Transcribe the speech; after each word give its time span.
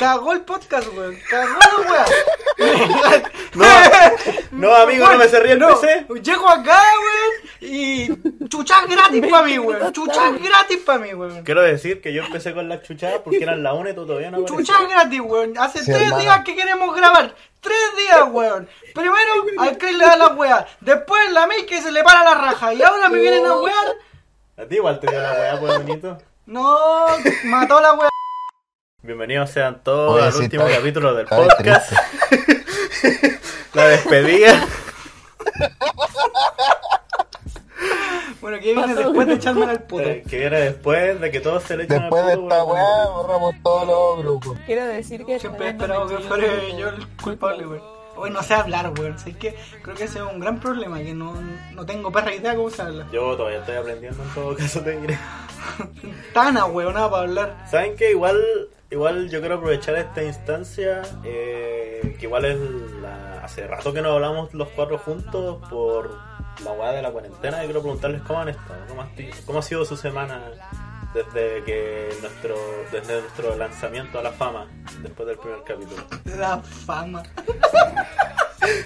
cagó 0.00 0.32
el 0.32 0.40
podcast, 0.40 0.88
weón. 0.96 1.18
Cagó 1.28 1.58
la 1.58 1.90
weá. 1.90 3.22
No, 3.54 3.66
no, 4.52 4.74
amigo, 4.74 5.06
no 5.06 5.18
me 5.18 5.28
cerré 5.28 5.52
el 5.52 5.58
PC. 5.58 6.06
Llego 6.22 6.48
acá, 6.48 6.82
weón, 7.02 7.50
y 7.72 8.08
chuchas 8.48 8.86
gratis 8.88 9.26
para 9.30 9.42
mí, 9.46 9.58
weón. 9.58 9.92
Chuchas 9.92 10.42
gratis 10.42 10.78
para 10.78 10.98
mí, 11.00 11.12
weón. 11.12 11.44
Quiero 11.44 11.60
decir 11.62 12.00
que 12.00 12.12
yo 12.14 12.22
empecé 12.24 12.54
con 12.54 12.68
las 12.68 12.82
chuchadas 12.82 13.20
porque 13.22 13.42
eran 13.42 13.62
la 13.62 13.74
una 13.74 13.90
y 13.90 13.94
tú 13.94 14.06
todavía 14.06 14.30
no. 14.30 14.44
Chuchas 14.46 14.88
gratis, 14.88 15.20
weón. 15.20 15.56
Hace 15.58 15.80
Sí, 15.80 15.84
tres 15.86 16.02
hermano. 16.02 16.18
días 16.22 16.44
que 16.44 16.56
queremos 16.56 16.96
grabar. 16.96 17.34
Tres 17.60 17.96
días, 17.98 18.22
weón. 18.30 18.68
Primero 18.94 19.44
al 19.58 19.76
Chris 19.76 19.96
le 19.98 20.04
da 20.06 20.16
la 20.16 20.28
weá. 20.28 20.66
Después 20.80 21.30
la 21.32 21.46
May 21.46 21.66
que 21.66 21.82
se 21.82 21.92
le 21.92 22.02
para 22.02 22.24
la 22.24 22.34
raja. 22.34 22.72
Y 22.72 22.82
ahora 22.82 23.08
me 23.10 23.18
vienen 23.18 23.44
a 23.44 23.56
wear. 23.56 23.94
A 24.56 24.64
ti 24.64 24.76
igual 24.76 24.98
te 24.98 25.06
dio 25.10 25.20
la 25.20 25.32
weá, 25.32 25.60
pues, 25.60 25.78
bonito. 25.78 26.18
No, 26.46 27.06
mató 27.44 27.80
la 27.80 27.92
weá. 27.92 28.08
Bienvenidos 29.02 29.50
sean 29.50 29.82
todos 29.82 30.14
Oye, 30.16 30.24
al 30.26 30.32
sí, 30.32 30.38
último 30.40 30.66
está- 30.66 30.78
capítulo 30.78 31.14
del 31.14 31.26
podcast. 31.26 31.92
la 33.74 33.88
despedida. 33.88 34.66
Bueno, 38.40 38.58
que 38.58 38.74
viene 38.74 38.94
después 38.94 39.26
de 39.26 39.34
echarme 39.34 39.64
al 39.66 39.82
poto. 39.84 40.02
eh, 40.08 40.22
que 40.28 40.38
viene 40.38 40.60
después 40.60 41.20
de 41.20 41.30
que 41.30 41.40
todos 41.40 41.62
se 41.62 41.76
le 41.76 41.84
echan 41.84 42.00
Después 42.02 42.26
de 42.26 42.32
al 42.32 42.38
puto 42.40 42.54
esta 42.54 42.64
por- 42.64 42.74
weá, 42.74 43.06
borramos 43.06 43.54
todos 43.62 43.86
los 44.16 44.24
grupos. 44.24 44.58
Quiero 44.66 44.84
decir 44.86 45.24
que 45.24 45.38
Siempre 45.38 45.66
he 45.66 45.70
esperado 45.70 46.06
que 46.08 46.18
fuera 46.18 46.46
yo 46.78 46.88
el 46.88 47.08
culpable, 47.22 47.66
weón. 47.66 47.82
Hoy 48.16 48.30
no 48.30 48.42
sé 48.42 48.52
hablar, 48.54 48.92
weón. 48.98 49.14
Así 49.14 49.32
que 49.34 49.56
creo 49.82 49.94
que 49.96 50.04
ese 50.04 50.18
es 50.18 50.24
un 50.24 50.40
gran 50.40 50.60
problema, 50.60 50.98
que 50.98 51.14
no, 51.14 51.34
no 51.74 51.86
tengo 51.86 52.12
perra 52.12 52.34
idea 52.34 52.54
cómo 52.54 52.68
se 52.70 52.82
habla. 52.82 53.06
Yo 53.12 53.34
todavía 53.36 53.60
estoy 53.60 53.76
aprendiendo 53.76 54.22
en 54.22 54.28
todo 54.30 54.54
caso 54.56 54.80
te 54.82 54.98
diré. 55.00 55.18
Tana, 56.34 56.66
weón, 56.66 56.94
nada 56.94 57.10
para 57.10 57.22
hablar. 57.22 57.66
¿Saben 57.70 57.96
que 57.96 58.10
igual 58.10 58.38
igual 58.90 59.28
yo 59.30 59.40
quiero 59.40 59.56
aprovechar 59.56 59.96
esta 59.96 60.22
instancia 60.22 61.02
eh, 61.24 62.16
que 62.18 62.26
igual 62.26 62.44
es 62.44 62.58
la, 63.00 63.44
hace 63.44 63.66
rato 63.66 63.92
que 63.92 64.02
no 64.02 64.12
hablamos 64.12 64.52
los 64.54 64.68
cuatro 64.70 64.98
juntos 64.98 65.58
por 65.68 66.10
la 66.64 66.72
weá 66.72 66.92
de 66.92 67.02
la 67.02 67.10
cuarentena 67.10 67.62
y 67.62 67.66
quiero 67.66 67.80
preguntarles 67.82 68.22
cómo 68.22 68.40
han 68.40 68.48
estado, 68.50 68.80
cómo, 68.88 69.02
ha 69.02 69.06
esti- 69.08 69.32
cómo 69.46 69.58
ha 69.60 69.62
sido 69.62 69.84
su 69.84 69.96
semana 69.96 70.42
desde 71.14 71.64
que 71.64 72.08
nuestro 72.20 72.54
desde 72.92 73.20
nuestro 73.20 73.56
lanzamiento 73.56 74.18
a 74.18 74.22
la 74.22 74.30
fama 74.32 74.66
después 75.02 75.26
del 75.28 75.38
primer 75.38 75.62
capítulo. 75.64 76.02
La 76.38 76.58
fama. 76.60 77.22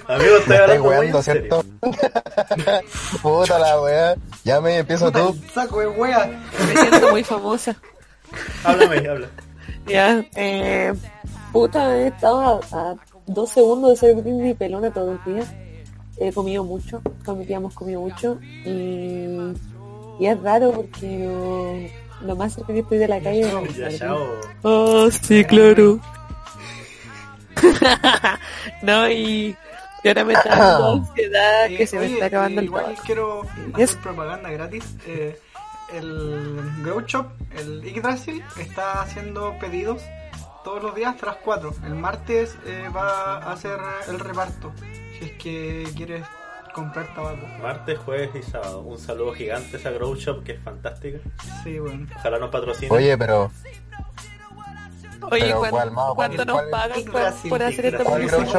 Amigos, 0.09 0.41
estoy 0.41 0.57
hablando 0.57 0.85
muy 0.85 0.91
weando, 0.97 1.19
en 1.19 1.25
serio. 1.25 1.63
¿cierto? 1.83 2.01
Puta 3.23 3.59
la 3.59 3.81
weá. 3.81 4.15
Ya 4.45 4.61
me 4.61 4.79
empiezo 4.79 5.11
tú. 5.13 5.37
saco 5.53 5.81
de 5.81 5.89
wea. 5.89 6.27
Me 6.67 6.77
siento 6.81 7.11
muy 7.11 7.25
famosa. 7.25 7.75
Háblame, 8.65 9.07
habla. 9.09 9.29
Ya, 9.87 10.25
eh, 10.37 10.93
puta, 11.53 11.97
he 11.97 12.09
estado 12.09 12.41
a, 12.73 12.91
a 12.91 12.95
dos 13.27 13.51
segundos 13.51 13.91
de 13.91 13.97
ser 13.97 14.17
mi 14.25 14.55
pelona 14.55 14.91
todo 14.93 15.13
el 15.13 15.35
día. 15.35 15.45
He 16.19 16.33
comido 16.33 16.65
mucho, 16.65 17.03
con 17.25 17.39
mi 17.39 17.45
tía 17.45 17.57
hemos 17.57 17.75
comido 17.75 18.01
mucho 18.01 18.39
y, 18.65 19.53
y 20.21 20.27
es 20.27 20.41
raro 20.41 20.71
porque 20.73 21.19
lo, 22.21 22.27
lo 22.27 22.37
más 22.37 22.55
cerca 22.55 22.73
que 22.73 22.79
estoy 22.81 22.99
de 22.99 23.09
la 23.09 23.21
calle 23.21 23.41
es. 23.41 24.03
Oh, 24.63 25.11
sí, 25.11 25.45
claro. 25.45 25.99
no, 28.83 29.09
y, 29.11 29.57
y 30.03 30.09
ahora 30.09 30.25
me 30.25 30.33
está 30.35 30.49
dando 30.57 30.93
ansiedad 31.09 31.67
que 31.69 31.83
Eh, 31.83 31.87
se 31.87 31.97
me 31.99 32.05
oye, 32.05 32.15
está 32.15 32.27
acabando 32.27 32.61
el 32.61 32.67
Igual 32.67 32.85
tabaco. 32.85 33.03
quiero 33.07 33.43
hacer 33.75 33.99
propaganda 34.03 34.51
gratis. 34.51 34.85
Eh, 35.07 35.39
el 35.99 36.61
Grow 36.83 37.01
Shop, 37.01 37.27
el 37.57 37.83
Yggdrasil, 37.83 38.43
está 38.59 39.03
haciendo 39.03 39.57
pedidos 39.59 40.03
todos 40.65 40.83
los 40.83 40.95
días 40.95 41.15
las 41.23 41.37
4. 41.37 41.75
El 41.85 41.95
martes 41.95 42.57
eh, 42.67 42.89
va 42.95 43.37
a 43.39 43.53
hacer 43.53 43.79
el 44.09 44.19
reparto. 44.19 44.73
Si 45.19 45.25
es 45.27 45.33
que 45.33 45.87
quieres 45.97 46.25
comprar 46.75 47.07
tabaco. 47.15 47.47
Martes, 47.63 47.99
jueves 48.01 48.31
y 48.35 48.43
sábado. 48.43 48.81
Un 48.81 48.99
saludo 48.99 49.33
gigante 49.35 49.77
a 49.77 49.81
esa 49.81 49.91
Grow 49.91 50.15
Shop 50.17 50.43
que 50.43 50.53
es 50.53 50.61
fantástica. 50.63 51.19
Sí, 51.63 51.79
bueno. 51.79 52.07
Ojalá 52.17 52.39
nos 52.39 52.51
patrocine. 52.51 52.91
Oye, 52.91 53.17
pero 53.17 53.51
Oye, 55.31 55.41
Pero, 55.47 55.61
¿cuánto, 55.71 56.15
cuánto 56.15 56.37
¿Cuál- 56.45 56.47
nos 56.47 56.63
pagan 56.71 57.05
por, 57.05 57.49
por 57.49 57.63
hacer 57.63 57.87
esta 57.87 58.05
¿Cuál 58.05 58.23
publicidad? 58.27 58.53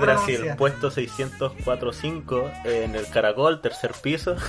Pronuncia. 0.00 0.56
puesto 0.56 0.90
604.5 0.90 2.50
en 2.64 2.94
el 2.94 3.06
Caracol, 3.10 3.60
tercer 3.60 3.92
piso. 4.02 4.36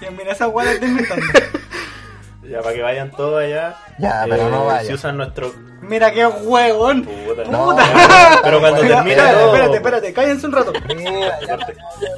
Mira, 0.18 0.32
esa 0.32 0.48
hueá 0.48 0.64
la 0.66 0.72
estoy 0.72 0.88
inventando. 0.88 1.26
ya 2.48 2.60
para 2.62 2.74
que 2.74 2.82
vayan 2.82 3.10
todos 3.10 3.42
allá. 3.42 3.76
Ya, 3.98 4.24
pero 4.28 4.48
no 4.48 4.64
vayan. 4.66 4.86
Si 4.86 4.92
usan 4.94 5.16
nuestro. 5.16 5.52
Mira 5.82 6.10
qué 6.12 6.26
huevón. 6.26 7.04
Puta, 7.04 7.44
No, 7.50 7.72
no, 7.72 7.78
ya, 7.78 8.40
pero 8.42 8.60
cuando 8.60 8.82
ya, 8.82 8.88
termine 8.96 9.12
espérate, 9.16 9.34
todo. 9.38 9.46
espérate, 9.54 9.76
espérate, 9.76 10.12
cállense 10.12 10.46
un 10.46 10.52
rato. 10.52 10.72
Mira, 10.94 11.40
ya, 11.40 11.56
ya, 11.56 11.56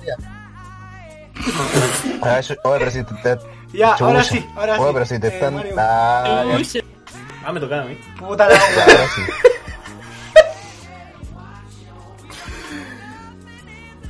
ya. 0.06 0.16
Ah, 2.22 2.40
Oye, 2.64 2.78
pero 2.78 2.90
si 2.90 3.02
te, 3.04 3.14
te- 3.14 3.38
Ya, 3.72 3.92
chucha. 3.92 4.04
ahora 4.04 4.24
sí, 4.24 4.46
ahora 4.56 4.78
Oye, 4.78 4.86
sí. 4.86 4.90
pero 4.94 5.06
si 5.06 5.18
te 5.20 5.26
Eh, 5.28 5.30
están. 5.34 5.54
Mario. 5.54 5.74
Ah, 5.78 6.44
ya, 6.62 6.80
Ah, 7.44 7.52
me 7.52 7.60
tocaba 7.60 7.82
a 7.82 7.84
mí. 7.86 7.98
Puta 8.18 8.46
la 8.48 8.54
ya, 8.54 8.60
hueá. 8.60 8.84
ahora 8.84 9.08
sí. 9.14 9.22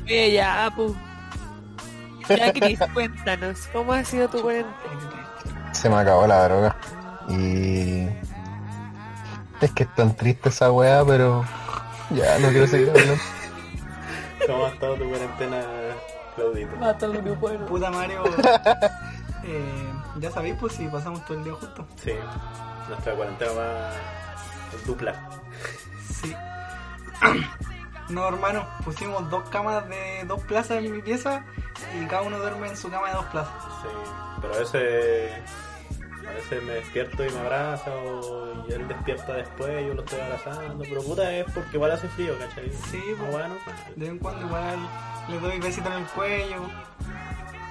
Oye, 0.06 0.32
ya, 0.32 0.72
pu. 0.74 0.96
Ya, 2.30 2.52
Cris, 2.52 2.78
cuéntanos, 2.94 3.68
¿cómo 3.72 3.92
ha 3.92 4.04
sido 4.04 4.28
tu 4.28 4.40
cuarentena? 4.40 5.28
Se 5.72 5.88
me 5.88 5.96
acabó 5.96 6.26
la 6.26 6.48
droga. 6.48 6.76
Y. 7.28 8.08
Es 9.60 9.72
que 9.72 9.82
es 9.82 9.94
tan 9.94 10.16
triste 10.16 10.48
esa 10.48 10.70
weá, 10.70 11.04
pero. 11.04 11.44
Ya, 12.10 12.38
no 12.38 12.48
quiero 12.48 12.66
seguir 12.66 12.90
hablando. 12.90 13.14
¿Cómo 14.46 14.64
ha 14.64 14.68
estado 14.68 14.94
tu 14.94 15.08
cuarentena, 15.08 15.64
Claudito? 16.36 16.76
Mata 16.76 17.10
un 17.10 17.24
grupo, 17.24 17.50
¿no? 17.50 17.66
Puta 17.66 17.90
Mario. 17.90 18.24
Eh, 19.42 19.92
ya 20.18 20.30
sabéis, 20.30 20.54
pues 20.60 20.74
si 20.74 20.86
pasamos 20.86 21.24
todo 21.24 21.38
el 21.38 21.44
día 21.44 21.54
juntos. 21.54 21.86
Sí, 21.96 22.12
nuestra 22.90 23.14
cuarentena 23.14 23.52
va 23.52 23.90
en 24.78 24.86
dupla. 24.86 25.14
Sí. 26.12 26.36
No, 28.10 28.26
hermano, 28.26 28.66
pusimos 28.84 29.30
dos 29.30 29.48
camas 29.50 29.88
de 29.88 30.24
dos 30.26 30.42
plazas 30.42 30.78
en 30.78 30.90
mi 30.90 31.00
pieza 31.00 31.44
y 32.00 32.06
cada 32.06 32.22
uno 32.22 32.38
duerme 32.38 32.68
en 32.68 32.76
su 32.76 32.90
cama 32.90 33.08
de 33.08 33.14
dos 33.14 33.26
plazas. 33.26 33.52
Sí, 33.82 33.88
pero 34.40 34.54
a 34.54 34.58
veces. 34.58 35.32
A 36.28 36.32
veces 36.32 36.62
me 36.62 36.74
despierto 36.74 37.24
y 37.26 37.30
me 37.30 37.40
abraza, 37.40 37.90
o 37.92 38.64
y 38.68 38.72
él 38.72 38.86
despierta 38.86 39.32
después 39.32 39.82
y 39.82 39.86
yo 39.88 39.94
lo 39.94 40.02
estoy 40.04 40.20
abrazando. 40.20 40.84
Pero 40.88 41.02
puta, 41.02 41.32
es 41.32 41.44
porque 41.52 41.76
igual 41.76 41.90
hace 41.90 42.08
frío, 42.08 42.38
¿cachai? 42.38 42.70
Sí, 42.90 43.02
Ah, 43.02 43.14
pues. 43.18 43.30
bueno. 43.32 43.54
De 43.96 44.00
vez 44.00 44.08
en 44.10 44.18
cuando 44.18 44.46
igual 44.46 44.78
le 45.28 45.40
doy 45.40 45.58
besitos 45.58 45.90
en 45.92 45.98
el 45.98 46.06
cuello. 46.08 46.62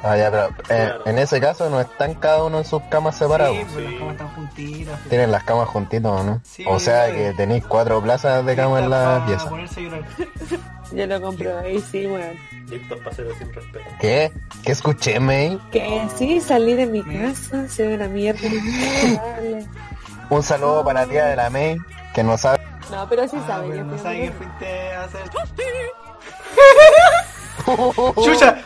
Ah, 0.01 0.15
ya, 0.15 0.31
pero. 0.31 0.45
eh, 0.47 0.51
Claro. 0.67 1.05
en 1.07 1.19
ese 1.19 1.41
caso 1.41 1.69
no 1.69 1.81
están 1.81 2.13
cada 2.15 2.43
uno 2.45 2.59
en 2.59 2.65
sus 2.65 2.81
camas 2.83 3.17
separadas. 3.17 3.53
Sí, 3.57 3.65
pues 3.73 3.75
Sí. 3.75 3.83
las 3.83 3.93
camas 3.99 4.11
están 4.13 4.29
juntitas. 4.35 4.99
Tienen 5.09 5.31
las 5.31 5.43
camas 5.43 5.67
juntitas, 5.67 6.11
¿o 6.11 6.23
¿no? 6.23 6.41
Sí, 6.43 6.63
o 6.67 6.79
sea 6.79 7.07
sí. 7.07 7.11
que 7.13 7.33
tenéis 7.33 7.65
cuatro 7.65 8.01
plazas 8.01 8.45
de 8.45 8.55
cama 8.55 8.79
en 8.79 8.89
la 8.89 9.23
pieza. 9.27 9.49
Yo 10.91 11.05
lo 11.05 11.21
comprobé, 11.21 11.79
sí, 11.81 12.07
weón. 12.07 12.35
Listos 12.67 12.97
para 12.99 13.11
hacerlo 13.11 13.35
sin 13.37 13.53
respeto. 13.53 13.85
¿Qué? 13.99 14.31
¿Qué 14.63 14.71
escuché, 14.71 15.19
May? 15.19 15.59
Que 15.71 16.07
sí, 16.17 16.39
salí 16.41 16.73
de 16.75 16.85
mi 16.87 17.03
casa, 17.03 17.67
se 17.67 17.85
ve 17.87 17.95
una 17.95 18.07
mierda. 18.07 18.39
Un 20.31 20.43
saludo 20.43 20.83
para 20.83 21.05
la 21.05 21.11
tía 21.11 21.25
de 21.25 21.35
la 21.35 21.49
May, 21.49 21.75
que 22.13 22.23
no 22.23 22.37
sabe. 22.37 22.59
No, 22.91 23.07
pero 23.09 23.27
sí 23.27 23.37
Ah, 23.41 23.47
sabe. 23.47 23.69
pero 23.69 23.83
no 23.83 23.97
fui 23.97 23.99
a 23.99 24.03
sabe 24.03 24.15
que 24.15 24.21
ver. 24.21 24.33
fuiste 24.33 24.93
a 24.93 25.03
hacer. 25.03 25.21
¡Chucha! 28.23 28.57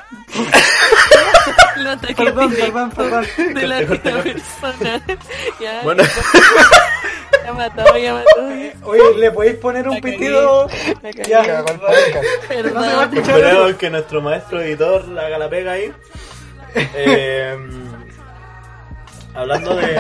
Lo 1.78 1.90
ataqué 1.92 2.16
Perdón, 2.16 2.50
directo 2.52 2.74
perdón, 2.74 3.26
perdón. 3.36 3.54
De 3.56 3.68
la 3.68 3.86
corte. 3.86 4.12
persona. 4.12 5.02
Ya, 5.60 5.82
Bueno, 5.84 6.04
ya 7.46 7.54
mató, 7.54 7.98
ya 7.98 8.14
mató. 8.14 8.88
Oye, 8.90 9.18
¿le 9.18 9.32
podéis 9.32 9.56
poner 9.56 9.88
un 9.90 10.00
pitido? 10.02 10.68
Ya. 11.28 11.64
Podcast. 11.64 11.84
No 12.50 12.50
se 12.50 12.72
va 12.72 13.04
a 13.04 13.10
Perdón. 13.10 13.14
escuchar. 13.14 13.40
esperemos 13.40 13.74
que 13.76 13.90
nuestro 13.90 14.22
maestro 14.22 14.62
editor 14.62 15.20
haga 15.20 15.38
la 15.38 15.50
pega 15.50 15.72
ahí. 15.74 15.92
Eh, 16.76 17.58
hablando 19.34 19.76
de. 19.76 19.98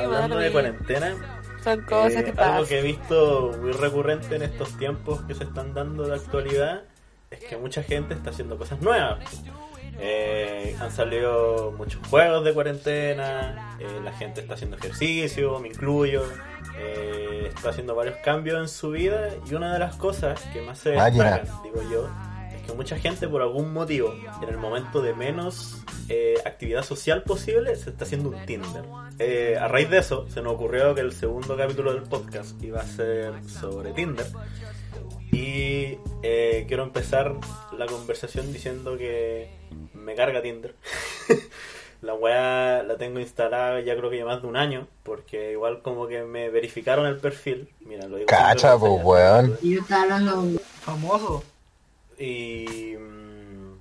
Hablando 0.00 0.38
de 0.38 0.52
cuarentena. 0.52 1.14
Son 1.62 1.80
cosas 1.82 2.12
Eh, 2.16 2.24
que 2.24 2.30
algo 2.30 2.36
pasan. 2.36 2.66
que 2.66 2.78
he 2.78 2.82
visto 2.82 3.52
muy 3.60 3.72
recurrente 3.72 4.36
en 4.36 4.42
estos 4.42 4.76
tiempos 4.76 5.22
que 5.22 5.34
se 5.34 5.44
están 5.44 5.72
dando 5.72 6.04
de 6.06 6.14
actualidad 6.14 6.82
es 7.30 7.38
que 7.42 7.56
mucha 7.56 7.82
gente 7.82 8.12
está 8.14 8.30
haciendo 8.30 8.58
cosas 8.58 8.80
nuevas. 8.82 9.18
Eh, 9.98 10.76
han 10.80 10.90
salido 10.90 11.72
muchos 11.76 12.04
juegos 12.08 12.44
de 12.44 12.52
cuarentena, 12.52 13.76
eh, 13.78 14.00
la 14.02 14.12
gente 14.12 14.40
está 14.40 14.54
haciendo 14.54 14.76
ejercicio, 14.76 15.58
me 15.60 15.68
incluyo, 15.68 16.24
eh, 16.76 17.50
está 17.54 17.70
haciendo 17.70 17.94
varios 17.94 18.16
cambios 18.18 18.60
en 18.60 18.68
su 18.68 18.90
vida 18.90 19.30
y 19.48 19.54
una 19.54 19.72
de 19.72 19.78
las 19.78 19.96
cosas 19.96 20.40
que 20.52 20.60
más 20.62 20.78
se 20.78 20.96
Máquina. 20.96 21.38
destacan, 21.38 21.62
digo 21.62 21.82
yo, 21.90 22.08
que 22.64 22.72
mucha 22.72 22.98
gente 22.98 23.28
por 23.28 23.42
algún 23.42 23.72
motivo, 23.72 24.14
en 24.42 24.48
el 24.48 24.56
momento 24.56 25.00
de 25.00 25.14
menos 25.14 25.82
eh, 26.08 26.34
actividad 26.44 26.82
social 26.82 27.22
posible, 27.22 27.76
se 27.76 27.90
está 27.90 28.04
haciendo 28.04 28.30
un 28.30 28.46
Tinder. 28.46 28.84
Eh, 29.18 29.56
a 29.60 29.68
raíz 29.68 29.90
de 29.90 29.98
eso, 29.98 30.26
se 30.28 30.42
nos 30.42 30.54
ocurrió 30.54 30.94
que 30.94 31.00
el 31.00 31.12
segundo 31.12 31.56
capítulo 31.56 31.92
del 31.92 32.02
podcast 32.02 32.62
iba 32.62 32.80
a 32.80 32.86
ser 32.86 33.32
sobre 33.48 33.92
Tinder. 33.92 34.26
Y 35.32 35.98
eh, 36.22 36.64
quiero 36.68 36.84
empezar 36.84 37.34
la 37.76 37.86
conversación 37.86 38.52
diciendo 38.52 38.96
que 38.96 39.50
me 39.92 40.14
carga 40.14 40.42
Tinder. 40.42 40.74
la 42.02 42.14
weá 42.14 42.82
la 42.82 42.96
tengo 42.98 43.18
instalada 43.18 43.80
ya 43.80 43.96
creo 43.96 44.10
que 44.10 44.18
ya 44.18 44.26
más 44.26 44.42
de 44.42 44.48
un 44.48 44.56
año, 44.56 44.86
porque 45.02 45.52
igual 45.52 45.80
como 45.82 46.06
que 46.06 46.22
me 46.22 46.50
verificaron 46.50 47.06
el 47.06 47.16
perfil. 47.16 47.70
Mira, 47.80 48.06
lo 48.06 48.16
digo 48.16 48.26
Cacha, 48.26 48.78
pues, 48.78 48.92
weón. 49.02 49.58
Y 49.62 49.74
yo 49.74 49.80
estaba 49.80 50.02
hablando 50.02 50.34
con 50.34 50.58
Famoso. 50.58 51.44
Y... 52.18 52.96
mm, 52.98 53.74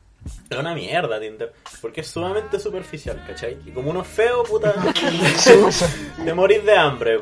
es 0.50 0.57
una 0.57 0.74
mierda 0.74 1.19
Tinder, 1.19 1.53
porque 1.81 2.01
es 2.01 2.07
sumamente 2.07 2.59
superficial, 2.59 3.21
¿cachai? 3.27 3.57
Y 3.65 3.71
como 3.71 3.89
uno 3.89 4.01
es 4.01 4.07
feo, 4.07 4.44
puta, 4.44 4.74
te 6.25 6.33
morís 6.33 6.63
de 6.63 6.75
hambre. 6.75 7.19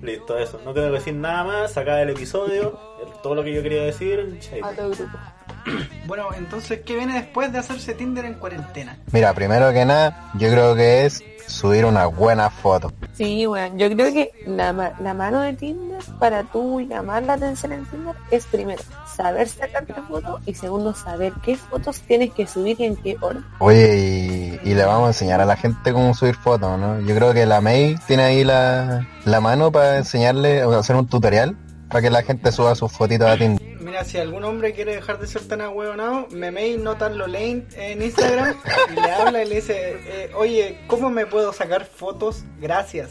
Listo, 0.00 0.38
eso. 0.38 0.60
No 0.64 0.72
tengo 0.72 0.88
que 0.88 0.94
decir 0.94 1.14
nada 1.14 1.44
más, 1.44 1.72
sacar 1.72 2.00
el 2.00 2.10
episodio, 2.10 2.78
todo 3.22 3.34
lo 3.34 3.44
que 3.44 3.52
yo 3.52 3.62
quería 3.62 3.82
decir. 3.82 4.40
A 4.62 4.72
todo 4.72 4.90
grupo. 4.90 5.18
Bueno, 6.06 6.28
entonces, 6.36 6.80
¿qué 6.84 6.96
viene 6.96 7.14
después 7.14 7.52
de 7.52 7.58
hacerse 7.58 7.94
Tinder 7.94 8.24
en 8.24 8.34
cuarentena? 8.34 8.98
Mira, 9.12 9.32
primero 9.32 9.72
que 9.72 9.84
nada, 9.84 10.30
yo 10.34 10.50
creo 10.50 10.74
que 10.74 11.06
es 11.06 11.22
subir 11.46 11.84
una 11.84 12.06
buena 12.06 12.50
foto. 12.50 12.92
Sí, 13.14 13.46
bueno, 13.46 13.76
yo 13.76 13.88
creo 13.94 14.12
que 14.12 14.32
la, 14.46 14.72
ma- 14.72 14.92
la 15.00 15.14
mano 15.14 15.40
de 15.40 15.52
Tinder 15.52 16.02
para 16.18 16.42
tú 16.44 16.80
llamar 16.80 17.22
la 17.24 17.34
atención 17.34 17.72
en 17.72 17.84
Tinder 17.86 18.14
es 18.32 18.44
primero 18.46 18.82
saber 19.16 19.48
sacarte 19.48 19.94
fotos 20.08 20.40
y 20.46 20.54
segundo 20.54 20.94
saber 20.94 21.32
qué 21.44 21.56
fotos 21.56 22.00
tienes 22.00 22.32
que 22.32 22.46
subir 22.46 22.76
y 22.80 22.84
en 22.86 22.96
qué 22.96 23.16
orden. 23.20 23.44
Oye, 23.60 24.58
y, 24.64 24.68
y 24.70 24.74
le 24.74 24.84
vamos 24.84 25.04
a 25.04 25.08
enseñar 25.08 25.40
a 25.40 25.44
la 25.44 25.56
gente 25.56 25.92
cómo 25.92 26.12
subir 26.14 26.34
fotos, 26.34 26.76
¿no? 26.78 26.98
Yo 27.00 27.14
creo 27.14 27.32
que 27.32 27.46
la 27.46 27.60
May 27.60 27.96
tiene 28.08 28.22
ahí 28.24 28.42
la, 28.44 29.06
la 29.24 29.40
mano 29.40 29.70
para 29.70 29.98
enseñarle, 29.98 30.64
o 30.64 30.76
hacer 30.76 30.96
un 30.96 31.06
tutorial 31.06 31.56
para 31.88 32.02
que 32.02 32.10
la 32.10 32.22
gente 32.22 32.50
suba 32.52 32.74
sus 32.74 32.90
fotitos 32.90 33.28
a 33.28 33.36
Tinder. 33.36 33.69
Mira, 33.90 34.04
si 34.04 34.18
algún 34.18 34.44
hombre 34.44 34.72
quiere 34.72 34.94
dejar 34.94 35.18
de 35.18 35.26
ser 35.26 35.48
tan 35.48 35.60
ahueonado, 35.60 36.28
me 36.30 36.52
mail 36.52 36.84
notarlo 36.84 37.26
lane 37.26 37.64
en 37.74 38.00
Instagram 38.00 38.54
y 38.88 39.00
le 39.00 39.10
habla 39.10 39.42
y 39.42 39.48
le 39.48 39.56
dice, 39.56 39.98
eh, 40.06 40.30
oye, 40.36 40.78
¿cómo 40.86 41.10
me 41.10 41.26
puedo 41.26 41.52
sacar 41.52 41.84
fotos? 41.86 42.44
Gracias. 42.60 43.10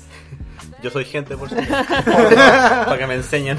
Yo 0.81 0.89
soy 0.89 1.03
gente, 1.03 1.35
por 1.35 1.49
supuesto. 1.49 1.75
para 2.05 2.97
que 2.97 3.07
me 3.07 3.15
enseñen. 3.15 3.57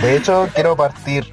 De 0.00 0.16
hecho, 0.16 0.48
quiero 0.52 0.74
partir 0.74 1.32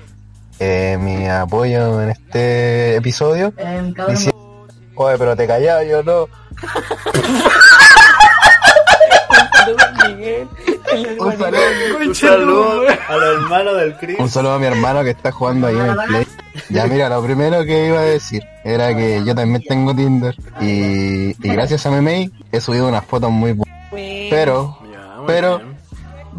eh, 0.59 0.99
mi 0.99 1.27
apoyo 1.27 1.99
en 1.99 2.09
este 2.11 2.97
episodio 2.97 3.51
eh, 3.57 3.91
diciendo, 4.09 4.67
oye, 4.93 5.17
pero 5.17 5.35
te 5.35 5.47
callado, 5.47 5.81
yo 5.81 6.03
no. 6.03 6.27
hermano 13.59 13.77
del 13.77 13.97
Chris. 13.97 14.19
un 14.19 14.29
saludo 14.29 14.53
a 14.53 14.59
mi 14.59 14.65
hermano 14.65 15.03
que 15.03 15.11
está 15.11 15.31
jugando 15.31 15.67
ahí 15.67 15.75
en 15.75 15.85
el 15.85 15.97
play. 16.07 16.27
Ya 16.69 16.87
mira, 16.87 17.09
lo 17.09 17.23
primero 17.23 17.63
que 17.63 17.87
iba 17.87 17.99
a 17.99 18.03
decir 18.03 18.43
era 18.63 18.95
que 18.95 19.23
yo 19.25 19.35
también 19.35 19.63
tengo 19.63 19.95
Tinder 19.95 20.35
y, 20.61 21.29
y 21.31 21.53
gracias 21.53 21.85
a 21.85 21.91
mi 21.91 22.01
May 22.01 22.31
he 22.51 22.59
subido 22.59 22.87
unas 22.87 23.05
fotos 23.05 23.31
muy 23.31 23.53
buenas. 23.53 23.75
Bueno, 23.91 24.77
Pero, 25.25 25.61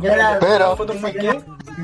pero, 0.00 0.38
pero, 0.40 0.76
¿Fotos 0.76 0.96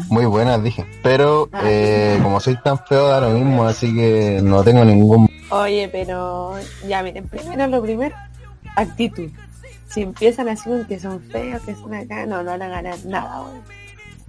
muy 0.09 0.27
buenas 0.27 0.63
dije. 0.63 0.85
Pero 1.03 1.49
eh, 1.65 2.19
como 2.23 2.41
soy 2.41 2.57
tan 2.57 2.79
feo 2.79 3.09
da 3.09 3.21
lo 3.21 3.31
mismo, 3.31 3.65
así 3.65 3.95
que 3.95 4.41
no 4.43 4.63
tengo 4.63 4.85
ningún... 4.85 5.29
Oye, 5.51 5.89
pero 5.91 6.55
ya 6.87 7.03
miren, 7.03 7.29
primero 7.29 7.67
lo 7.67 7.83
primero, 7.83 8.15
actitud. 8.75 9.31
Si 9.89 10.03
empiezan 10.03 10.49
así 10.49 10.69
con 10.69 10.85
que 10.85 10.99
son 10.99 11.21
feos, 11.21 11.63
que 11.63 11.75
son 11.75 11.95
acá, 11.95 12.27
no, 12.27 12.43
no 12.43 12.51
van 12.51 12.63
a 12.63 12.69
ganar 12.69 12.99
nada, 13.05 13.43
weón. 13.43 13.86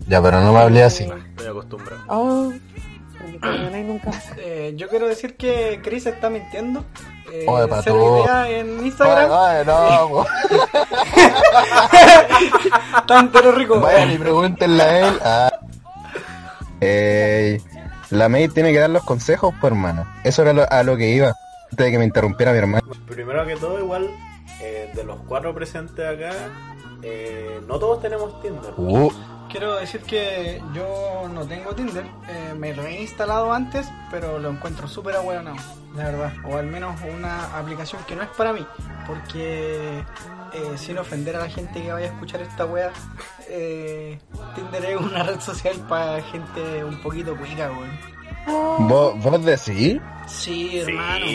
Ya, 0.07 0.21
pero 0.21 0.39
no 0.41 0.53
me 0.53 0.59
hablé 0.59 0.83
así. 0.83 1.03
Estoy 1.29 1.47
acostumbrado. 1.47 2.01
Oh, 2.07 2.53
no 3.41 3.69
nunca. 3.83 4.11
Eh, 4.37 4.73
yo 4.75 4.87
quiero 4.89 5.07
decir 5.07 5.35
que 5.35 5.79
Chris 5.83 6.05
está 6.05 6.29
mintiendo. 6.29 6.83
Eh, 7.31 7.45
Oye, 7.47 7.67
pa' 7.67 7.81
cero 7.83 7.97
tú. 7.99 8.23
idea 8.23 8.49
en 8.49 8.85
Instagram. 8.85 9.29
ay, 9.33 9.65
no, 9.65 10.09
po. 10.09 10.25
Tan 13.07 13.31
pero 13.31 13.51
rico. 13.51 13.79
Vayan 13.79 14.11
y 14.11 14.17
pregúntenle 14.17 14.83
a 14.83 15.07
él. 15.07 15.19
Ah. 15.23 15.51
Eh, 16.81 17.59
la 18.11 18.29
May 18.29 18.47
tiene 18.47 18.71
que 18.71 18.79
dar 18.79 18.89
los 18.89 19.03
consejos, 19.03 19.53
pues 19.59 19.71
hermano. 19.71 20.05
Eso 20.23 20.41
era 20.43 20.53
lo- 20.53 20.69
a 20.71 20.83
lo 20.83 20.95
que 20.97 21.09
iba. 21.09 21.33
Antes 21.71 21.85
de 21.85 21.91
que 21.91 21.97
me 21.99 22.05
interrumpiera 22.05 22.51
mi 22.53 22.59
hermano. 22.59 22.87
Primero 23.07 23.45
que 23.45 23.55
todo, 23.57 23.77
igual, 23.79 24.09
eh, 24.61 24.91
de 24.95 25.03
los 25.03 25.19
cuatro 25.27 25.53
presentes 25.53 26.05
acá, 26.05 26.31
eh, 27.01 27.61
no 27.67 27.79
todos 27.79 28.01
tenemos 28.01 28.41
Tinder. 28.41 28.73
Uh, 28.77 29.11
Quiero 29.49 29.75
decir 29.77 30.01
que 30.01 30.61
yo 30.73 31.29
no 31.33 31.45
tengo 31.45 31.73
Tinder. 31.73 32.05
eh, 32.27 32.53
me 32.57 32.75
lo 32.75 32.83
he 32.83 33.01
instalado 33.01 33.53
antes, 33.53 33.87
pero 34.11 34.39
lo 34.39 34.49
encuentro 34.49 34.89
súper 34.89 35.15
ahueonado, 35.15 35.55
la 35.95 36.03
verdad. 36.03 36.33
O 36.43 36.57
al 36.57 36.67
menos 36.67 36.99
una 37.09 37.57
aplicación 37.57 38.01
que 38.05 38.15
no 38.15 38.23
es 38.23 38.29
para 38.29 38.51
mí. 38.51 38.65
Porque, 39.07 40.03
eh, 40.53 40.77
sin 40.77 40.97
ofender 40.97 41.37
a 41.37 41.39
la 41.39 41.49
gente 41.49 41.81
que 41.81 41.93
vaya 41.93 42.07
a 42.07 42.09
escuchar 42.09 42.41
esta 42.41 42.65
wea, 42.65 42.91
eh, 43.47 44.19
Tinder 44.53 44.83
es 44.85 44.97
una 44.99 45.23
red 45.23 45.39
social 45.39 45.77
para 45.87 46.21
gente 46.23 46.83
un 46.83 47.01
poquito 47.01 47.35
cuica, 47.37 47.71
weón. 47.71 48.16
¿Vos, 48.47 49.21
¿Vos 49.21 49.45
decís? 49.45 49.99
Sí, 50.27 50.79
hermano. 50.79 51.25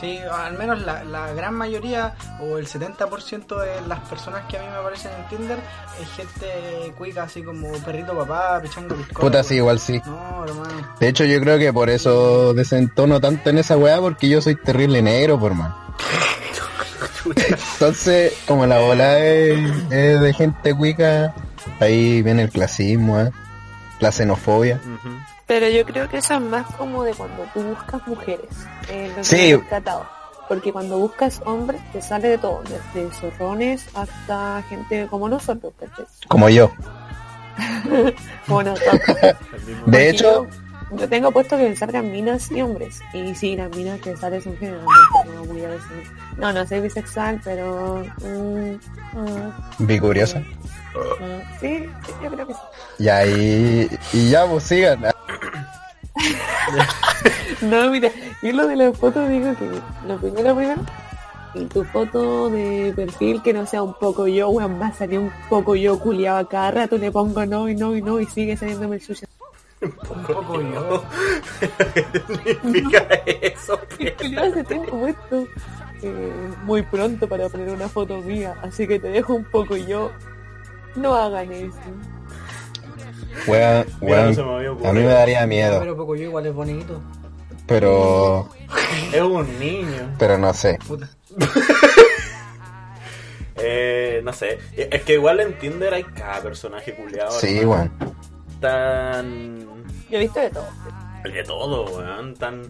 Sí, 0.00 0.18
al 0.30 0.58
menos 0.58 0.82
la, 0.82 1.02
la 1.04 1.32
gran 1.32 1.54
mayoría 1.54 2.14
o 2.40 2.58
el 2.58 2.66
70% 2.66 3.58
de 3.58 3.88
las 3.88 4.00
personas 4.00 4.42
que 4.48 4.58
a 4.58 4.62
mí 4.62 4.68
me 4.68 4.76
aparecen 4.76 5.12
en 5.12 5.28
Tinder 5.28 5.58
es 6.00 6.08
gente 6.10 6.92
cuica, 6.98 7.22
así 7.22 7.42
como 7.42 7.72
perrito 7.78 8.14
papá, 8.16 8.60
pichando 8.60 8.94
piscola. 8.96 9.20
Puta, 9.20 9.42
sí, 9.42 9.54
igual 9.56 9.78
sí. 9.78 10.00
No, 10.04 10.44
hermano. 10.44 10.94
De 11.00 11.08
hecho, 11.08 11.24
yo 11.24 11.40
creo 11.40 11.58
que 11.58 11.72
por 11.72 11.88
eso 11.88 12.52
desentono 12.52 13.20
tanto 13.20 13.48
en 13.48 13.58
esa 13.58 13.78
weá, 13.78 13.98
porque 14.00 14.28
yo 14.28 14.42
soy 14.42 14.56
terrible 14.56 15.00
negro, 15.00 15.40
por 15.40 15.54
man. 15.54 15.74
Entonces, 17.74 18.34
como 18.46 18.66
la 18.66 18.78
bola 18.80 19.18
es, 19.18 19.58
es 19.90 20.20
de 20.20 20.34
gente 20.34 20.74
cuica, 20.74 21.34
ahí 21.80 22.22
viene 22.22 22.42
el 22.42 22.50
clasismo, 22.50 23.20
¿eh? 23.20 23.30
la 24.00 24.12
xenofobia. 24.12 24.80
Pero 25.46 25.68
yo 25.68 25.84
creo 25.84 26.08
que 26.08 26.18
eso 26.18 26.34
es 26.34 26.40
más 26.40 26.66
como 26.76 27.04
de 27.04 27.12
cuando 27.14 27.44
tú 27.52 27.62
buscas 27.62 28.06
mujeres. 28.06 28.48
eh, 28.88 29.08
lo 29.10 29.16
que 29.16 29.24
Sí. 29.24 29.54
Porque 30.48 30.72
cuando 30.72 30.98
buscas 30.98 31.40
hombres 31.46 31.80
te 31.92 32.02
sale 32.02 32.28
de 32.28 32.38
todo, 32.38 32.62
desde 32.64 33.10
zorrones 33.12 33.86
hasta 33.94 34.62
gente 34.68 35.06
como 35.08 35.28
nosotros, 35.28 35.72
¿cachai? 35.80 36.04
Como 36.28 36.48
yo. 36.50 36.70
Como 38.46 38.62
nosotros. 38.62 39.00
El 39.22 39.60
mismo- 39.66 39.86
De 39.86 40.08
hecho, 40.10 40.46
yo, 40.90 40.96
yo 40.98 41.08
tengo 41.08 41.30
puesto 41.30 41.56
que 41.56 41.68
me 41.68 41.76
salgan 41.76 42.10
minas 42.10 42.50
y 42.50 42.60
hombres. 42.60 43.00
Y 43.12 43.34
sí, 43.34 43.56
las 43.56 43.70
minas 43.76 44.00
que 44.00 44.16
salen 44.16 44.42
son 44.42 44.56
generalmente 44.56 44.92
no 45.34 45.44
muy 45.44 45.64
a 45.64 45.68
veces. 45.68 45.88
No, 46.36 46.52
no 46.52 46.66
soy 46.66 46.80
bisexual, 46.80 47.40
pero. 47.44 48.04
mm, 48.22 48.70
mm, 49.18 49.52
bicuriosa. 49.86 50.40
mm, 50.40 50.44
sí, 51.60 51.88
yo 52.22 52.30
creo 52.30 52.46
que 52.46 52.54
sí. 52.54 52.60
Ya, 52.98 53.26
y, 53.26 53.88
y 54.12 54.30
ya, 54.30 54.46
pues 54.46 54.64
sigan. 54.64 55.04
No, 57.60 57.90
mira, 57.90 58.10
yo 58.42 58.52
lo 58.52 58.66
de 58.66 58.76
la 58.76 58.92
foto 58.92 59.26
digo 59.28 59.54
que 59.56 59.68
lo 60.06 60.18
primero, 60.18 60.54
primero, 60.54 60.82
y 61.54 61.64
tu 61.66 61.84
foto 61.84 62.50
de 62.50 62.92
perfil 62.94 63.42
que 63.42 63.52
no 63.52 63.64
sea 63.66 63.82
un 63.82 63.94
poco 63.94 64.26
yo, 64.26 64.48
weón, 64.48 64.82
a 64.82 64.92
salir 64.92 65.18
un 65.20 65.32
poco 65.48 65.76
yo 65.76 65.98
culiado 65.98 66.38
a 66.38 66.48
cada 66.48 66.70
rato, 66.70 66.98
le 66.98 67.10
pongo 67.10 67.46
no 67.46 67.68
y 67.68 67.74
no 67.74 67.96
y 67.96 68.02
no 68.02 68.20
y 68.20 68.26
sigue 68.26 68.56
saliéndome 68.56 68.96
el 68.96 69.02
suyo. 69.02 69.26
Un 69.80 69.92
poco 70.24 70.60
yo. 70.60 71.04
¿Qué 71.60 72.54
significa 72.62 73.06
eso? 73.42 73.78
Ya 74.30 74.52
se 74.52 74.64
tengo 74.64 74.86
puesto 74.86 75.46
eh, 76.02 76.32
muy 76.64 76.82
pronto 76.82 77.28
para 77.28 77.48
poner 77.48 77.68
una 77.70 77.88
foto 77.88 78.18
mía, 78.18 78.54
así 78.62 78.86
que 78.86 78.98
te 78.98 79.08
dejo 79.08 79.34
un 79.34 79.44
poco 79.44 79.76
yo. 79.76 80.10
No 80.96 81.14
hagan 81.14 81.52
eso. 81.52 81.76
Weón, 83.48 83.86
weón, 84.00 84.38
a 84.86 84.92
mí 84.92 85.00
me 85.00 85.06
daría 85.06 85.46
miedo, 85.46 85.80
Pero 85.80 85.96
poco 85.96 86.14
yo 86.14 86.22
igual 86.24 86.46
es 86.46 86.54
bonito. 86.54 87.00
pero, 87.66 88.48
Es 89.12 89.20
un 89.20 89.58
niño. 89.58 90.14
pero 90.18 90.38
no 90.38 90.52
sé. 90.54 90.78
Puta. 90.86 91.08
Eh, 93.56 94.20
no 94.24 94.32
sé. 94.32 94.58
Es 94.76 95.02
que 95.04 95.14
igual 95.14 95.40
en 95.40 95.56
Tinder 95.58 95.94
hay 95.94 96.02
cada 96.02 96.42
personaje 96.42 96.94
culiado. 96.94 97.30
Sí, 97.38 97.64
weón. 97.64 97.90
Tan. 98.60 99.60
Yo 100.10 100.18
he 100.18 100.20
visto 100.20 100.40
de 100.40 100.50
todo. 100.50 100.66
De 101.22 101.42
todo, 101.44 101.84
weón. 101.96 102.34
Tan. 102.34 102.62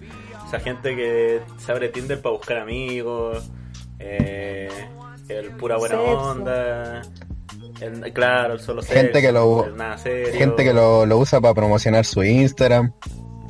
Esa 0.47 0.61
gente 0.61 0.95
que 0.95 1.41
se 1.59 1.73
abre 1.73 1.89
Tinder 1.89 2.21
para 2.21 2.35
buscar 2.37 2.59
amigos. 2.59 3.51
Eh, 3.99 4.69
el 5.29 5.51
pura 5.57 5.79
buena 5.79 5.97
Sexo. 5.97 6.19
onda. 6.19 7.03
El- 7.81 8.13
claro, 8.13 8.55
el 8.55 8.61
solo 8.61 8.83
Gente 8.83 9.13
sexo, 9.13 9.21
que 9.21 9.33
lo- 9.33 9.99
serio. 9.99 10.33
Gente 10.39 10.65
que 10.65 10.73
lo, 10.73 11.07
lo 11.07 11.19
usa 11.19 11.41
para 11.41 11.55
promocionar 11.55 12.05
su 12.05 12.23
Instagram. 12.23 12.93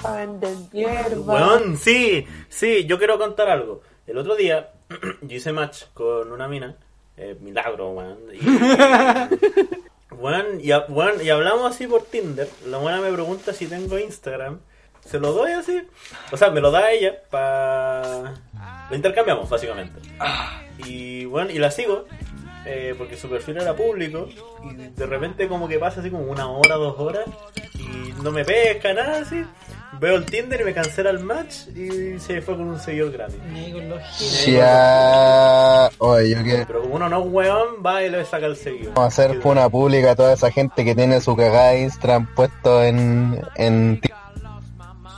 Para 0.03 0.27
vender 0.27 0.55
hierba. 0.73 1.35
Weón, 1.35 1.77
sí, 1.79 2.27
sí, 2.49 2.85
yo 2.87 2.99
quiero 2.99 3.19
contar 3.19 3.49
algo. 3.49 3.81
El 4.07 4.19
otro 4.19 4.35
día 4.37 4.71
yo 5.23 5.37
hice 5.37 5.53
match 5.53 5.85
con 5.95 6.31
una 6.33 6.47
mina, 6.49 6.77
eh, 7.17 7.37
milagro, 7.41 7.91
weón. 7.91 8.19
Y, 8.33 8.41
weón, 10.15 10.61
y, 10.61 10.73
weón, 10.93 11.25
y 11.25 11.31
hablamos 11.31 11.75
así 11.75 11.87
por 11.87 12.03
Tinder. 12.05 12.49
La 12.67 12.79
buena 12.79 13.01
me 13.01 13.11
pregunta 13.13 13.53
si 13.53 13.67
tengo 13.67 13.99
Instagram. 13.99 14.61
Se 15.05 15.19
lo 15.19 15.33
doy 15.33 15.53
así. 15.53 15.83
O 16.33 16.37
sea, 16.37 16.51
me 16.51 16.61
lo 16.63 16.71
da 16.71 16.91
ella 16.91 17.15
para... 17.31 18.35
Lo 18.89 18.97
intercambiamos, 18.97 19.51
básicamente. 19.51 20.01
Y 20.87 21.27
bueno, 21.27 21.51
y 21.51 21.59
la 21.59 21.71
sigo. 21.71 22.07
Eh, 22.67 22.95
porque 22.97 23.17
su 23.17 23.29
perfil 23.29 23.59
era 23.59 23.75
público. 23.75 24.29
Y 24.65 24.75
de 24.75 25.07
repente 25.07 25.49
como 25.49 25.69
que 25.69 25.79
pasa 25.79 26.01
así 26.01 26.11
como 26.11 26.25
una 26.25 26.49
hora, 26.49 26.77
dos 26.77 26.99
horas. 26.99 27.25
Y 27.75 28.13
no 28.23 28.31
me 28.31 28.45
pesca, 28.45 28.93
nada 28.93 29.21
así. 29.21 29.45
Veo 30.01 30.17
el 30.17 30.25
Tinder 30.25 30.61
y 30.61 30.65
me 30.65 30.75
cancela 30.75 31.11
el 31.11 31.21
match. 31.21 31.69
Y 31.75 32.19
se 32.19 32.41
fue 32.41 32.57
con 32.57 32.69
un 32.69 32.81
seguidor 32.81 33.13
gratis. 33.13 33.37
Oye, 35.99 36.31
yo 36.31 36.43
quiero 36.43 36.67
Pero 36.67 36.83
como 36.83 36.95
uno 36.97 37.09
no 37.09 37.21
es 37.21 37.27
weón, 37.31 37.69
va 37.85 38.03
y 38.03 38.11
le 38.11 38.25
saca 38.25 38.47
el 38.47 38.57
seguidor. 38.57 38.95
Vamos 38.95 39.19
a 39.19 39.23
hacer 39.23 39.41
una 39.45 39.69
pública 39.69 40.13
a 40.13 40.17
toda 40.17 40.33
esa 40.33 40.51
gente 40.51 40.85
que 40.85 40.95
tiene 40.95 41.21
su 41.21 41.37
cagada 41.37 41.77
Instagram 41.77 42.35
puesto 42.35 42.83
en, 42.83 43.41
en 43.57 44.01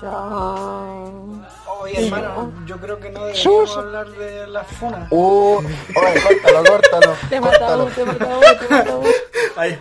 Ya. 0.03 1.57
Oye, 1.87 2.07
hermano, 2.07 2.53
yo 2.67 2.79
creo 2.79 2.99
que 2.99 3.11
no 3.11 3.27
deberíamos 3.27 3.69
Chucha. 3.69 3.81
hablar 3.81 4.09
de 4.11 4.47
las 4.49 4.67
funas. 4.67 5.07
Uh, 5.13 5.59
oye, 5.59 6.21
córtalo, 6.43 6.65
córtalo. 6.65 7.13
Te 7.29 7.37
he 7.37 7.41
matado, 7.41 7.85
córtalo. 7.85 7.95
te 7.95 8.01
he 8.01 8.05
matado, 8.05 8.41
te 8.41 8.65
he 8.65 8.69
matado. 8.71 9.03
Ay, 9.57 9.79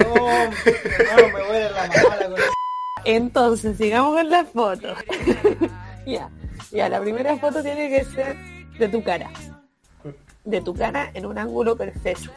No, 0.00 0.26
hermano, 0.26 1.28
me 1.38 1.42
voy 1.44 1.56
a 1.56 1.70
la 1.70 1.86
mala 1.86 2.28
con 2.28 2.38
eso. 2.38 2.50
Entonces, 3.04 3.76
sigamos 3.76 4.14
con 4.16 4.30
las 4.30 4.48
fotos. 4.48 4.98
ya, 6.06 6.30
ya, 6.72 6.88
la 6.88 7.00
primera 7.00 7.36
foto 7.36 7.62
tiene 7.62 7.88
que 7.90 8.04
ser 8.06 8.34
de 8.78 8.88
tu 8.88 9.02
cara. 9.02 9.30
De 10.44 10.60
tu 10.62 10.74
cara 10.74 11.10
en 11.12 11.26
un 11.26 11.36
ángulo 11.38 11.76
perfecto. 11.76 12.30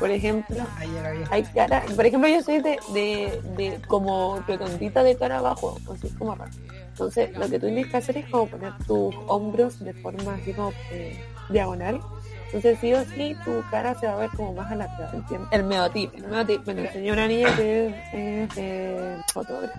Por 0.00 0.10
ejemplo, 0.10 0.56
la 0.56 1.24
hay 1.30 1.44
cara, 1.44 1.82
por 1.94 2.04
ejemplo, 2.04 2.28
yo 2.28 2.42
soy 2.42 2.60
de, 2.60 2.76
de, 2.92 3.40
de 3.56 3.80
como 3.86 4.42
redondita 4.46 5.04
de 5.04 5.16
cara 5.16 5.38
abajo, 5.38 5.78
así 5.94 6.08
como 6.18 6.34
raro. 6.34 6.50
Entonces, 6.96 7.36
lo 7.36 7.46
que 7.46 7.58
tú 7.58 7.66
tienes 7.66 7.88
que 7.88 7.96
hacer 7.98 8.16
es 8.16 8.26
como 8.30 8.46
poner 8.46 8.72
tus 8.86 9.14
hombros 9.26 9.84
de 9.84 9.92
forma 9.92 10.32
así 10.32 10.54
como 10.54 10.72
eh, 10.90 11.22
diagonal. 11.50 12.00
Entonces, 12.46 12.78
sí 12.80 12.94
o 12.94 13.04
sí, 13.04 13.36
tu 13.44 13.62
cara 13.70 13.94
se 14.00 14.06
va 14.06 14.14
a 14.14 14.16
ver 14.16 14.30
como 14.30 14.54
más 14.54 14.72
alargada, 14.72 15.10
¿entiendes? 15.12 15.46
El 15.52 15.64
meotipo. 15.64 16.16
El 16.16 16.26
meotipo 16.28 16.62
me 16.64 16.72
lo 16.72 16.80
enseñó 16.80 17.14
niña 17.28 17.54
que 17.54 17.88
es, 17.88 17.94
es, 18.14 18.50
eh. 18.56 19.16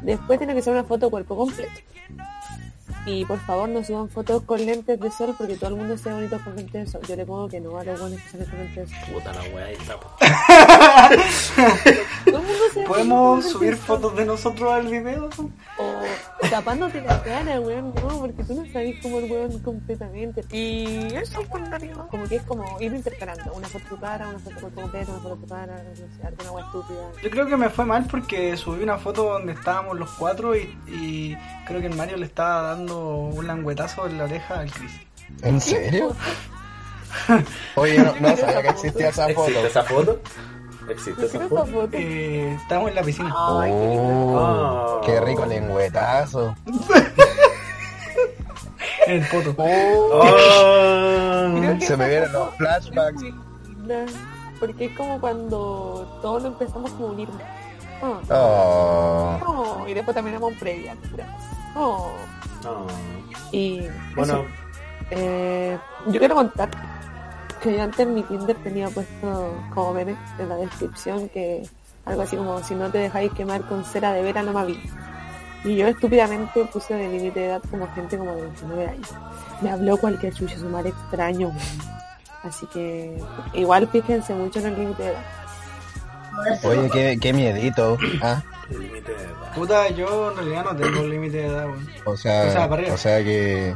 Después 0.04 0.38
tiene 0.38 0.54
que 0.54 0.62
ser 0.62 0.74
una 0.74 0.84
foto 0.84 1.10
cuerpo 1.10 1.36
completo. 1.36 1.72
Y 3.08 3.24
por 3.24 3.40
favor 3.40 3.70
no 3.70 3.82
suban 3.86 4.10
fotos 4.10 4.44
con 4.44 4.66
lentes 4.66 5.00
de 5.00 5.10
sol 5.10 5.34
porque 5.38 5.56
todo 5.56 5.70
el 5.70 5.78
mundo 5.78 5.98
se 5.98 6.10
ve 6.10 6.16
bonito 6.16 6.38
con 6.44 6.58
lentes 6.58 6.86
de 6.86 6.92
sol. 6.92 7.02
Yo 7.08 7.16
le 7.16 7.26
pongo 7.26 7.48
que 7.48 7.62
no 7.62 7.78
a 7.78 7.84
los 7.86 7.98
buenos 8.02 8.22
que 8.22 8.30
salen 8.32 8.50
con 8.50 8.60
lentes 8.60 8.90
de 8.90 8.96
sol. 8.96 9.14
puta 9.14 9.32
la 9.32 9.42
weá, 9.56 9.66
ahí 9.66 9.76
está. 9.76 9.98
po. 9.98 10.10
Todo 12.26 12.38
el 12.38 12.44
mundo 12.44 12.64
se 12.74 12.80
ve 12.82 12.86
bonito 12.86 12.86
con 12.86 12.86
¿Podemos 12.86 13.46
subir 13.50 13.72
de 13.72 13.78
fotos 13.78 14.14
de 14.18 14.26
nosotros 14.26 14.74
al 14.74 14.88
video? 14.88 15.30
O 15.78 15.94
tapándote 16.50 17.00
la 17.00 17.24
cara, 17.24 17.62
weón, 17.62 17.94
no, 17.96 18.20
porque 18.20 18.44
tú 18.44 18.56
no 18.56 18.66
sabes 18.74 18.98
cómo 19.02 19.20
el 19.20 19.32
weón 19.32 19.58
completamente. 19.60 20.44
Y 20.52 21.06
eso 21.16 21.40
es 21.42 21.48
contrario. 21.48 22.10
Como 22.12 22.28
que 22.28 22.36
es 22.36 22.44
como 22.44 22.66
ir 22.82 22.94
intercalando. 22.94 23.54
Una 23.54 23.70
foto 23.70 23.86
tu 23.88 23.98
cara, 24.02 24.28
una 24.28 24.40
foto 24.40 24.58
tu 24.68 24.76
completo, 24.76 25.12
una 25.14 25.22
foto 25.22 25.36
tu 25.38 25.48
cara, 25.48 25.82
no 25.82 25.96
sé, 25.96 26.04
alguna 26.28 26.52
weá 26.52 26.66
estúpida. 26.66 27.00
Yo 27.24 27.30
creo 27.30 27.48
que 27.48 27.56
me 27.56 27.70
fue 27.70 27.86
mal 27.86 28.06
porque 28.12 28.58
subí 28.58 28.84
una 28.84 28.98
foto 28.98 29.24
donde 29.24 29.54
estábamos 29.54 29.98
los 29.98 30.10
cuatro 30.12 30.58
y, 30.58 30.78
y 30.88 31.38
creo 31.66 31.80
que 31.80 31.88
el 31.88 31.96
Mario 31.96 32.18
le 32.18 32.26
estaba 32.26 32.64
dando 32.64 32.97
un 32.98 33.48
languetazo 33.48 34.06
en 34.08 34.18
la 34.18 34.24
oreja 34.26 34.60
al 34.60 34.72
Chris. 34.72 34.92
¿En 35.42 35.60
serio? 35.62 36.16
Oye, 37.76 37.98
no, 38.00 38.14
no 38.20 38.38
sabía 38.38 38.62
que 38.62 38.68
existía 38.70 39.10
esa 39.10 39.28
foto. 39.30 39.42
¿Existe 39.50 39.68
esa 39.68 39.84
foto? 39.84 40.20
¿Existe 40.90 41.22
¿Qué 41.22 41.26
esa 41.28 41.38
esa 41.38 41.50
foto? 41.50 41.66
foto? 41.66 41.90
Eh, 41.94 42.54
estábamos 42.62 42.90
en 42.90 42.96
la 42.96 43.02
piscina. 43.04 43.34
Ay, 43.36 43.72
qué. 43.72 43.98
Oh, 44.00 45.02
qué 45.06 45.22
rico 45.22 45.46
lengüetazo. 45.46 46.56
En 49.08 49.14
el 49.22 49.28
poto. 49.28 49.54
Oh, 49.58 50.22
Oh. 50.24 51.80
Se 51.82 51.98
me 51.98 52.08
vienen 52.10 52.32
foto 52.32 52.34
los 52.34 52.56
flashbacks. 52.56 53.24
Porque 54.60 54.86
es 54.86 54.98
como 54.98 55.20
cuando 55.20 56.20
todos 56.22 56.42
lo 56.44 56.48
empezamos 56.50 56.92
como 56.92 57.08
a 57.08 57.12
unir. 57.12 57.30
Ah. 58.02 58.20
Oh. 58.30 59.40
Oh, 59.46 59.88
y 59.88 59.94
después 59.94 60.14
también 60.16 60.36
éramos 60.36 60.54
previa. 60.60 60.96
Oh. 61.76 62.12
No. 62.68 62.88
Y 63.52 63.82
Bueno. 64.16 64.46
Eh, 65.10 65.78
yo 66.08 66.20
quiero 66.20 66.36
contar 66.36 66.70
que 67.62 67.74
yo 67.74 67.82
antes 67.82 68.00
en 68.00 68.14
mi 68.14 68.24
Tinder 68.24 68.56
tenía 68.58 68.90
puesto 68.90 69.58
como 69.74 69.94
meme 69.94 70.18
en 70.38 70.50
la 70.50 70.58
descripción 70.58 71.30
que 71.30 71.64
algo 72.06 72.22
así 72.22 72.36
como 72.36 72.62
si 72.64 72.76
no 72.76 72.90
te 72.92 72.98
dejáis 73.00 73.32
quemar 73.34 73.62
con 73.62 73.86
cera 73.86 74.12
de 74.12 74.22
vera 74.22 74.44
no 74.44 74.54
me. 74.54 74.78
Y 75.64 75.76
yo 75.76 75.88
estúpidamente 75.88 76.66
puse 76.66 76.94
de 76.94 77.08
límite 77.10 77.40
de 77.40 77.46
edad 77.48 77.62
como 77.70 77.88
gente 77.94 78.18
como 78.18 78.36
de 78.36 78.42
29 78.44 78.88
años. 78.88 79.10
Me 79.62 79.72
habló 79.72 79.98
cualquier 79.98 80.34
chucho 80.34 80.58
su 80.58 80.70
madre 80.70 80.90
extraño. 80.90 81.52
Así 82.44 82.66
que 82.68 83.18
igual 83.54 83.88
fíjense 83.88 84.34
mucho 84.34 84.60
en 84.60 84.66
el 84.68 84.80
límite 84.80 85.04
de 85.04 85.10
edad. 85.10 85.24
Oye, 86.64 86.90
qué, 86.92 87.18
qué 87.20 87.34
miedito. 87.34 87.98
Ah, 88.22 88.42
límite 88.70 89.12
de 89.14 89.24
edad. 89.24 89.54
Puta, 89.56 89.90
yo 89.90 90.32
en 90.32 90.38
realidad 90.38 90.64
no 90.66 90.76
tengo 90.76 91.04
límite 91.04 91.38
de 91.38 91.46
edad, 91.48 91.66
weón. 91.66 91.88
o 92.06 92.12
O 92.12 92.18
sea, 92.18 92.52
sea, 92.52 92.68
para 92.70 92.82
arriba. 92.82 92.94
o 92.94 92.98
sea 92.98 93.24
que. 93.24 93.76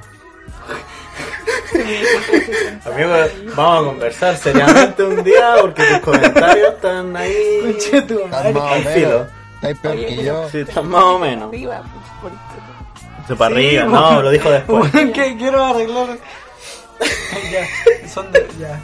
Amigo, 2.86 3.10
vamos 3.56 3.82
a 3.84 3.86
conversar 3.90 4.38
seriamente 4.38 5.04
un 5.04 5.24
día 5.24 5.56
porque 5.62 5.84
tus 5.84 6.00
comentarios 6.00 6.74
están 6.76 7.16
ahí. 7.16 7.60
Conche 7.62 8.02
tu 8.04 8.20
Estás 8.20 8.32
madre. 8.32 8.54
más 8.54 8.64
o 8.64 8.68
al 8.68 8.80
menos. 8.80 8.94
filo. 8.94 9.28
Estáis 9.56 9.78
peor 9.80 9.96
Oye, 9.96 10.06
que 10.08 10.24
yo. 10.24 10.50
Sí, 10.50 10.58
están 10.60 10.88
más 10.90 11.04
o 11.04 11.20
menos. 11.20 11.50
Arriba, 11.50 11.84
pues, 12.22 12.34
por- 12.34 13.28
Se 13.28 13.36
para 13.36 13.56
Sí, 13.56 13.68
arriba. 13.68 13.84
bueno. 13.86 14.12
No, 14.12 14.22
lo 14.22 14.30
dijo 14.32 14.50
después. 14.52 14.94
Weón, 14.94 15.14
que 15.14 15.38
quiero 15.38 15.64
arreglar. 15.66 16.18
ya, 17.52 18.08
son 18.08 18.32
de. 18.32 18.48
Ya. 18.60 18.82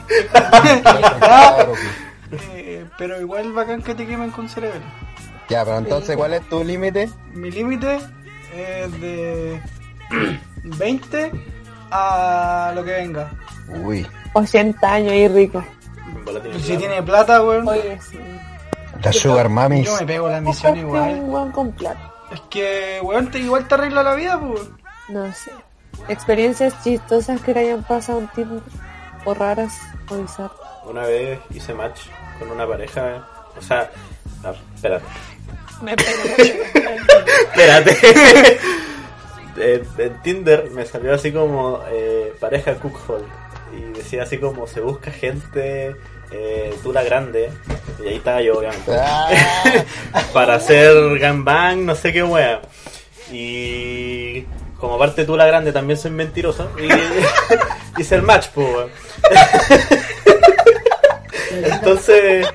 Claro, 1.19 1.67
pues. 1.69 2.41
Eh, 2.55 2.85
pero 2.97 3.19
igual 3.21 3.53
bacán 3.53 3.81
que 3.81 3.95
te 3.95 4.05
quemen 4.05 4.31
con 4.31 4.49
cerebro. 4.49 4.81
Ya, 5.49 5.63
pero 5.63 5.77
entonces, 5.77 6.15
¿cuál 6.17 6.33
es 6.33 6.47
tu 6.49 6.63
límite? 6.63 7.09
Mi 7.33 7.49
límite 7.51 7.99
es 8.55 9.01
de 9.01 9.61
20 10.63 11.31
a 11.91 12.71
lo 12.75 12.83
que 12.83 12.91
venga. 12.91 13.31
Uy, 13.83 14.05
80 14.33 14.93
años 14.93 15.13
y 15.13 15.27
rico. 15.27 15.63
Tiene 16.41 16.59
si 16.59 16.77
tiene 16.77 17.01
plata, 17.03 17.41
weón, 17.41 17.67
Oye, 17.67 17.99
sí. 18.01 18.19
la 19.01 19.13
Sugar 19.13 19.47
Mamis. 19.49 19.85
yo 19.87 19.95
me 19.97 20.05
pego 20.05 20.27
la 20.29 20.41
misión 20.41 20.77
igual. 20.77 21.19
un 21.21 21.29
weón 21.33 21.51
con 21.51 21.71
plata. 21.71 22.11
Es 22.31 22.41
que, 22.49 22.99
weón, 23.01 23.31
te, 23.31 23.39
igual 23.39 23.67
te 23.67 23.75
arregla 23.75 24.03
la 24.03 24.15
vida, 24.15 24.39
pues. 24.39 24.61
No 25.09 25.31
sé. 25.33 25.51
Experiencias 26.09 26.83
chistosas 26.83 27.41
que 27.41 27.53
le 27.53 27.61
hayan 27.61 27.83
pasado 27.83 28.19
en 28.19 28.27
Tinder. 28.29 28.61
O 29.25 29.33
raras 29.33 29.73
o 30.09 30.17
bizarras. 30.17 30.51
Una 30.85 31.01
vez 31.03 31.39
hice 31.53 31.73
match 31.73 32.01
con 32.39 32.51
una 32.51 32.67
pareja. 32.67 33.25
O 33.57 33.61
sea, 33.61 33.89
no, 34.43 34.51
espérate. 34.75 35.05
Me. 35.81 35.93
Espérate. 37.55 37.97
en, 39.57 39.87
en 39.97 40.21
Tinder 40.21 40.69
me 40.71 40.85
salió 40.85 41.13
así 41.13 41.31
como 41.31 41.83
eh, 41.89 42.33
pareja 42.39 42.75
Cookhold. 42.75 43.25
Y 43.77 43.97
decía 43.97 44.23
así 44.23 44.37
como 44.37 44.65
se 44.65 44.79
busca 44.79 45.11
gente 45.11 45.95
eh, 46.31 46.75
tula 46.83 47.03
grande. 47.03 47.51
Y 48.03 48.07
ahí 48.07 48.15
estaba 48.15 48.41
yo, 48.41 48.57
obviamente. 48.57 48.91
Ah, 48.97 49.29
para 50.33 50.55
hacer 50.55 51.19
gangbang, 51.19 51.85
no 51.85 51.95
sé 51.95 52.13
qué 52.13 52.23
wea. 52.23 52.61
Y 53.31 54.43
como 54.79 54.97
parte 54.97 55.25
tú 55.25 55.35
la 55.35 55.45
grande 55.45 55.71
también 55.71 55.97
soy 55.97 56.11
mentiroso. 56.11 56.69
Y 56.77 58.01
hice 58.01 58.15
el 58.15 58.21
match, 58.21 58.47
pues. 58.53 58.87
Entonces, 61.51 62.47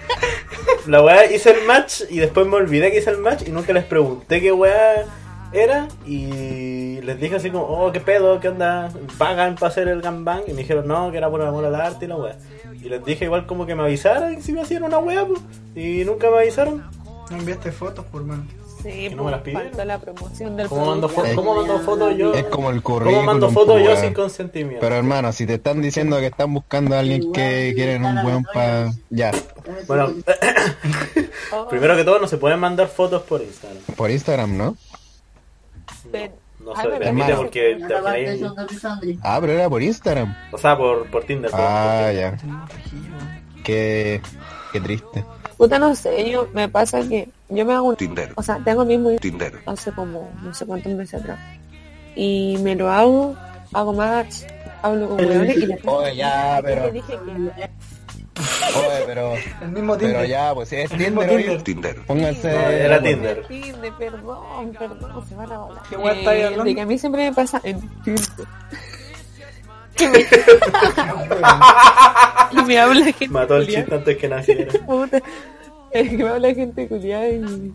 la 0.87 1.03
weá 1.03 1.31
hice 1.33 1.51
el 1.51 1.67
match 1.67 2.03
y 2.11 2.19
después 2.19 2.47
me 2.47 2.57
olvidé 2.57 2.91
que 2.91 2.99
hice 2.99 3.11
el 3.11 3.19
match 3.19 3.43
y 3.47 3.51
nunca 3.51 3.73
les 3.73 3.85
pregunté 3.85 4.41
qué 4.41 4.53
weá 4.53 5.05
era 5.53 5.89
y 6.07 7.01
les 7.03 7.21
dije 7.21 7.37
así 7.37 7.51
como, 7.51 7.65
oh, 7.65 7.93
qué 7.93 8.01
pedo, 8.01 8.41
qué 8.41 8.49
onda, 8.49 8.91
pagan 9.19 9.55
para 9.57 9.69
hacer 9.69 9.89
el 9.89 10.01
gangbang 10.01 10.43
y 10.47 10.53
me 10.53 10.59
dijeron 10.63 10.89
no, 10.89 11.11
que 11.11 11.19
era 11.19 11.29
por 11.31 11.43
amor 11.43 11.65
al 11.65 11.75
arte 11.75 12.07
y 12.07 12.09
la 12.09 12.17
wea. 12.17 12.37
Y 12.83 12.89
les 12.89 13.05
dije 13.05 13.27
igual 13.27 13.47
como 13.47 13.67
que 13.67 13.75
me 13.75 13.83
avisaran 13.83 14.43
si 14.43 14.53
me 14.53 14.63
hacían 14.63 14.83
una 14.85 14.99
wea, 14.99 15.25
pues, 15.27 15.41
y 15.77 16.05
nunca 16.05 16.31
me 16.31 16.39
avisaron. 16.39 16.83
No 17.31 17.37
enviaste 17.37 17.71
fotos, 17.71 18.05
por 18.07 18.25
mano. 18.25 18.45
Sí, 18.83 19.11
no 19.15 19.23
me 19.25 19.31
las 19.31 19.43
pues, 19.43 19.55
pidieron. 19.55 19.69
faltó 19.69 19.85
la 19.85 19.99
promoción 20.01 20.57
del 20.57 20.69
¿Cómo 20.69 20.87
mando, 20.87 21.07
producto. 21.07 21.31
fo- 21.31 21.37
¿Cómo 21.37 21.55
mando 21.55 21.79
fotos 21.81 22.17
yo? 22.17 22.35
Es 22.35 22.45
como 22.47 22.71
el 22.71 22.83
¿Cómo 22.83 22.99
currículum. 22.99 23.25
mando 23.25 23.51
fotos 23.51 23.81
pues, 23.81 23.85
yo 23.85 23.97
sin 23.97 24.13
consentimiento? 24.13 24.81
Pero 24.81 24.97
hermano, 24.97 25.33
si 25.33 25.47
te 25.47 25.55
están 25.55 25.81
diciendo 25.81 26.19
que 26.19 26.27
están 26.27 26.53
buscando 26.53 26.97
a 26.97 26.99
alguien 26.99 27.31
que 27.33 27.73
quieren 27.77 28.05
un 28.05 28.19
weón 28.27 28.45
para... 28.53 28.91
Ya, 29.11 29.31
Bueno, 29.87 30.13
Oh, 31.53 31.69
primero 31.71 31.97
que 31.97 32.05
todo 32.05 32.19
no 32.19 32.27
se 32.29 32.39
pueden 32.39 32.59
mandar 32.61 32.89
fotos 32.89 33.23
por 33.23 33.41
Instagram. 33.43 33.83
por 33.97 34.11
Instagram, 34.11 34.57
¿no? 34.57 34.77
No 36.61 36.73
Ay, 36.77 36.83
se 36.93 36.99
permite 36.99 37.35
porque 37.35 37.79
te 38.69 38.79
Sandri. 38.79 39.19
Ah, 39.23 39.39
pero 39.41 39.53
era 39.55 39.69
por 39.69 39.83
Instagram. 39.83 40.35
O 40.53 40.59
sea, 40.59 40.77
por, 40.77 41.11
por 41.11 41.25
Tinder. 41.25 41.51
por- 41.51 41.61
Ah, 41.61 42.03
por- 42.07 42.15
ya. 42.15 42.37
Qué, 43.65 44.21
qué 44.73 44.81
triste. 44.81 45.25
Puta, 45.57 45.79
no 45.79 45.95
sé, 45.95 46.31
yo 46.31 46.49
me 46.55 46.69
pasa 46.69 47.01
que 47.09 47.29
yo 47.49 47.65
me 47.65 47.73
hago 47.75 47.89
un... 47.89 47.97
Tinder. 47.97 48.33
O 48.37 48.43
sea, 48.43 48.61
tengo 48.65 48.83
el 48.83 48.89
mismo 48.89 49.11
Tinder. 49.21 49.61
hace 49.67 49.93
como 49.93 50.31
no 50.43 50.55
sé 50.55 50.65
cuántos 50.67 50.93
meses 50.93 51.21
atrás. 51.21 51.39
Y 52.17 52.59
me 52.63 52.75
lo 52.77 52.91
hago, 52.91 53.37
hago 53.73 53.93
match, 53.93 54.43
hablo 54.83 55.09
con 55.09 55.19
weones 55.25 55.57
y 55.57 55.67
le 55.67 55.79
Oye, 55.85 56.17
ya, 56.17 56.61
pero... 56.63 56.87
le 56.87 56.93
dije 56.93 57.13
que 57.13 57.71
Oye, 58.77 59.03
pero... 59.07 59.35
El 59.63 59.73
mismo 59.73 59.97
Tinder. 59.97 60.17
Pero 60.17 60.29
ya, 60.29 60.55
pues 60.55 60.69
si 60.69 60.77
es 60.77 60.91
El 60.93 60.99
mismo 60.99 61.21
Tinder, 61.23 61.39
Tinder. 61.45 61.63
Tinder. 61.63 61.97
pónganse... 62.07 62.53
No, 62.53 62.59
era. 62.71 63.03
Tinder. 63.03 63.47
Tinder, 63.47 63.93
perdón, 63.99 64.73
perdón, 64.79 65.29
se 65.29 65.35
van 65.35 65.53
a 65.53 65.59
volar. 65.59 65.83
¿Qué 65.89 65.97
weá 65.97 66.13
estáis 66.15 66.41
Eh, 66.41 66.45
hablando? 66.45 66.65
De 66.65 66.75
que 66.75 66.81
a 66.81 66.87
mí 66.87 66.99
siempre 66.99 67.29
me 67.31 67.35
pasa 67.35 67.61
en 67.65 67.81
Tinder. 68.03 68.25
Que 69.95 70.09
me, 70.09 70.21
y 72.53 72.65
me 72.65 72.79
habla 72.79 73.05
gente 73.05 73.29
Mató 73.29 73.57
el 73.59 73.65
culiada. 73.67 73.83
chiste 73.85 73.95
antes 73.95 74.17
que 74.17 74.29
naciera. 74.29 74.73
Es 75.93 76.09
que 76.11 76.17
me 76.17 76.29
habla 76.29 76.55
gente 76.55 76.89
culiada 76.89 77.29
y, 77.29 77.75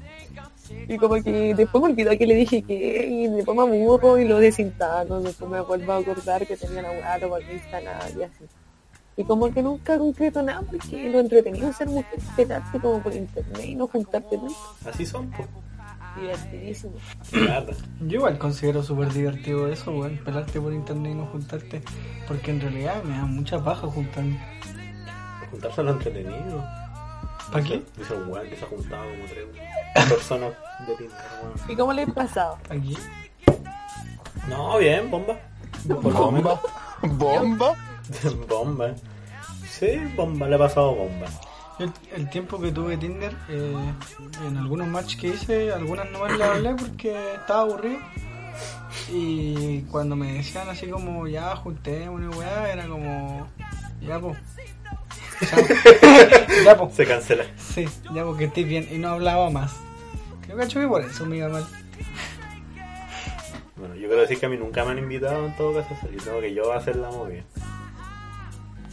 y 0.87 0.97
como 0.97 1.21
que 1.23 1.53
después 1.55 1.83
me 1.83 1.91
olvidó 1.91 2.17
que 2.17 2.25
le 2.25 2.33
dije 2.35 2.63
que 2.63 3.05
y 3.07 3.27
después 3.27 3.55
me 3.55 3.63
aburro 3.63 4.17
y 4.17 4.25
lo 4.27 4.39
desinstalo, 4.39 5.21
después 5.21 5.49
me 5.51 5.61
vuelvo 5.61 5.91
a 5.93 5.97
acordar 5.97 6.47
que 6.47 6.57
tenía 6.57 6.81
la 6.81 7.17
lo 7.19 7.29
volví 7.29 7.51
a 7.51 7.53
instalar 7.53 8.01
y 8.17 8.23
así. 8.23 8.45
Y 9.17 9.23
como 9.23 9.51
que 9.51 9.63
nunca 9.63 9.97
concreto 9.97 10.43
nada 10.43 10.61
porque 10.61 11.09
lo 11.09 11.19
entretenido 11.19 11.69
es 11.69 11.75
ser 11.75 11.87
mujer, 11.87 12.19
pelarte 12.35 12.79
como 12.79 13.01
por 13.01 13.13
internet 13.13 13.65
y 13.65 13.73
no 13.73 13.87
juntarte 13.87 14.37
tanto. 14.37 14.55
Así 14.87 15.07
son, 15.07 15.31
pues. 15.31 15.47
Divertidísimo. 16.19 16.93
Claro. 17.31 17.73
Yo 18.01 18.17
igual 18.17 18.37
considero 18.37 18.83
súper 18.83 19.11
divertido 19.11 19.67
eso, 19.67 19.91
weón, 19.91 20.17
pelarte 20.23 20.61
por 20.61 20.71
internet 20.71 21.13
y 21.13 21.15
no 21.15 21.25
juntarte. 21.25 21.81
Porque 22.27 22.51
en 22.51 22.61
realidad 22.61 23.03
me 23.03 23.17
da 23.17 23.25
mucha 23.25 23.63
paja 23.63 23.87
juntarme. 23.87 24.39
Juntarse 25.49 25.81
a 25.81 25.83
lo 25.83 25.91
entretenido. 25.93 26.63
¿Para 27.51 27.63
qué? 27.63 27.83
Dice 27.97 28.13
un 28.13 28.31
weón 28.31 28.49
que 28.49 28.55
se 28.55 28.65
ha 28.65 28.67
juntado 28.67 29.03
como 29.03 29.25
tres 29.25 30.09
personas 30.09 30.53
de 30.87 30.95
Tinder, 30.95 31.17
weón. 31.41 31.71
¿Y 31.71 31.75
cómo 31.75 31.93
le 31.93 32.03
he 32.03 32.07
pasado? 32.07 32.57
Aquí. 32.69 32.95
No, 34.47 34.77
bien, 34.77 35.09
bomba. 35.09 35.39
¿Bomba? 35.85 36.61
¿Bomba? 37.01 37.75
bomba. 38.49 38.95
Sí, 39.69 39.99
bomba, 40.15 40.47
le 40.47 40.55
ha 40.55 40.59
pasado 40.59 40.95
bomba. 40.95 41.27
El, 41.79 41.91
el 42.15 42.29
tiempo 42.29 42.59
que 42.59 42.71
tuve 42.71 42.97
Tinder, 42.97 43.35
eh, 43.49 43.75
en 44.47 44.57
algunos 44.57 44.87
matches 44.87 45.19
que 45.19 45.27
hice, 45.27 45.71
algunas 45.71 46.09
no 46.09 46.23
me 46.23 46.37
las 46.37 46.49
hablé 46.49 46.73
porque 46.79 47.35
estaba 47.35 47.61
aburrido. 47.61 47.99
Y 49.11 49.81
cuando 49.83 50.15
me 50.15 50.33
decían 50.33 50.67
así 50.69 50.87
como, 50.87 51.27
ya 51.27 51.55
junté 51.55 52.09
una 52.09 52.29
weá, 52.31 52.71
era 52.71 52.87
como, 52.87 53.47
ya 54.01 54.19
po. 54.19 54.35
Ya 56.65 56.75
po. 56.75 56.89
Se 56.91 57.05
cancela. 57.05 57.45
Sí, 57.57 57.87
ya 58.13 58.23
porque 58.23 58.45
estoy 58.45 58.63
bien. 58.63 58.87
Y 58.91 58.97
no 58.97 59.09
hablaba 59.09 59.51
más. 59.51 59.75
Creo 60.41 60.57
que 60.57 60.67
que 60.67 60.87
por 60.87 61.01
eso 61.03 61.25
me 61.25 61.37
iba 61.37 61.49
mal. 61.49 61.65
Bueno, 63.75 63.93
yo 63.93 64.07
quiero 64.07 64.21
decir 64.21 64.39
que 64.39 64.47
a 64.47 64.49
mí 64.49 64.57
nunca 64.57 64.83
me 64.83 64.91
han 64.91 64.97
invitado 64.97 65.45
en 65.45 65.55
todo 65.55 65.75
caso 65.75 65.93
a 65.93 66.01
salir. 66.01 66.21
Tengo 66.21 66.41
que 66.41 66.53
yo 66.53 66.73
hacer 66.73 66.95
la 66.95 67.11
movida. 67.11 67.43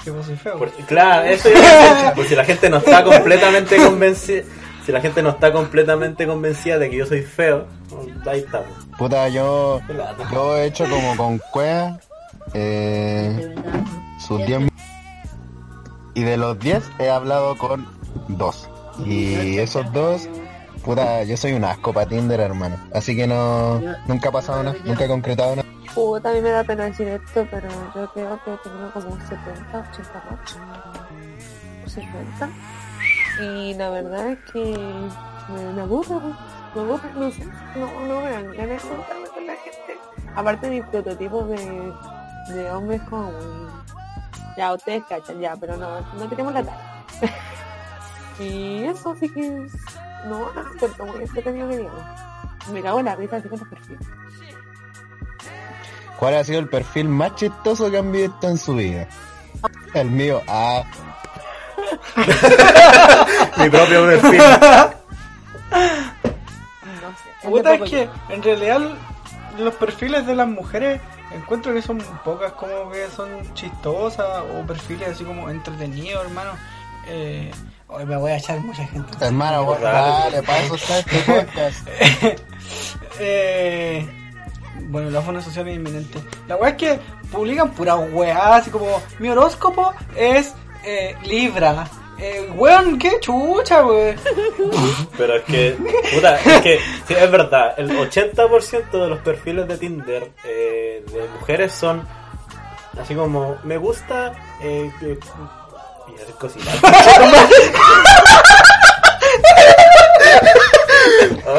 Que 0.05 0.11
vos 0.11 0.27
soy 0.27 0.37
feo. 0.37 0.59
Por- 0.59 0.71
claro, 0.71 1.25
eso 1.25 1.49
es. 1.49 2.13
Por 2.15 2.27
si 2.27 2.35
la 2.37 2.45
gente 2.45 2.69
no 2.71 2.77
está 2.77 3.03
completamente 3.03 3.77
convencida. 3.77 4.43
Si 4.85 4.93
la 4.93 5.01
gente 5.01 5.23
no 5.23 5.31
está 5.31 5.51
completamente 5.51 6.27
convencida 6.27 6.79
de 6.79 6.91
que 6.91 6.97
yo 6.99 7.07
soy 7.07 7.23
feo, 7.23 7.67
ahí 8.27 8.41
estamos. 8.41 8.69
Puta, 8.99 9.29
yo... 9.29 9.81
Yo 10.31 10.57
he 10.59 10.67
hecho 10.67 10.85
como 10.85 11.17
con 11.17 11.39
cueva 11.51 11.99
eh, 12.53 13.55
sus 14.27 14.45
10 14.47 14.69
y 16.13 16.23
de 16.23 16.37
los 16.37 16.59
10 16.59 16.83
he 16.99 17.09
hablado 17.09 17.57
con 17.57 17.87
dos. 18.29 18.69
Y 19.07 19.57
esos 19.59 19.91
dos, 19.93 20.29
puta, 20.85 21.25
yo 21.25 21.37
soy 21.39 21.55
un 21.55 21.65
asco 21.65 21.93
para 21.95 22.07
Tinder, 22.09 22.39
hermano. 22.41 22.77
Así 22.93 23.17
que 23.17 23.27
no, 23.27 23.81
nunca 24.07 24.29
ha 24.29 24.33
pasado 24.33 24.63
nada, 24.63 24.77
nunca 24.85 25.07
he 25.07 25.09
concretado 25.09 25.57
nada. 25.57 25.64
Puta, 25.95 26.31
a 26.31 26.33
mí 26.33 26.41
me 26.41 26.51
da 26.51 26.65
pena 26.65 26.85
decir 26.87 27.07
esto, 27.07 27.47
pero 27.51 27.69
yo 27.95 28.11
creo 28.13 28.41
que 28.45 28.51
tengo 28.65 28.91
como 28.93 29.11
un 29.11 29.21
70, 29.21 29.89
80 29.93 30.25
matches. 30.29 30.59
O 31.87 31.89
50. 31.89 32.51
Y 33.41 33.75
la 33.75 33.91
verdad 33.91 34.29
es 34.31 34.39
que 34.53 34.77
me, 35.49 35.73
me 35.73 35.83
aburre, 35.83 36.19
pues. 36.19 36.35
me 36.75 36.81
aburre, 36.81 37.13
no 37.15 37.31
sé, 37.31 37.45
no, 37.77 38.07
no 38.09 38.21
me 38.21 38.31
dan 38.31 38.51
ganas 38.53 38.83
de 38.83 38.89
juntarme 38.89 39.29
con 39.29 39.47
la 39.47 39.55
gente. 39.55 39.99
Aparte 40.35 40.69
de 40.69 40.73
mi 40.73 40.83
prototipo 40.83 41.45
de, 41.45 41.93
de 42.49 42.71
hombres 42.73 43.01
como... 43.03 43.31
Ya, 44.57 44.73
ustedes 44.73 45.05
cachan, 45.09 45.39
ya, 45.41 45.57
pero 45.57 45.77
no, 45.77 46.01
no 46.01 46.29
tenemos 46.29 46.55
la 46.55 46.65
talla. 46.65 47.05
y 48.41 48.85
eso, 48.85 49.13
así 49.13 49.29
que... 49.33 49.69
No, 50.27 50.51
no, 50.53 51.07
muy 51.07 51.23
entretenido 51.23 51.69
que 51.69 51.79
digamos. 51.79 52.03
Me 52.73 52.83
cago 52.83 52.99
en 52.99 53.05
la 53.05 53.15
risa 53.15 53.37
así 53.37 53.49
con 53.49 53.61
los 53.61 53.69
perfiles. 53.69 54.24
¿Cuál 56.19 56.37
ha 56.37 56.45
sido 56.45 56.61
el 56.61 56.69
perfil 56.69 57.09
más 57.09 57.35
chistoso 57.35 57.91
que 57.91 57.99
han 57.99 58.13
visto 58.13 58.49
en 58.49 58.59
su 58.59 58.75
vida? 58.75 59.09
El 59.95 60.11
mío, 60.11 60.43
ah, 60.49 60.85
Mi 63.59 63.69
propio 63.71 64.07
perfil. 64.07 64.39
No 67.01 67.11
sé. 67.11 67.49
Puta, 67.49 67.75
es 67.75 67.91
que 67.91 68.09
en 68.29 68.43
realidad 68.43 68.81
los 69.59 69.75
perfiles 69.75 70.27
de 70.27 70.35
las 70.35 70.49
mujeres 70.49 71.01
encuentro 71.33 71.73
que 71.75 71.83
son 71.83 71.99
pocas 72.25 72.53
como 72.53 72.91
que 72.91 73.09
son 73.09 73.29
chistosas 73.55 74.43
o 74.55 74.67
perfiles 74.67 75.09
así 75.09 75.25
como 75.25 75.51
entretenidos, 75.51 76.25
hermano. 76.25 76.53
Eh, 77.07 77.51
hoy 77.89 78.07
me 78.07 78.17
voy 78.17 78.33
a 78.33 78.39
echar 78.39 78.61
mucha 78.61 78.87
gente. 78.87 79.13
hermano, 79.21 79.65
vos, 79.65 79.81
dale, 79.81 80.43
para 80.43 80.59
eso 80.61 80.75
está 80.75 80.99
este 80.99 81.19
podcast. 81.21 81.89
Eh, 83.21 84.09
bueno, 84.95 85.11
la 85.11 85.21
funa 85.21 85.43
social 85.43 85.67
es 85.67 85.75
inminente. 85.75 86.21
La 86.47 86.55
weá 86.55 86.71
es 86.71 86.77
que 86.77 87.01
publican 87.33 87.73
pura 87.73 87.97
weá, 87.97 88.55
así 88.55 88.71
como 88.71 89.03
mi 89.19 89.29
horóscopo 89.29 89.93
es 90.17 90.55
eh, 90.85 91.17
Libra. 91.25 91.89
Eh, 92.17 92.49
weón, 92.55 92.97
qué 92.97 93.19
chucha, 93.19 93.85
weón. 93.85 94.15
Pero 95.19 95.35
es 95.35 95.43
que, 95.43 95.77
puta, 96.15 96.37
es 96.37 96.63
que, 96.63 96.79
sí, 97.09 97.15
es 97.15 97.29
verdad, 97.29 97.75
el 97.77 97.91
80% 97.91 98.91
de 98.93 99.09
los 99.09 99.19
perfiles 99.19 99.67
de 99.67 99.79
Tinder 99.79 100.31
eh, 100.45 101.05
de 101.13 101.29
mujeres 101.41 101.73
son 101.73 102.07
así 102.97 103.17
como, 103.17 103.57
me 103.65 103.79
gusta, 103.79 104.33
eh, 104.63 104.93
hacer 106.23 106.35
cositas. 106.39 106.73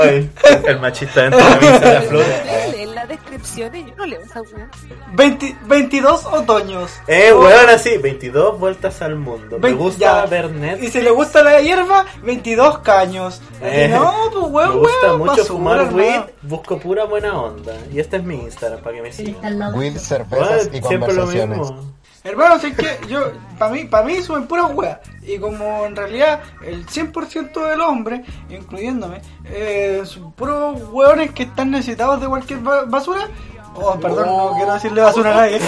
Ay, 0.04 0.30
el 0.66 0.80
machista 0.80 1.22
dentro 1.24 1.40
de 1.40 1.56
mí 1.56 1.78
se 1.80 1.94
la 1.94 2.02
flota. 2.02 2.44
leer 2.72 2.88
las 2.90 3.08
descripciones, 3.08 3.86
yo 3.86 3.96
no 3.96 4.06
leo 4.06 4.22
esa 4.22 4.42
weá. 4.42 4.70
20 5.14 5.56
22 5.66 6.26
otoños. 6.26 6.92
Eh, 7.08 7.32
weón, 7.34 7.70
así, 7.70 7.98
22 7.98 8.60
vueltas 8.60 9.02
al 9.02 9.16
mundo. 9.16 9.60
Me 9.60 9.72
gusta 9.74 10.00
ya. 10.00 10.26
ver 10.26 10.46
Y 10.46 10.60
Netflix. 10.60 10.94
si 10.94 11.02
le 11.02 11.12
gusta 11.12 11.44
la 11.44 11.62
hierba, 11.62 12.06
22 12.24 12.80
caños. 12.80 13.42
Eh, 13.62 13.88
no, 13.92 14.14
pues 14.32 14.46
weón, 14.52 14.70
Me 14.70 14.76
gusta 14.80 15.06
weón, 15.08 15.18
mucho 15.20 15.32
basura, 15.32 15.46
fumar 15.48 15.80
hermano. 15.82 15.98
weed, 15.98 16.22
busco 16.44 16.80
pura 16.80 17.06
buena 17.06 17.40
onda. 17.40 17.74
Y 17.92 18.00
este 18.00 18.18
es 18.18 18.24
mi 18.24 18.36
Instagram 18.36 18.82
para 18.82 18.96
que 18.96 19.02
me 19.02 19.14
sigan. 19.14 19.74
Bueno, 19.74 20.00
cervezas 20.00 20.68
y 20.74 20.82
siempre 20.82 21.14
lo 21.14 21.26
conversaciones. 21.26 21.58
mismo. 21.60 21.95
Hermano, 22.26 22.60
si 22.60 22.68
es 22.68 22.76
que 22.76 23.00
yo, 23.08 23.32
para 23.60 23.72
mí, 23.72 23.84
para 23.86 24.04
mí 24.06 24.22
suben 24.22 24.48
puras 24.48 24.72
weas. 24.74 24.98
Y 25.22 25.38
como 25.38 25.86
en 25.86 25.96
realidad 25.96 26.42
el 26.64 26.86
100% 26.86 27.70
del 27.70 27.82
hombre, 27.82 28.24
incluyéndome, 28.50 29.22
eh, 29.46 30.02
son 30.06 30.32
puros 30.34 30.82
hueones 30.92 31.32
que 31.34 31.44
están 31.44 31.70
necesitados 31.72 32.20
de 32.20 32.28
cualquier 32.28 32.60
ba- 32.60 32.84
basura. 32.86 33.28
Oh, 33.76 33.96
perdón, 34.00 34.26
no 34.28 34.54
quiero 34.56 34.74
decirle 34.74 35.02
basura 35.02 35.32
a 35.32 35.36
nadie. 35.36 35.60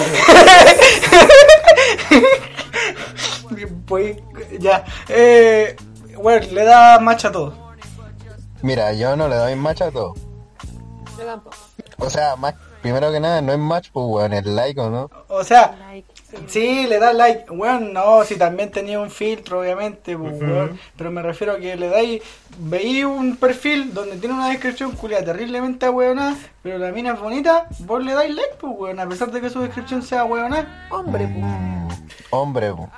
pues, 3.86 4.16
ya. 4.58 4.84
Eh, 5.08 5.76
bueno, 6.16 6.46
le 6.50 6.64
da 6.64 6.98
match 6.98 7.24
a 7.26 7.32
todo. 7.32 7.54
Mira, 8.62 8.92
yo 8.92 9.14
no 9.16 9.28
le 9.28 9.36
doy 9.36 9.54
match 9.54 9.82
a 9.82 9.90
todo. 9.90 10.14
Yo 11.18 11.24
tampoco. 11.24 11.56
O 11.98 12.10
sea, 12.10 12.36
más, 12.36 12.54
primero 12.82 13.10
que 13.12 13.20
nada, 13.20 13.40
no 13.42 13.52
es 13.52 13.58
match, 13.58 13.90
pues, 13.92 14.06
weón, 14.08 14.32
es 14.32 14.46
like, 14.46 14.80
¿o 14.80 14.90
no? 14.90 15.10
O 15.28 15.42
sea, 15.44 15.76
Like, 15.88 16.08
sí. 16.46 16.86
le 16.86 16.98
das 16.98 17.14
like. 17.14 17.50
Weón, 17.50 17.92
no, 17.92 18.24
si 18.24 18.36
también 18.36 18.70
tenía 18.70 19.00
un 19.00 19.10
filtro, 19.10 19.60
obviamente, 19.60 20.16
pues, 20.16 20.40
weón. 20.40 20.78
Pero 20.96 21.10
me 21.10 21.22
refiero 21.22 21.54
a 21.54 21.58
que 21.58 21.76
le 21.76 21.88
dais, 21.88 22.22
veis 22.58 23.04
un 23.04 23.36
perfil 23.36 23.92
donde 23.94 24.16
tiene 24.16 24.34
una 24.34 24.48
descripción 24.48 24.92
culia 24.92 25.24
terriblemente 25.24 25.86
ahueonada, 25.86 26.36
pero 26.62 26.78
la 26.78 26.92
mina 26.92 27.14
es 27.14 27.20
bonita, 27.20 27.66
vos 27.80 28.04
le 28.04 28.14
dais 28.14 28.34
like, 28.34 28.54
pues, 28.60 28.72
weón, 28.76 29.00
a 29.00 29.08
pesar 29.08 29.30
de 29.30 29.40
que 29.40 29.50
su 29.50 29.60
descripción 29.60 30.02
sea 30.02 30.20
ahueonada. 30.20 30.88
Hombre, 30.90 31.26
pues. 31.26 31.44
Mm, 31.44 31.88
hombre, 32.30 32.72
pues. 32.74 32.90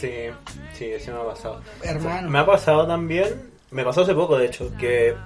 Sí, 0.00 0.30
sí, 0.74 0.92
sí 1.00 1.10
me 1.10 1.18
ha 1.18 1.24
pasado. 1.24 1.60
Hermano. 1.82 2.30
Me 2.30 2.38
ha 2.38 2.46
pasado 2.46 2.86
también, 2.86 3.50
me 3.70 3.84
pasó 3.84 4.02
hace 4.02 4.14
poco 4.14 4.38
de 4.38 4.46
hecho, 4.46 4.70
que... 4.76 5.16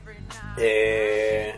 eh, 0.58 1.54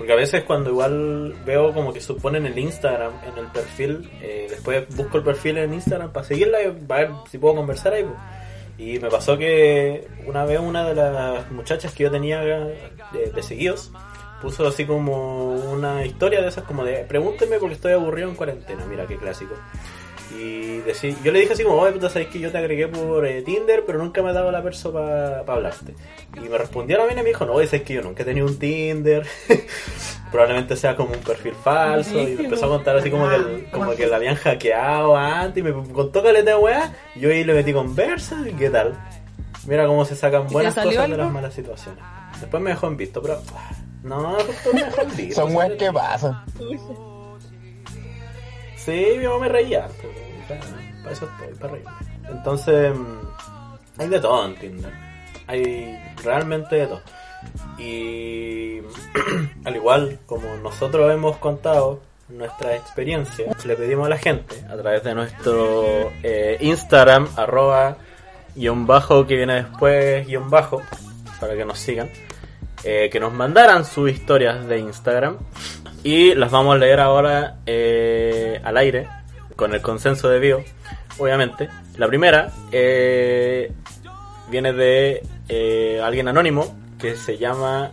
porque 0.00 0.14
a 0.14 0.16
veces 0.16 0.44
cuando 0.44 0.70
igual 0.70 1.34
veo 1.44 1.74
como 1.74 1.92
que 1.92 2.00
suponen 2.00 2.46
el 2.46 2.58
Instagram 2.58 3.12
en 3.22 3.36
el 3.36 3.48
perfil, 3.48 4.10
eh, 4.22 4.46
después 4.48 4.88
busco 4.96 5.18
el 5.18 5.24
perfil 5.24 5.58
en 5.58 5.74
Instagram 5.74 6.10
para 6.10 6.24
seguirla 6.26 6.62
y 6.62 6.70
para 6.70 7.00
ver 7.02 7.10
si 7.30 7.36
puedo 7.36 7.56
conversar 7.56 7.92
ahí. 7.92 8.04
pues. 8.04 8.16
Y 8.78 8.98
me 8.98 9.10
pasó 9.10 9.36
que 9.36 10.08
una 10.26 10.46
vez 10.46 10.58
una 10.58 10.88
de 10.88 10.94
las 10.94 11.50
muchachas 11.50 11.92
que 11.92 12.04
yo 12.04 12.10
tenía 12.10 12.40
de, 12.40 12.80
de 13.12 13.42
seguidos 13.42 13.92
puso 14.40 14.66
así 14.66 14.86
como 14.86 15.50
una 15.52 16.06
historia 16.06 16.40
de 16.40 16.48
esas 16.48 16.64
como 16.64 16.82
de 16.82 17.04
pregúnteme 17.04 17.58
porque 17.58 17.74
estoy 17.74 17.92
aburrido 17.92 18.30
en 18.30 18.36
cuarentena, 18.36 18.86
mira 18.86 19.06
qué 19.06 19.18
clásico. 19.18 19.54
Y 20.38 20.78
decí- 20.80 21.16
yo 21.24 21.32
le 21.32 21.40
dije 21.40 21.54
así 21.54 21.64
como, 21.64 21.76
oye, 21.76 21.92
puta, 21.92 22.08
sabes 22.08 22.28
que 22.28 22.38
yo 22.38 22.50
te 22.52 22.58
agregué 22.58 22.86
por 22.88 23.26
eh, 23.26 23.42
Tinder, 23.42 23.84
pero 23.84 23.98
nunca 23.98 24.22
me 24.22 24.30
ha 24.30 24.32
dado 24.32 24.50
la 24.52 24.62
perso 24.62 24.92
para 24.92 25.40
hablarte. 25.40 25.94
Y 26.36 26.48
me 26.48 26.56
respondió 26.56 26.98
la 26.98 27.06
mina 27.06 27.20
y 27.20 27.24
me 27.24 27.28
dijo, 27.30 27.44
no, 27.46 27.52
oye, 27.54 27.66
sabes 27.66 27.82
que 27.82 27.94
yo 27.94 28.02
nunca 28.02 28.22
he 28.22 28.26
tenido 28.26 28.46
un 28.46 28.58
Tinder. 28.58 29.26
Probablemente 30.30 30.76
sea 30.76 30.94
como 30.94 31.12
un 31.14 31.20
perfil 31.20 31.54
falso. 31.54 32.20
Y 32.20 32.36
me 32.36 32.44
empezó 32.44 32.66
a 32.66 32.68
contar 32.68 32.96
así 32.96 33.10
como 33.10 33.28
que, 33.28 33.34
el- 33.34 33.66
como 33.72 33.90
que 33.96 34.06
la 34.06 34.16
habían 34.16 34.36
hackeado 34.36 35.16
antes. 35.16 35.60
Y 35.60 35.62
me 35.64 35.72
contó 35.92 36.22
caleta 36.22 36.50
de 36.52 36.56
weá. 36.56 36.92
Y 37.16 37.20
yo 37.20 37.30
ahí 37.30 37.42
le 37.44 37.52
metí 37.54 37.72
conversa. 37.72 38.36
¿Y 38.48 38.52
qué 38.52 38.70
tal? 38.70 38.94
Mira 39.66 39.86
cómo 39.86 40.04
se 40.04 40.14
sacan 40.16 40.46
buenas 40.46 40.74
cosas 40.74 41.10
de 41.10 41.16
las 41.16 41.32
malas 41.32 41.54
situaciones. 41.54 42.02
Después 42.40 42.62
me 42.62 42.70
dejó 42.70 42.86
en 42.86 42.96
visto, 42.96 43.20
pero... 43.20 43.40
ah, 43.56 43.70
No, 44.04 44.34
justo 44.36 44.70
me 44.72 44.84
dejó 44.84 45.00
en 45.02 45.08
visto. 45.16 45.40
Son 45.42 45.54
weas 45.54 45.72
que 45.72 45.92
pasan. 45.92 46.44
Sí, 48.84 49.14
mi 49.18 49.24
mamá 49.24 49.40
me 49.40 49.48
reía. 49.48 49.88
sea, 50.48 50.60
para 51.02 51.12
eso 51.12 51.28
estoy, 51.30 51.54
para 51.58 51.72
reír. 51.74 51.86
Entonces, 52.30 52.92
hay 53.98 54.08
de 54.08 54.20
todo 54.20 54.46
en 54.46 54.54
Tinder. 54.56 54.92
Hay 55.46 55.98
realmente 56.22 56.76
de 56.76 56.86
todo. 56.86 57.02
Y 57.78 58.80
al 59.64 59.76
igual 59.76 60.18
como 60.26 60.54
nosotros 60.56 61.12
hemos 61.12 61.36
contado 61.38 62.00
nuestra 62.28 62.76
experiencia, 62.76 63.52
le 63.64 63.76
pedimos 63.76 64.06
a 64.06 64.10
la 64.10 64.18
gente 64.18 64.64
a 64.68 64.76
través 64.76 65.02
de 65.02 65.14
nuestro 65.14 66.10
eh, 66.22 66.58
Instagram, 66.60 67.28
arroba, 67.36 67.96
guion 68.54 68.86
bajo, 68.86 69.26
que 69.26 69.36
viene 69.36 69.54
después, 69.54 70.26
guion 70.26 70.48
bajo, 70.48 70.80
para 71.40 71.56
que 71.56 71.64
nos 71.64 71.78
sigan, 71.78 72.08
eh, 72.84 73.08
que 73.10 73.18
nos 73.18 73.32
mandaran 73.32 73.84
sus 73.84 74.10
historias 74.10 74.66
de 74.66 74.78
Instagram 74.78 75.38
y 76.02 76.34
las 76.34 76.50
vamos 76.50 76.74
a 76.74 76.78
leer 76.78 77.00
ahora 77.00 77.56
eh, 77.66 78.60
al 78.64 78.76
aire, 78.76 79.08
con 79.56 79.74
el 79.74 79.82
consenso 79.82 80.28
de 80.28 80.38
Bio, 80.38 80.64
obviamente. 81.18 81.68
La 81.96 82.08
primera 82.08 82.50
eh, 82.72 83.72
viene 84.48 84.72
de 84.72 85.22
eh, 85.48 86.00
alguien 86.02 86.28
anónimo 86.28 86.74
que 86.98 87.16
se 87.16 87.38
llama 87.38 87.90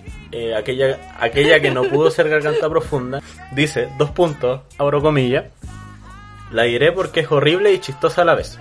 aquella, 0.57 1.15
aquella 1.19 1.61
que 1.61 1.71
no 1.71 1.83
pudo 1.83 2.11
ser 2.11 2.29
garganta 2.29 2.69
profunda. 2.69 3.21
Dice, 3.51 3.89
dos 3.97 4.11
puntos, 4.11 4.61
abro 4.77 5.01
comillas. 5.01 5.45
La 6.51 6.63
diré 6.63 6.93
porque 6.93 7.21
es 7.21 7.31
horrible 7.31 7.73
y 7.73 7.79
chistosa 7.79 8.21
a 8.21 8.25
la 8.25 8.35
vez. 8.35 8.57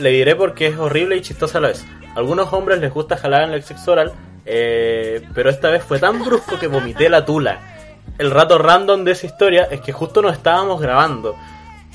Le 0.00 0.10
diré 0.10 0.36
porque 0.36 0.68
es 0.68 0.78
horrible 0.78 1.16
y 1.16 1.22
chistosa 1.22 1.58
a 1.58 1.60
la 1.60 1.68
vez. 1.68 1.84
A 2.14 2.18
algunos 2.18 2.52
hombres 2.52 2.78
les 2.78 2.92
gusta 2.92 3.16
jalar 3.16 3.44
en 3.44 3.52
el 3.52 3.62
sexo 3.62 3.92
oral, 3.92 4.12
pero 4.44 5.50
esta 5.50 5.70
vez 5.70 5.82
fue 5.82 5.98
tan 5.98 6.24
brusco 6.24 6.58
que 6.58 6.66
vomité 6.68 7.08
la 7.08 7.24
tula. 7.24 7.71
El 8.18 8.30
rato 8.30 8.58
random 8.58 9.04
de 9.04 9.12
esa 9.12 9.26
historia 9.26 9.68
es 9.70 9.80
que 9.80 9.92
justo 9.92 10.22
nos 10.22 10.32
estábamos 10.34 10.80
grabando. 10.80 11.34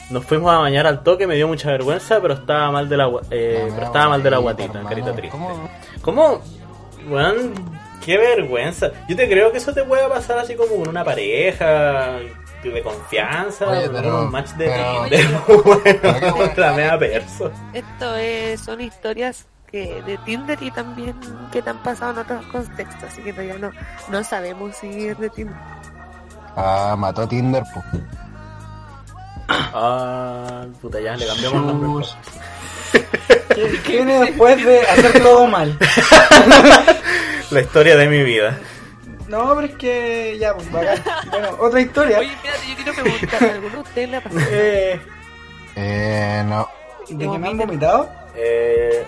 Nos 0.10 0.26
fuimos 0.26 0.52
a 0.54 0.58
bañar 0.60 0.88
al 0.88 1.04
toque, 1.04 1.28
me 1.28 1.36
dio 1.36 1.48
mucha 1.48 1.70
vergüenza, 1.72 2.20
pero 2.22 2.34
estaba 2.34 2.72
mal 2.72 2.88
de 2.88 2.98
la, 2.98 3.10
eh, 3.30 3.70
pero 3.74 3.86
estaba 3.88 4.10
mal 4.10 4.24
de 4.24 4.32
la 4.32 4.38
guatita, 4.38 4.82
carita 4.88 5.12
triste. 5.14 5.30
¿Cómo? 5.30 5.70
¿Cómo? 6.02 6.42
Weón, 7.10 7.54
qué 8.06 8.18
vergüenza. 8.18 8.92
Yo 9.08 9.16
te 9.16 9.28
creo 9.30 9.52
que 9.52 9.58
eso 9.58 9.74
te 9.74 9.84
puede 9.84 10.08
pasar 10.08 10.40
así 10.40 10.56
como 10.56 10.76
con 10.76 10.88
una 10.90 11.04
pareja 11.04 12.20
de 12.64 12.82
confianza, 12.84 13.68
Oye, 13.70 13.86
con 13.88 13.96
pero- 13.96 14.22
un 14.24 14.32
match 14.32 14.50
de 14.52 14.66
pero- 14.66 15.04
Tinder. 15.10 15.26
pero 15.46 15.64
Bueno, 15.64 16.36
bueno. 16.36 16.54
la 16.58 16.74
mea 16.76 16.98
perso. 17.00 17.52
Esto 17.74 18.16
es, 18.16 18.60
son 18.62 18.82
historias 18.82 19.46
que 19.70 20.02
de 20.06 20.18
Tinder 20.20 20.58
y 20.62 20.72
también 20.72 21.16
que 21.52 21.62
te 21.62 21.70
han 21.70 21.78
pasado 21.84 22.12
en 22.14 22.18
otros 22.20 22.46
contextos, 22.48 23.04
así 23.04 23.22
que 23.22 23.32
todavía 23.34 23.58
no, 23.58 23.72
no 24.10 24.24
sabemos 24.24 24.76
si 24.78 25.08
es 25.08 25.20
de 25.20 25.30
Tinder. 25.30 25.56
Ah, 26.58 26.96
mató 26.98 27.28
Tinder, 27.28 27.64
pues. 27.74 27.86
Ah, 29.50 30.66
puta, 30.82 31.00
ya 31.00 31.16
le 31.16 31.26
cambiamos 31.28 31.62
el 31.62 31.68
nombre. 31.68 31.90
pues. 31.90 32.18
¿Qué, 33.56 33.82
qué 33.86 33.92
viene 33.98 34.20
después 34.26 34.64
de 34.66 34.82
hacer 34.82 35.22
todo 35.22 35.48
mal? 35.48 35.78
La 37.52 37.62
historia 37.62 37.96
de 37.96 38.08
mi 38.08 38.24
vida. 38.24 38.58
No, 39.28 39.54
pero 39.56 39.68
es 39.68 39.76
que 39.76 40.38
ya, 40.40 40.54
pues, 40.54 40.72
bacán. 40.72 40.98
Bueno, 41.30 41.50
otra 41.60 41.82
historia. 41.82 42.20
Oye, 42.20 42.32
espérate, 42.34 42.68
yo 42.68 42.76
quiero 42.76 42.94
preguntar, 43.04 43.44
¿a 43.44 43.54
alguno 43.54 43.74
de 43.76 43.80
ustedes 43.82 44.10
le 44.10 44.18
ha 44.18 44.22
pasado? 44.24 44.42
Eh, 44.52 45.02
Eh, 45.76 46.44
no. 46.48 46.68
¿De 47.10 47.30
que 47.30 47.38
me 47.40 47.48
han 47.50 47.58
vomitado? 47.58 48.10
eh, 48.36 49.06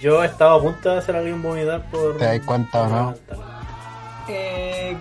yo 0.00 0.22
he 0.22 0.26
estado 0.26 0.58
a 0.58 0.62
punto 0.62 0.90
de 0.92 0.98
hacer 0.98 1.16
alguien 1.16 1.40
vomitar 1.42 1.82
por... 1.90 2.16
¿Te 2.18 2.24
das 2.24 2.40
cuenta 2.46 2.82
o 2.82 2.86
no? 2.88 3.14
Eh, 4.28 4.96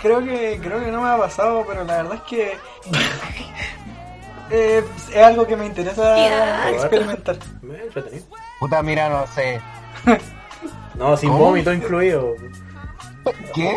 creo 0.00 0.24
que 0.24 0.58
creo 0.62 0.80
que 0.84 0.90
no 0.90 1.02
me 1.02 1.08
ha 1.10 1.16
pasado, 1.18 1.64
pero 1.66 1.84
la 1.84 1.96
verdad 2.02 2.14
es 2.14 2.22
que 2.22 2.56
eh, 4.50 4.84
es 5.12 5.16
algo 5.22 5.46
que 5.46 5.56
me 5.56 5.66
interesa 5.66 6.16
Ya. 6.16 6.70
experimentar. 6.70 7.36
Puta, 8.60 8.82
mira, 8.82 9.08
no 9.08 9.26
sé. 9.28 9.60
No, 10.94 11.14
sin 11.14 11.28
¿Cómo? 11.28 11.44
vómito 11.44 11.70
incluido. 11.74 12.34
¿Qué? 13.54 13.76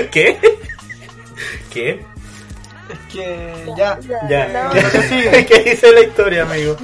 ¿Qué? 0.10 0.38
¿Qué? 1.70 1.90
Es 2.88 2.98
que 3.12 3.66
ya, 3.76 3.98
Ya, 4.00 4.72
ya. 4.72 5.02
sigue. 5.02 5.44
¿Qué 5.44 5.58
dice 5.62 5.92
la 5.92 6.00
historia, 6.00 6.42
amigo? 6.44 6.74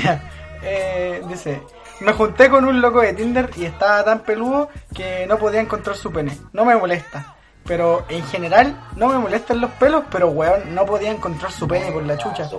ya. 0.00 0.22
Eh, 0.62 1.20
dice, 1.28 1.60
me 2.00 2.12
junté 2.12 2.50
con 2.50 2.64
un 2.64 2.80
loco 2.80 3.00
de 3.00 3.12
Tinder 3.12 3.50
y 3.56 3.64
estaba 3.64 4.04
tan 4.04 4.20
peludo 4.20 4.68
que 4.94 5.26
no 5.26 5.38
podía 5.38 5.60
encontrar 5.60 5.96
su 5.96 6.12
pene. 6.12 6.38
No 6.52 6.64
me 6.64 6.76
molesta. 6.76 7.34
Pero 7.64 8.04
en 8.08 8.24
general 8.26 8.80
no 8.94 9.08
me 9.08 9.18
molestan 9.18 9.60
los 9.60 9.72
pelos, 9.72 10.04
pero 10.10 10.28
weón, 10.28 10.72
no 10.74 10.86
podía 10.86 11.10
encontrar 11.10 11.50
su 11.50 11.66
pene 11.66 11.90
por 11.90 12.04
la 12.04 12.16
chucha. 12.16 12.48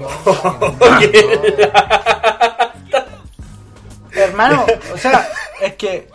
Hermano, 4.12 4.65
o 4.93 4.97
sea, 4.97 5.30
es 5.62 5.76
que, 5.76 6.10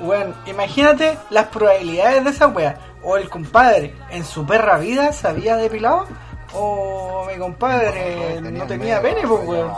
weón, 0.00 0.34
imagínate 0.46 1.18
las 1.28 1.48
probabilidades 1.48 2.24
de 2.24 2.30
esa 2.30 2.46
wea. 2.46 2.78
O 3.02 3.16
el 3.16 3.28
compadre 3.28 3.94
en 4.10 4.24
su 4.24 4.46
perra 4.46 4.78
vida 4.78 5.12
se 5.12 5.28
había 5.28 5.56
depilado, 5.56 6.06
o 6.54 7.26
mi 7.30 7.38
compadre 7.38 8.40
no 8.40 8.66
tenía 8.66 9.02
pene, 9.02 9.26
pues 9.26 9.46
weón. 9.46 9.72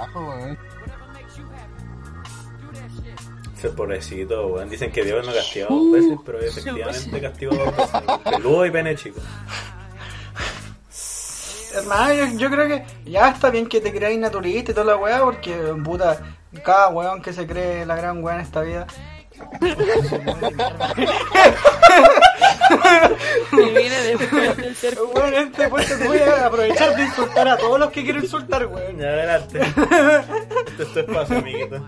Ese 3.60 3.68
pobrecito, 3.68 4.46
weón. 4.46 4.70
Dicen 4.70 4.90
que 4.90 5.04
Dios 5.04 5.26
no 5.26 5.34
castigó 5.34 5.68
dos 5.68 5.92
veces, 5.92 6.18
pero 6.24 6.40
efectivamente 6.40 7.20
castigó 7.20 7.54
dos 7.56 7.76
veces. 7.76 8.00
Peludo 8.24 8.64
y 8.64 8.70
pene 8.70 8.96
chico. 8.96 9.20
Hermano, 11.74 12.14
yo, 12.14 12.38
yo 12.38 12.50
creo 12.50 12.66
que 12.66 12.86
ya 13.04 13.28
está 13.28 13.50
bien 13.50 13.66
que 13.66 13.82
te 13.82 13.92
creáis 13.92 14.18
naturalista 14.18 14.70
y 14.70 14.74
toda 14.74 14.86
la 14.86 14.96
weá, 14.96 15.20
porque 15.20 15.54
puta, 15.84 16.38
cada 16.64 16.88
weón 16.88 17.20
que 17.20 17.34
se 17.34 17.46
cree 17.46 17.84
la 17.84 17.96
gran 17.96 18.24
weá 18.24 18.36
en 18.36 18.40
esta 18.40 18.62
vida. 18.62 18.86
viene 23.52 24.00
después 24.00 24.56
del 24.56 24.74
ser 24.74 24.98
Weón, 25.14 25.34
en 25.34 25.48
este 25.48 25.68
puesto 25.68 25.94
voy 26.06 26.18
a 26.18 26.46
aprovechar 26.46 26.96
de 26.96 27.02
insultar 27.04 27.46
a 27.46 27.58
todos 27.58 27.78
los 27.78 27.90
que 27.90 28.04
quiero 28.04 28.20
insultar, 28.20 28.64
weón. 28.68 28.96
Ya, 28.96 29.08
adelante. 29.08 29.60
Este 30.66 30.82
es 30.82 30.92
tu 30.94 31.00
espacio, 31.00 31.36
amiguito. 31.36 31.86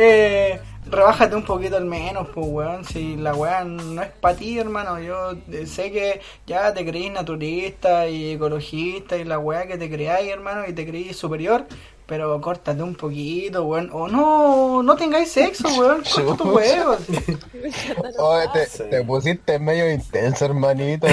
Eh, 0.00 0.60
rebájate 0.90 1.36
un 1.36 1.44
poquito 1.44 1.76
al 1.76 1.84
menos, 1.84 2.28
pues, 2.34 2.46
weón. 2.48 2.84
Si 2.84 3.16
la 3.16 3.34
weá 3.34 3.64
no 3.64 4.02
es 4.02 4.10
para 4.10 4.36
ti, 4.36 4.58
hermano. 4.58 5.00
Yo 5.00 5.32
eh, 5.52 5.66
sé 5.66 5.90
que 5.90 6.20
ya 6.46 6.72
te 6.72 6.84
creís 6.84 7.12
naturista 7.12 8.08
y 8.08 8.32
ecologista 8.32 9.16
y 9.16 9.24
la 9.24 9.38
weá 9.38 9.66
que 9.66 9.78
te 9.78 9.90
creáis, 9.90 10.30
hermano, 10.30 10.66
y 10.66 10.72
te 10.72 10.86
creís 10.86 11.16
superior. 11.16 11.66
Pero 12.06 12.40
córtate 12.40 12.82
un 12.82 12.94
poquito, 12.94 13.64
weón. 13.64 13.90
O 13.92 14.08
no, 14.08 14.82
no 14.82 14.96
tengáis 14.96 15.30
sexo, 15.30 15.68
weón. 15.78 16.02
Corta 16.14 16.36
tus 16.36 16.52
huevos. 16.52 16.98
Oye, 18.18 18.48
te, 18.90 19.04
pusiste 19.04 19.58
medio 19.58 19.90
intenso, 19.90 20.44
hermanito. 20.46 21.06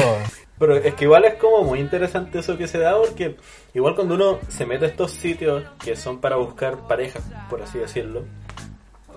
Pero 0.58 0.78
es 0.78 0.94
que 0.94 1.04
igual 1.04 1.26
es 1.26 1.34
como 1.36 1.64
muy 1.64 1.80
interesante 1.80 2.40
eso 2.40 2.58
que 2.58 2.68
se 2.68 2.78
da 2.78 2.98
porque 2.98 3.36
igual 3.74 3.96
cuando 3.96 4.16
uno 4.16 4.40
se 4.48 4.66
mete 4.66 4.86
a 4.86 4.88
estos 4.88 5.12
sitios 5.12 5.64
que 5.84 5.98
son 5.98 6.22
para 6.22 6.38
buscar 6.38 6.88
parejas, 6.88 7.24
por 7.50 7.62
así 7.62 7.78
decirlo, 7.78 8.24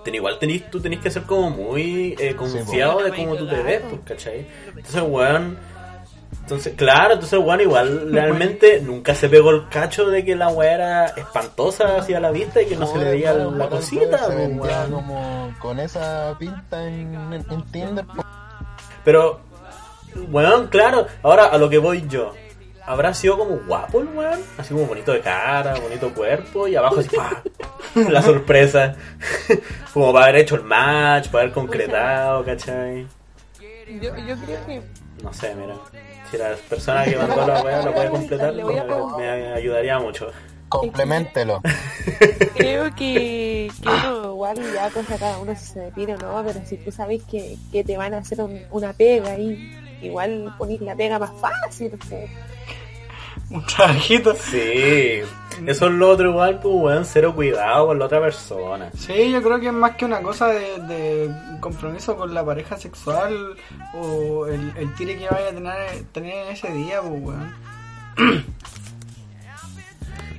ten- 0.08 0.14
igual 0.14 0.38
tenés, 0.38 0.70
tú 0.70 0.80
tenés 0.80 1.00
que 1.00 1.10
ser 1.10 1.22
como 1.24 1.50
muy 1.50 2.14
eh, 2.18 2.34
confiado 2.34 3.02
de 3.02 3.10
cómo 3.10 3.36
tú 3.36 3.46
te 3.48 3.62
ves, 3.62 3.82
pues, 3.88 4.00
¿cachai? 4.04 4.46
Entonces, 4.76 5.02
weón, 5.06 5.58
entonces, 6.42 6.74
claro, 6.76 7.14
entonces, 7.14 7.38
weón, 7.38 7.60
igual 7.60 8.08
realmente 8.12 8.80
nunca 8.80 9.14
se 9.14 9.28
pegó 9.28 9.50
el 9.50 9.68
cacho 9.68 10.06
de 10.08 10.24
que 10.24 10.34
la 10.34 10.48
weá 10.48 10.72
era 10.74 11.06
espantosa 11.08 11.96
hacia 11.98 12.20
la 12.20 12.30
vista 12.30 12.62
y 12.62 12.66
que 12.66 12.76
no 12.76 12.86
se 12.86 12.98
le 12.98 13.04
veía 13.10 13.34
la 13.34 13.68
cosita, 13.68 14.18
Se 14.26 14.34
vendía 14.34 14.86
como 14.90 15.54
con 15.58 15.78
esa 15.78 16.34
pinta 16.38 16.86
en, 16.88 17.14
en, 17.14 17.44
en 17.50 17.62
Tinder. 17.70 18.04
Pero, 19.04 19.40
weón, 20.30 20.68
claro, 20.68 21.06
ahora 21.22 21.46
a 21.46 21.58
lo 21.58 21.68
que 21.68 21.78
voy 21.78 22.06
yo. 22.08 22.32
¿Habrá 22.88 23.12
sido 23.12 23.36
como 23.36 23.56
guapo 23.66 24.00
el 24.00 24.08
weón? 24.08 24.40
Así 24.56 24.72
como 24.72 24.86
bonito 24.86 25.12
de 25.12 25.20
cara, 25.20 25.74
bonito 25.78 26.12
cuerpo 26.14 26.66
y 26.66 26.74
abajo 26.74 27.00
así, 27.00 27.10
¡pah! 27.14 27.42
La 28.08 28.22
sorpresa. 28.22 28.96
como 29.92 30.10
para 30.10 30.26
haber 30.28 30.40
hecho 30.40 30.54
el 30.54 30.62
match, 30.62 31.28
para 31.28 31.42
haber 31.44 31.54
concretado, 31.54 32.42
¿cachai? 32.46 33.06
Yo, 34.00 34.16
yo 34.26 34.36
creo 34.36 34.66
que 34.66 34.82
No 35.22 35.32
sé, 35.34 35.54
mira. 35.54 35.74
Si 36.30 36.38
la 36.38 36.54
persona 36.68 37.04
que 37.04 37.16
mandó 37.16 37.46
la 37.46 37.62
weá 37.62 37.82
lo 37.82 37.92
puede 37.92 38.08
completar, 38.10 38.54
me, 38.54 39.52
ayudaría 39.52 39.98
mucho. 39.98 40.30
Complementelo. 40.70 41.60
creo 42.54 42.84
que, 42.96 43.70
que 43.82 43.88
uno 43.88 44.32
igual 44.32 44.56
ya 44.74 44.90
cosa 44.90 45.18
cada 45.18 45.38
uno 45.38 45.54
si 45.54 45.66
se 45.66 45.80
depila 45.80 46.14
o 46.14 46.18
no, 46.18 46.42
pero 46.46 46.64
si 46.64 46.76
tú 46.78 46.90
sabes 46.90 47.22
que, 47.24 47.56
que 47.70 47.84
te 47.84 47.98
van 47.98 48.14
a 48.14 48.18
hacer 48.18 48.40
un- 48.40 48.64
una 48.70 48.92
pega 48.94 49.32
ahí, 49.32 49.58
igual 50.00 50.54
ponís 50.58 50.80
la 50.80 50.94
pega 50.94 51.18
más 51.18 51.32
fácil. 51.38 51.90
pues. 52.08 52.30
Un 53.50 53.64
trabajito. 53.64 54.34
Sí, 54.34 55.20
eso 55.66 55.86
es 55.86 55.92
lo 55.92 56.10
otro 56.10 56.30
igual, 56.30 56.60
pues 56.60 56.74
weón, 56.74 57.04
cero 57.04 57.34
cuidado 57.34 57.86
con 57.86 57.98
la 57.98 58.04
otra 58.04 58.20
persona. 58.20 58.90
Sí, 58.96 59.30
yo 59.30 59.42
creo 59.42 59.58
que 59.58 59.68
es 59.68 59.72
más 59.72 59.96
que 59.96 60.04
una 60.04 60.20
cosa 60.20 60.48
de, 60.48 60.78
de 60.82 61.30
compromiso 61.60 62.16
con 62.16 62.34
la 62.34 62.44
pareja 62.44 62.76
sexual 62.76 63.56
o 63.94 64.46
el, 64.46 64.72
el 64.76 64.94
tire 64.94 65.16
que 65.16 65.28
vaya 65.28 65.48
a 65.48 65.52
tener, 65.52 66.04
tener 66.12 66.46
en 66.46 66.52
ese 66.52 66.70
día, 66.72 67.00
pues, 67.00 67.22
weón. 67.22 67.54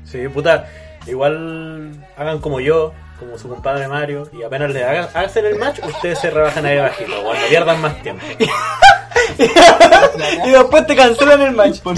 Sí, 0.05 0.27
puta, 0.27 0.67
igual 1.07 2.05
hagan 2.17 2.39
como 2.39 2.59
yo, 2.59 2.93
como 3.19 3.37
su 3.37 3.49
compadre 3.49 3.87
Mario, 3.87 4.29
y 4.31 4.43
apenas 4.43 4.71
le 4.71 4.83
hagan, 4.83 5.09
hacen 5.13 5.45
el 5.45 5.57
match, 5.57 5.79
ustedes 5.83 6.19
se 6.19 6.29
rebajan 6.29 6.65
ahí 6.65 6.77
bajito, 6.77 7.11
cuando 7.23 7.47
pierdan 7.47 7.81
más 7.81 8.01
tiempo. 8.01 8.25
y 10.45 10.49
después 10.49 10.87
te 10.87 10.95
cancelan 10.95 11.41
el 11.41 11.51
match. 11.51 11.79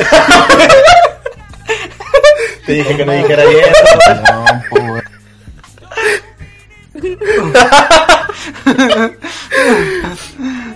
Te 2.65 2.73
dije 2.73 2.95
que 2.95 3.05
no 3.05 3.11
dijera 3.11 3.43
bien. 3.45 3.65
No. 4.23 4.45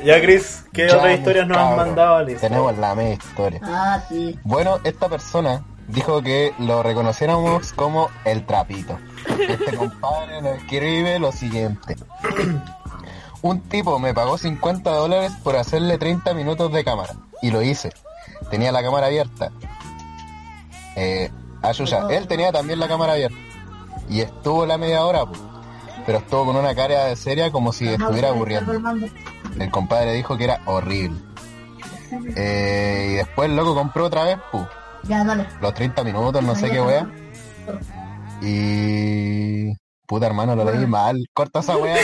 Ya, 0.04 0.22
Chris, 0.22 0.64
¿qué 0.72 0.88
Ya, 0.88 0.98
otras 0.98 1.18
historias 1.18 1.48
nos 1.48 1.58
han 1.58 1.64
cabrón. 1.70 1.88
mandado 1.88 2.16
al 2.18 2.30
Instagram? 2.30 2.60
Tenemos 2.60 2.78
la 2.78 2.96
media 2.96 3.14
historia. 3.14 3.60
Ah, 3.64 4.04
sí. 4.08 4.40
Bueno, 4.44 4.80
esta 4.84 5.10
persona 5.10 5.64
dijo 5.88 6.22
que 6.22 6.54
lo 6.60 6.84
reconociéramos 6.84 7.74
como 7.74 8.10
el 8.24 8.46
trapito. 8.46 8.98
Este 9.40 9.78
compadre 9.78 10.42
nos 10.42 10.58
escribe 10.58 11.20
lo 11.20 11.32
siguiente. 11.32 11.96
Un 13.42 13.62
tipo 13.62 14.00
me 14.00 14.14
pagó 14.14 14.38
50 14.38 14.90
dólares 14.92 15.32
por 15.44 15.56
hacerle 15.56 15.98
30 15.98 16.34
minutos 16.34 16.72
de 16.72 16.84
cámara. 16.84 17.14
Y 17.42 17.52
lo 17.52 17.62
hice. 17.62 17.92
Tenía 18.50 18.72
la 18.72 18.82
cámara 18.82 19.08
abierta. 19.08 19.52
Eh, 20.96 21.30
él 22.10 22.28
tenía 22.28 22.52
también 22.52 22.80
la 22.80 22.88
cámara 22.88 23.14
abierta. 23.14 23.38
Y 24.10 24.22
estuvo 24.22 24.66
la 24.66 24.78
media 24.78 25.06
hora, 25.06 25.26
pues. 25.26 25.40
pero 26.06 26.20
estuvo 26.20 26.46
con 26.46 26.56
una 26.56 26.76
cara 26.76 27.06
de 27.06 27.16
seria 27.16 27.52
como 27.52 27.74
si 27.74 27.88
estuviera 27.88 28.30
aburriendo. 28.30 28.74
El 29.60 29.72
compadre 29.72 30.14
dijo 30.14 30.38
que 30.38 30.44
era 30.46 30.62
horrible. 30.66 31.20
Eh, 32.36 33.10
y 33.12 33.14
después 33.16 33.50
el 33.50 33.56
loco 33.56 33.74
compró 33.74 34.06
otra 34.06 34.24
vez, 34.24 34.38
pues 34.52 34.66
Ya, 35.08 35.24
dale. 35.24 35.48
los 35.62 35.74
30 35.74 36.04
minutos, 36.04 36.44
no 36.44 36.56
sé 36.56 36.70
qué 36.70 36.82
wea. 36.82 37.08
Y. 38.42 39.74
Puta 40.08 40.28
hermano, 40.28 40.56
lo 40.56 40.70
leí 40.70 40.86
mal. 40.86 41.18
Corta 41.34 41.60
esa 41.60 41.78
wea. 41.78 41.96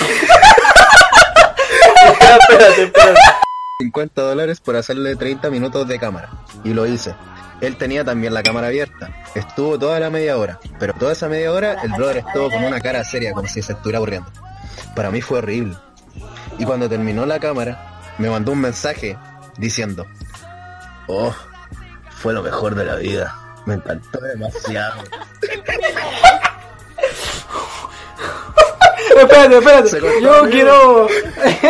espérate, 2.07 2.83
espérate. 2.83 3.19
50 3.79 4.21
dólares 4.21 4.59
por 4.59 4.75
hacerle 4.75 5.15
30 5.15 5.49
minutos 5.49 5.87
de 5.87 5.99
cámara. 5.99 6.29
Y 6.63 6.73
lo 6.73 6.85
hice. 6.85 7.15
Él 7.61 7.77
tenía 7.77 8.03
también 8.03 8.33
la 8.33 8.43
cámara 8.43 8.67
abierta. 8.67 9.09
Estuvo 9.35 9.77
toda 9.77 9.99
la 9.99 10.09
media 10.09 10.37
hora. 10.37 10.59
Pero 10.79 10.93
toda 10.93 11.11
esa 11.11 11.27
media 11.27 11.51
hora 11.51 11.77
el 11.83 11.91
brother 11.91 12.17
estuvo 12.17 12.49
con 12.49 12.63
una 12.63 12.79
cara 12.81 13.03
seria, 13.03 13.33
como 13.33 13.47
si 13.47 13.61
se 13.61 13.73
estuviera 13.73 13.97
aburriendo. 13.97 14.31
Para 14.95 15.11
mí 15.11 15.21
fue 15.21 15.39
horrible. 15.39 15.75
Y 16.57 16.65
cuando 16.65 16.89
terminó 16.89 17.25
la 17.25 17.39
cámara, 17.39 18.01
me 18.17 18.29
mandó 18.29 18.51
un 18.51 18.61
mensaje 18.61 19.17
diciendo: 19.57 20.05
Oh, 21.07 21.33
fue 22.21 22.34
lo 22.34 22.41
mejor 22.43 22.75
de 22.75 22.86
la 22.86 22.95
vida. 22.95 23.36
Me 23.65 23.75
encantó 23.75 24.19
demasiado. 24.21 25.03
espérate, 29.17 29.57
espérate. 29.57 30.21
Yo 30.21 30.49
quiero 30.49 31.07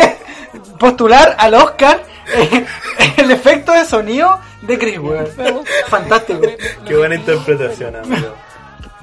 postular 0.78 1.36
al 1.38 1.54
Oscar 1.54 2.02
eh, 2.34 2.66
el 3.16 3.30
efecto 3.30 3.72
de 3.72 3.84
sonido 3.84 4.38
de 4.62 4.78
Chris. 4.78 4.98
Fantástico. 5.88 6.40
Qué 6.86 6.96
buena 6.96 7.14
interpretación, 7.16 7.96
amigo. 7.96 8.34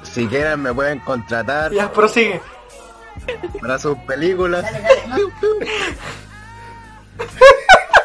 Si 0.02 0.26
quieren 0.26 0.62
me 0.62 0.72
pueden 0.74 0.98
contratar 1.00 1.70
Ya, 1.72 1.92
prosigue. 1.92 2.40
para 3.60 3.78
sus 3.78 3.96
películas. 3.98 4.62
Dale, 4.64 4.80
dale. 4.82 5.02
No, 5.08 5.16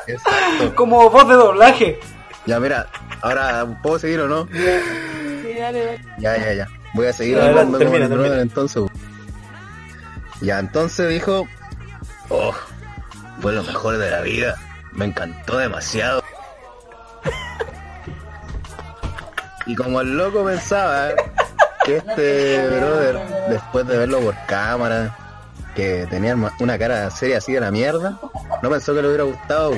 Exacto. 0.08 0.76
Como 0.76 1.10
voz 1.10 1.28
de 1.28 1.34
doblaje. 1.34 2.00
Ya 2.46 2.60
mira, 2.60 2.88
ahora 3.22 3.66
¿puedo 3.82 4.00
seguir 4.00 4.20
o 4.22 4.28
no? 4.28 4.48
Sí, 4.48 5.54
dale, 5.60 5.86
dale. 5.86 6.02
Ya, 6.20 6.38
ya, 6.38 6.54
ya. 6.54 6.68
Voy 6.94 7.08
a 7.08 7.14
seguir 7.14 7.38
Adelante, 7.38 7.76
hablando 7.76 7.92
con 7.92 8.02
el 8.02 8.08
brother 8.08 8.40
entonces. 8.40 8.84
Ya, 10.42 10.60
entonces 10.60 11.10
dijo, 11.10 11.48
oh, 12.30 12.54
fue 13.42 13.54
lo 13.54 13.64
mejor 13.64 13.98
de 13.98 14.12
la 14.12 14.22
vida. 14.22 14.56
Me 14.92 15.06
encantó 15.06 15.58
demasiado. 15.58 16.24
Y 19.66 19.76
como 19.76 20.02
el 20.02 20.16
loco 20.16 20.46
pensaba 20.46 21.10
que 21.84 21.98
este 21.98 22.68
brother, 22.68 23.20
después 23.50 23.88
de 23.88 23.98
verlo 23.98 24.20
por 24.20 24.36
cámara, 24.46 25.16
que 25.76 26.08
tenía 26.10 26.36
una 26.60 26.78
cara 26.78 27.10
seria 27.10 27.40
así 27.40 27.54
de 27.54 27.60
la 27.60 27.72
mierda, 27.72 28.20
no 28.62 28.70
pensó 28.70 28.94
que 28.94 29.02
le 29.02 29.08
hubiera 29.08 29.24
gustado. 29.24 29.74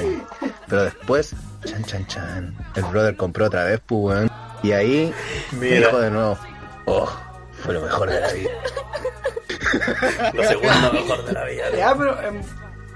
Pero 0.67 0.84
después, 0.84 1.34
chan, 1.65 1.84
chan, 1.84 2.08
chan, 2.08 2.56
el 2.76 2.84
brother 2.86 3.15
compró 3.15 3.46
otra 3.46 3.63
vez, 3.65 3.82
pues, 3.86 4.02
weón. 4.17 4.32
Y 4.63 4.72
ahí 4.72 5.13
Mira. 5.54 5.78
dijo 5.88 6.00
de 6.00 6.12
nuevo, 6.12 6.38
oh, 6.86 7.10
fue 7.63 7.74
lo 7.74 7.82
mejor 7.82 8.10
de 8.10 8.20
la 8.22 8.34
vida. 8.34 8.50
Lo 10.34 10.43
segundo 10.43 10.93
mejor 10.93 11.26
de 11.26 11.34
la 11.34 11.43
vida. 11.46 11.63
Ya, 11.76 11.96
pero. 11.96 12.22
em, 12.22 12.41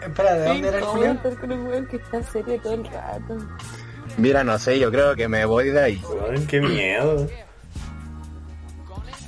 espera, 0.01 0.33
¿de 0.35 0.45
dónde 0.47 0.67
era 0.69 0.77
el 0.77 0.83
¿Cómo 0.83 0.93
Julián? 0.93 1.87
que 1.89 1.97
está 1.97 2.23
serio 2.23 2.59
todo 2.61 2.73
el 2.75 2.85
rato? 2.85 3.37
Mira, 4.17 4.43
no 4.43 4.57
sé, 4.57 4.79
yo 4.79 4.89
creo 4.91 5.15
que 5.15 5.27
me 5.27 5.43
voy 5.45 5.69
de 5.69 5.81
ahí. 5.83 6.01
Weón, 6.09 6.47
qué 6.47 6.61
miedo. 6.61 7.27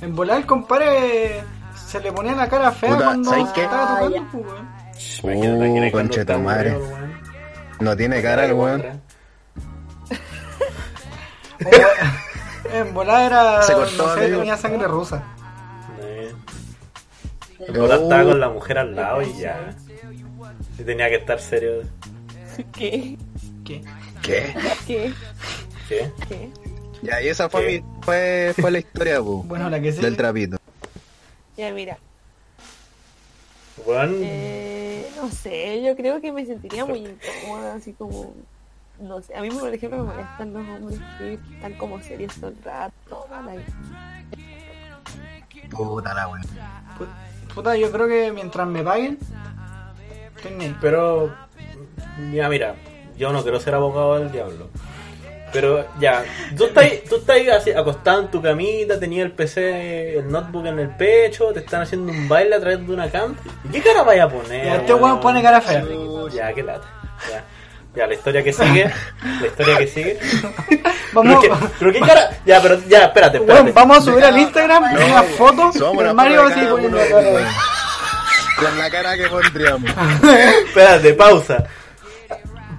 En 0.00 0.14
volar 0.14 0.38
el 0.38 0.46
compadre 0.46 1.42
se 1.86 2.00
le 2.00 2.12
ponía 2.12 2.34
la 2.34 2.48
cara 2.48 2.70
fea 2.72 2.90
Puta, 2.92 3.04
cuando 3.04 3.30
¿sabes 3.30 3.48
qué? 3.54 3.62
estaba 3.64 3.82
Ah, 3.84 3.98
tocando, 4.00 4.16
ya. 4.16 4.28
pues, 4.32 5.24
weón. 5.24 5.86
Uh, 5.86 5.90
conche 5.92 6.24
tu 6.24 6.38
madre. 6.38 6.78
No 7.80 7.96
tiene 7.96 8.22
cara 8.22 8.44
el 8.46 8.52
weón. 8.54 9.02
En 12.72 12.94
volar 12.94 13.26
era. 13.30 13.62
Se 13.62 13.72
cortó, 13.74 14.06
no 14.08 14.14
sé, 14.14 14.28
tenía 14.28 14.56
sangre 14.56 14.86
rusa. 14.88 15.22
Eh. 16.00 16.32
El 17.68 17.78
bola 17.78 17.96
estaba 17.96 18.24
con 18.24 18.40
la 18.40 18.48
mujer 18.50 18.78
al 18.78 18.94
lado 18.96 19.22
y 19.22 19.38
ya. 19.38 19.74
Y 20.78 20.82
tenía 20.82 21.08
que 21.08 21.16
estar 21.16 21.40
serio. 21.40 21.82
¿Qué? 22.72 23.16
¿Qué? 23.64 23.82
¿Qué? 24.22 24.54
¿Qué? 24.86 25.12
¿Qué? 25.88 26.10
¿Qué? 26.28 26.50
Ya, 27.02 27.20
y 27.20 27.28
esa 27.28 27.48
fue, 27.50 27.66
mi- 27.66 27.84
fue, 28.02 28.54
fue 28.58 28.70
la 28.70 28.78
historia, 28.78 29.20
pu, 29.20 29.42
Bueno, 29.42 29.68
la 29.68 29.78
que 29.80 29.92
sí. 29.92 30.00
del 30.00 30.16
trapito. 30.16 30.56
Ya, 31.56 31.70
mira. 31.72 31.98
Weón, 33.84 34.20
Eh, 34.22 35.06
no 35.20 35.30
sé, 35.30 35.82
yo 35.82 35.94
creo 35.96 36.20
que 36.20 36.32
me 36.32 36.46
sentiría 36.46 36.84
muy 36.86 37.00
incómoda, 37.06 37.74
así 37.74 37.92
como. 37.92 38.32
No 39.00 39.20
sé, 39.20 39.34
a 39.36 39.40
mí, 39.42 39.50
por 39.50 39.72
ejemplo, 39.74 39.98
me 40.04 40.12
molestan 40.12 40.52
los 40.52 40.66
hombres 40.68 41.00
que 41.18 41.34
están 41.54 41.74
como 41.74 42.00
serios 42.00 42.34
todo 42.36 42.50
el 42.50 42.62
rato. 42.64 43.26
Puta 45.70 46.14
la 46.14 46.28
wea. 46.28 46.42
Pu- 46.98 47.54
Puta, 47.54 47.76
yo 47.76 47.90
creo 47.90 48.08
que 48.08 48.32
mientras 48.32 48.66
me 48.66 48.82
paguen, 48.82 49.18
ahí. 50.60 50.76
Pero, 50.80 51.32
mira, 52.18 52.48
mira, 52.48 52.74
yo 53.16 53.32
no 53.32 53.42
quiero 53.42 53.60
ser 53.60 53.74
abogado 53.74 54.18
del 54.18 54.30
diablo. 54.32 54.68
Pero 55.52 55.86
ya, 56.00 56.24
tú 56.56 56.64
estás, 56.64 56.84
tú 57.08 57.16
estás 57.16 57.36
así, 57.56 57.70
acostado 57.70 58.22
en 58.22 58.28
tu 58.28 58.42
camita, 58.42 58.98
tenías 58.98 59.26
el 59.26 59.32
PC, 59.32 60.18
el 60.18 60.28
notebook 60.28 60.66
en 60.66 60.80
el 60.80 60.88
pecho, 60.96 61.52
te 61.52 61.60
están 61.60 61.82
haciendo 61.82 62.10
un 62.10 62.28
baile 62.28 62.56
a 62.56 62.60
través 62.60 62.84
de 62.84 62.92
una 62.92 63.08
cam. 63.08 63.36
¿Y 63.64 63.68
qué 63.68 63.80
cara 63.82 64.02
vaya 64.02 64.24
a 64.24 64.28
poner? 64.28 64.64
Ya, 64.66 64.74
este 64.76 64.94
weón 64.94 65.20
pone 65.20 65.42
cara 65.42 65.60
fea. 65.60 65.84
Ya, 66.34 66.52
qué 66.52 66.62
lata. 66.64 66.86
Ya. 67.30 67.44
Ya, 67.94 68.06
la 68.08 68.14
historia 68.14 68.42
que 68.42 68.52
sigue. 68.52 68.90
La 69.40 69.46
historia 69.46 69.78
que 69.78 69.86
sigue. 69.86 70.18
Vamos, 71.12 71.38
Pero, 71.40 71.58
qué, 71.60 71.66
pero 71.78 71.92
qué 71.92 72.00
cara. 72.00 72.30
Ya, 72.44 72.60
pero 72.60 72.80
ya, 72.88 73.04
espérate, 73.04 73.38
espérate. 73.38 73.70
vamos 73.70 73.98
a 73.98 74.00
subir 74.00 74.24
al 74.24 74.36
Instagram 74.36 74.82
una 74.82 75.22
foto 75.22 75.72
Subamos 75.72 75.98
del 75.98 76.06
una 76.06 76.14
Mario 76.14 76.42
foto 76.42 76.46
así 76.48 76.60
cada 76.60 76.70
poniendo 76.72 76.98
la 76.98 77.06
cara. 77.06 77.50
Con 78.58 78.78
la 78.78 78.90
cara 78.90 79.16
que 79.16 79.26
pondríamos. 79.28 79.90
Espérate, 80.66 81.14
pausa. 81.14 81.64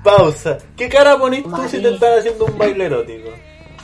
Pausa. 0.04 0.58
¿Qué 0.76 0.90
cara 0.90 1.18
pones 1.18 1.44
tú 1.44 1.68
si 1.70 1.82
te 1.82 1.94
están 1.94 2.20
haciendo 2.20 2.44
un 2.44 2.58
baile 2.58 2.86
erótico? 2.88 3.30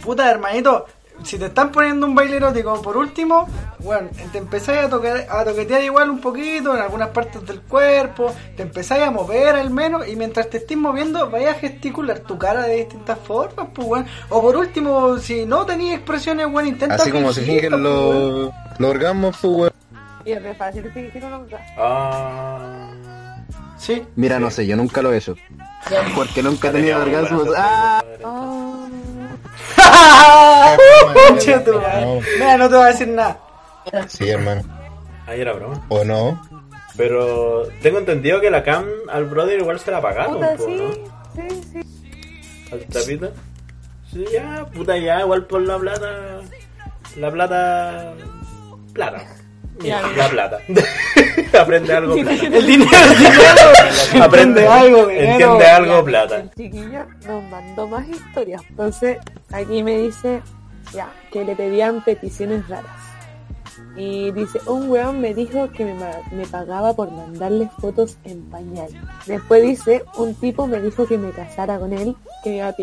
Puta, 0.03 0.29
hermanito, 0.29 0.85
si 1.23 1.37
te 1.37 1.45
están 1.45 1.71
poniendo 1.71 2.05
un 2.05 2.15
baile 2.15 2.37
erótico, 2.37 2.81
por 2.81 2.97
último, 2.97 3.47
bueno, 3.79 4.09
te 4.31 4.37
empezáis 4.37 4.85
a, 4.85 4.89
tocar, 4.89 5.25
a 5.29 5.43
toquetear 5.43 5.83
igual 5.83 6.09
un 6.09 6.19
poquito 6.21 6.75
en 6.75 6.81
algunas 6.81 7.09
partes 7.09 7.45
del 7.45 7.61
cuerpo, 7.61 8.33
te 8.55 8.63
empezáis 8.63 9.03
a 9.03 9.11
mover 9.11 9.55
al 9.55 9.69
menos, 9.69 10.07
y 10.07 10.15
mientras 10.15 10.49
te 10.49 10.57
estés 10.57 10.77
moviendo, 10.77 11.29
vayas 11.29 11.57
a 11.57 11.59
gesticular 11.59 12.19
tu 12.19 12.37
cara 12.37 12.63
de 12.63 12.77
distintas 12.77 13.19
formas, 13.19 13.67
pues, 13.73 13.87
weón. 13.87 14.05
O 14.29 14.41
por 14.41 14.55
último, 14.55 15.17
si 15.17 15.45
no 15.45 15.65
tenías 15.65 15.95
expresiones, 15.95 16.47
weón, 16.47 16.67
intenta 16.67 16.95
Así 16.95 17.11
como 17.11 17.33
se 17.33 17.41
fingen 17.41 17.71
pues, 17.71 17.83
weón. 17.83 18.41
los, 18.43 18.53
los 18.77 18.89
orgasmos, 18.89 19.37
pues, 19.41 19.53
weón. 19.53 19.71
Y 20.25 20.31
es 20.31 20.43
re 20.43 20.53
fácil 20.53 20.91
fingir 20.91 21.25
un 21.25 21.33
orgasmo. 21.33 21.75
Ah. 21.77 22.91
Sí. 23.77 24.03
Mira, 24.15 24.39
no 24.39 24.51
sé, 24.51 24.67
yo 24.67 24.77
nunca 24.77 25.01
lo 25.01 25.11
he 25.11 25.17
hecho. 25.17 25.35
Porque 26.15 26.43
nunca 26.43 26.69
he 26.69 26.71
tenido 26.71 27.01
orgasmos. 27.01 27.47
¡Ah! 27.57 28.03
Ah, 28.23 28.87
Mira, 32.37 32.57
no 32.57 32.69
te 32.69 32.75
voy 32.75 32.83
a 32.83 32.87
decir 32.87 33.07
nada. 33.07 33.39
Sí, 34.07 34.29
hermano. 34.29 34.61
Ahí 35.27 35.41
era 35.41 35.53
broma. 35.53 35.83
¿O 35.89 36.03
no? 36.03 36.41
Pero 36.97 37.67
tengo 37.81 37.99
entendido 37.99 38.41
que 38.41 38.49
la 38.51 38.63
cam 38.63 38.85
al 39.09 39.25
brother 39.25 39.59
igual 39.59 39.79
se 39.79 39.91
la 39.91 40.01
pagaron, 40.01 40.35
puta, 40.35 40.55
po, 40.55 40.65
sí, 40.65 40.75
¿no? 40.75 40.93
sí, 41.35 41.61
sí. 41.71 41.81
Al 42.71 42.85
tapito. 42.85 43.31
Sí, 44.11 44.25
ya, 44.31 44.65
puta, 44.73 44.97
ya, 44.97 45.21
igual 45.21 45.45
por 45.45 45.61
la 45.61 45.77
plata. 45.77 46.41
La 47.15 47.31
plata. 47.31 48.13
Plata. 48.93 49.25
La 49.83 50.29
plata. 50.29 50.59
Aprende 51.59 51.93
algo. 51.93 52.15
plata. 52.15 52.31
El 52.31 52.65
dinero, 52.65 52.97
el 53.09 53.17
dinero. 53.17 54.23
Aprende 54.25 54.67
algo, 54.67 55.07
dinero. 55.07 55.31
Entiende 55.31 55.65
algo, 55.65 56.03
plata. 56.03 56.37
El 56.37 56.51
chiquillo 56.51 57.05
nos 57.27 57.43
mandó 57.45 57.87
más 57.87 58.07
historias. 58.07 58.61
Entonces, 58.69 59.17
aquí 59.51 59.83
me 59.83 59.97
dice, 59.97 60.41
ya, 60.93 61.09
que 61.31 61.43
le 61.43 61.55
pedían 61.55 62.03
peticiones 62.03 62.67
raras. 62.67 62.95
Y 63.95 64.31
dice, 64.31 64.59
un 64.67 64.89
weón 64.89 65.19
me 65.19 65.33
dijo 65.33 65.69
que 65.71 65.83
me, 65.83 65.95
me 66.31 66.45
pagaba 66.45 66.93
por 66.93 67.11
mandarle 67.11 67.69
fotos 67.79 68.17
en 68.23 68.41
pañal. 68.49 68.89
Después 69.25 69.63
dice, 69.63 70.03
un 70.15 70.33
tipo 70.35 70.65
me 70.65 70.79
dijo 70.79 71.05
que 71.05 71.17
me 71.17 71.31
casara 71.31 71.77
con 71.77 71.91
él, 71.91 72.15
que 72.43 72.51
me 72.51 72.57
iba 72.57 72.67
a, 72.69 72.75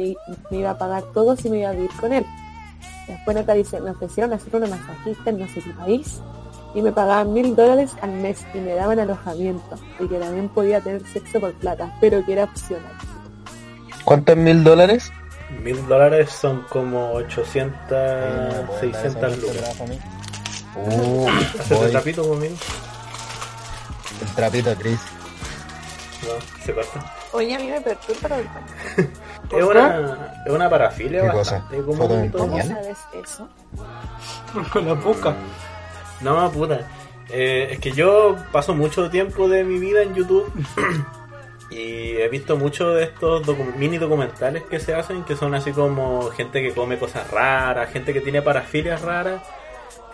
me 0.50 0.58
iba 0.58 0.70
a 0.70 0.78
pagar 0.78 1.04
todo 1.14 1.34
si 1.37 1.48
me 1.48 1.61
iba 1.61 1.70
a 1.70 1.72
vivir 1.72 1.90
con 1.98 2.12
él. 2.12 2.26
Después 3.06 3.37
otra 3.38 3.54
dice, 3.54 3.80
me 3.80 3.90
ofrecieron 3.90 4.34
hacer 4.34 4.54
una 4.54 4.66
masajista 4.66 5.30
en 5.30 5.38
no 5.38 5.48
sé 5.48 5.62
qué 5.62 5.70
país 5.70 6.20
y 6.74 6.83
me 6.83 6.92
pagaban 6.92 7.33
mil 7.33 7.57
dólares 7.57 7.92
al 8.02 8.12
mes 8.12 8.44
y 8.54 8.59
me 8.59 8.74
daban 8.74 8.98
alojamiento 8.98 9.76
y 9.98 10.09
que 10.09 10.18
también 10.18 10.48
podía 10.48 10.81
tener 10.81 11.02
sexo 11.07 11.40
por 11.40 11.52
plata, 11.54 11.94
pero 12.00 12.24
que 12.24 12.33
era 12.33 12.44
opcional. 12.44 12.92
¿Cuántos 14.04 14.37
mil 14.37 14.62
dólares? 14.64 15.12
Mil 15.62 15.87
dólares 15.88 16.31
son 16.31 16.62
como 16.68 17.12
800, 17.12 18.81
600 18.81 19.38
lucas. 19.38 19.76
Uh, 20.76 21.28
¿Haces 21.59 21.81
el 21.83 21.90
trapito 21.90 22.28
conmigo? 22.28 22.54
El 24.20 24.28
trapito, 24.35 24.74
Chris. 24.76 25.00
No, 26.22 26.64
se 26.64 26.74
corta. 26.74 27.14
Oye, 27.33 27.54
a 27.54 27.59
mí 27.59 27.66
me 27.66 27.81
perturba 27.81 28.37
el 28.37 28.44
pañal. 28.46 29.11
Es 29.50 29.64
una, 29.64 30.42
es 30.44 30.52
una 30.52 30.68
parafilia 30.68 31.22
¿Qué 31.22 31.26
bastante 31.28 31.76
cosa? 31.76 31.87
como 31.87 31.96
¿Foto 31.96 32.14
en 32.14 32.20
bonito. 32.20 32.38
¿Cómo 32.38 32.62
sabes 32.62 32.98
eso? 33.24 33.48
Con 34.72 34.87
la 34.87 34.92
boca. 34.92 35.35
No, 36.20 36.50
puta. 36.50 36.88
Eh, 37.31 37.68
es 37.72 37.78
que 37.81 37.92
yo 37.92 38.37
paso 38.52 38.74
mucho 38.74 39.11
tiempo 39.11 39.48
de 39.48 39.62
mi 39.64 39.78
vida 39.78 40.02
en 40.02 40.14
YouTube 40.14 40.50
y 41.70 42.16
he 42.16 42.28
visto 42.28 42.57
muchos 42.57 42.94
de 42.96 43.04
estos 43.04 43.46
docu- 43.46 43.74
mini 43.76 43.98
documentales 43.98 44.62
que 44.64 44.81
se 44.81 44.94
hacen 44.94 45.24
que 45.24 45.37
son 45.37 45.54
así 45.54 45.72
como 45.72 46.31
gente 46.31 46.62
que 46.62 46.72
come 46.72 46.98
cosas 46.98 47.31
raras, 47.31 47.90
gente 47.92 48.12
que 48.14 48.20
tiene 48.22 48.40
parafilias 48.42 49.02
raras. 49.02 49.42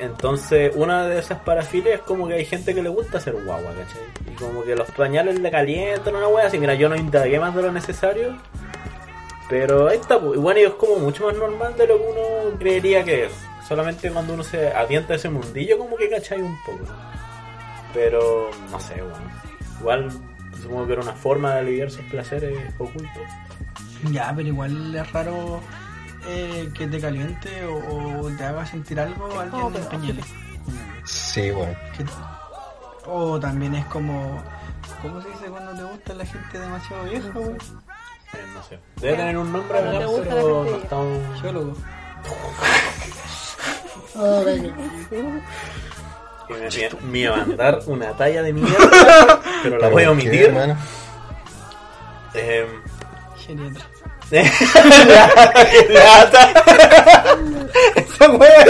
Entonces, 0.00 0.72
una 0.74 1.06
de 1.06 1.20
esas 1.20 1.38
parafilias 1.40 1.94
es 1.94 2.00
como 2.00 2.26
que 2.26 2.34
hay 2.34 2.44
gente 2.44 2.74
que 2.74 2.82
le 2.82 2.88
gusta 2.88 3.18
hacer 3.18 3.34
guagua, 3.34 3.70
¿cachai? 3.74 4.02
Y 4.32 4.34
como 4.34 4.64
que 4.64 4.74
los 4.74 4.90
pañales 4.90 5.38
le 5.38 5.50
calientan 5.52 6.16
una 6.16 6.26
wea 6.26 6.46
así. 6.48 6.58
Mira, 6.58 6.74
yo 6.74 6.88
no 6.88 6.96
indagué 6.96 7.38
más 7.38 7.54
de 7.54 7.62
lo 7.62 7.70
necesario, 7.70 8.36
pero 9.48 9.86
ahí 9.88 9.98
está, 9.98 10.18
pues. 10.18 10.36
y 10.36 10.40
bueno, 10.40 10.58
y 10.58 10.64
es 10.64 10.70
como 10.72 10.96
mucho 10.96 11.26
más 11.26 11.36
normal 11.36 11.76
de 11.76 11.86
lo 11.86 11.96
que 11.98 12.04
uno 12.10 12.58
creería 12.58 13.04
que 13.04 13.26
es. 13.26 13.32
Solamente 13.68 14.10
cuando 14.10 14.34
uno 14.34 14.42
se 14.44 14.68
adienta 14.72 15.14
a 15.14 15.16
ese 15.16 15.30
mundillo, 15.30 15.78
como 15.78 15.96
que 15.96 16.08
cachai 16.10 16.42
un 16.42 16.56
poco. 16.64 16.84
Pero, 17.92 18.50
no 18.70 18.78
sé, 18.80 19.00
bueno. 19.00 19.16
Igual, 19.80 20.10
supongo 20.60 20.86
que 20.86 20.92
era 20.94 21.02
una 21.02 21.12
forma 21.14 21.54
de 21.54 21.60
aliviar 21.60 21.90
sus 21.90 22.04
placeres 22.06 22.58
ocultos. 22.78 23.22
Ya, 24.10 24.32
pero 24.36 24.48
igual 24.48 24.94
es 24.94 25.12
raro 25.12 25.60
eh, 26.26 26.68
que 26.76 26.86
te 26.86 27.00
caliente 27.00 27.64
o, 27.66 28.20
o 28.20 28.30
te 28.30 28.44
haga 28.44 28.66
sentir 28.66 29.00
algo 29.00 29.26
alguien 29.40 29.60
No, 29.72 29.78
en 29.78 29.84
pañales. 29.86 30.26
Sí, 31.04 31.50
bueno. 31.50 31.74
Que- 31.96 32.04
O 33.06 33.38
también 33.40 33.74
es 33.74 33.84
como. 33.86 34.42
¿Cómo 35.02 35.20
se 35.22 35.28
dice 35.28 35.46
cuando 35.46 35.72
te 35.74 35.82
gusta 35.82 36.14
la 36.14 36.24
gente 36.26 36.58
demasiado 36.58 37.04
vieja, 37.04 37.28
güey? 37.34 37.50
Eh, 37.54 38.46
no 38.54 38.62
sé. 38.62 38.78
Debe 39.00 39.16
tener 39.16 39.38
un 39.38 39.52
nombre, 39.52 39.80
¿verdad? 39.82 40.06
pero 40.24 40.64
no 40.64 40.76
está 40.76 40.96
un- 40.96 41.40
Geólogo. 41.40 41.76
Oh. 44.16 44.44
Y 46.48 46.52
me, 46.52 46.90
me 47.10 47.18
iba 47.20 47.34
a 47.34 47.38
mandar 47.38 47.80
una 47.86 48.12
talla 48.16 48.42
de 48.42 48.52
mierda, 48.52 49.40
pero 49.62 49.78
la 49.78 49.88
voy 49.88 50.02
a 50.04 50.08
¿Por 50.08 50.18
qué, 50.18 50.28
omitir. 50.28 50.42
hermano? 50.46 50.76
Eh, 52.34 52.66
Geriatra. 53.46 53.84
lata. 55.88 56.52
Esa 57.96 58.30
wea. 58.30 58.64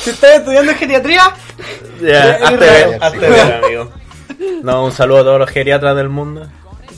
Si 0.00 0.10
estás 0.10 0.36
estudiando 0.36 0.74
geriatría, 0.74 1.32
Ya, 2.00 2.36
Es 2.36 2.42
hazte 2.42 2.56
ver, 2.58 2.98
hazte 3.02 3.18
ver, 3.30 3.64
amigo. 3.64 3.92
No, 4.62 4.84
un 4.84 4.92
saludo 4.92 5.18
a 5.20 5.22
todos 5.24 5.38
los 5.40 5.50
geriatras 5.50 5.96
del 5.96 6.08
mundo. 6.08 6.46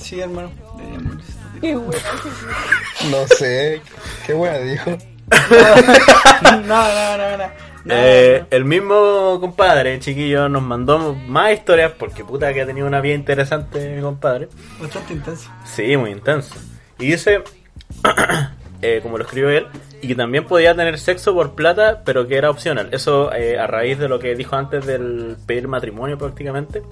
sí, 0.00 0.20
hermano. 0.20 0.50
Deberíamos- 0.76 1.24
Qué 1.60 1.74
bueno. 1.74 2.02
No 3.10 3.26
sé. 3.36 3.82
¿Qué 4.26 4.34
wea 4.34 4.58
dijo? 4.58 4.96
No, 6.42 6.60
no, 6.62 7.16
no, 7.16 7.36
no. 7.36 7.68
No, 7.84 7.94
Eh, 7.94 8.44
el 8.50 8.64
mismo 8.64 9.38
compadre, 9.40 9.98
chiquillo, 9.98 10.48
nos 10.48 10.62
mandó 10.62 11.14
más 11.14 11.52
historias 11.52 11.92
porque 11.98 12.24
puta 12.24 12.52
que 12.52 12.62
ha 12.62 12.66
tenido 12.66 12.86
una 12.86 13.00
vida 13.00 13.14
interesante 13.14 13.94
mi 13.94 14.02
compadre. 14.02 14.48
Bastante 14.80 15.14
intenso. 15.14 15.50
Sí, 15.64 15.96
muy 15.96 16.10
intenso. 16.10 16.54
Y 16.98 17.12
dice, 17.12 17.42
eh, 18.82 19.00
como 19.02 19.16
lo 19.16 19.24
escribió 19.24 19.50
él, 19.50 19.66
y 20.02 20.08
que 20.08 20.14
también 20.14 20.44
podía 20.44 20.74
tener 20.74 20.98
sexo 20.98 21.34
por 21.34 21.54
plata, 21.54 22.02
pero 22.04 22.26
que 22.26 22.36
era 22.36 22.50
opcional. 22.50 22.88
Eso 22.92 23.32
eh, 23.32 23.58
a 23.58 23.66
raíz 23.66 23.98
de 23.98 24.08
lo 24.08 24.18
que 24.18 24.34
dijo 24.34 24.56
antes 24.56 24.84
del 24.86 25.36
pedir 25.46 25.68
matrimonio 25.68 26.18
prácticamente. 26.18 26.82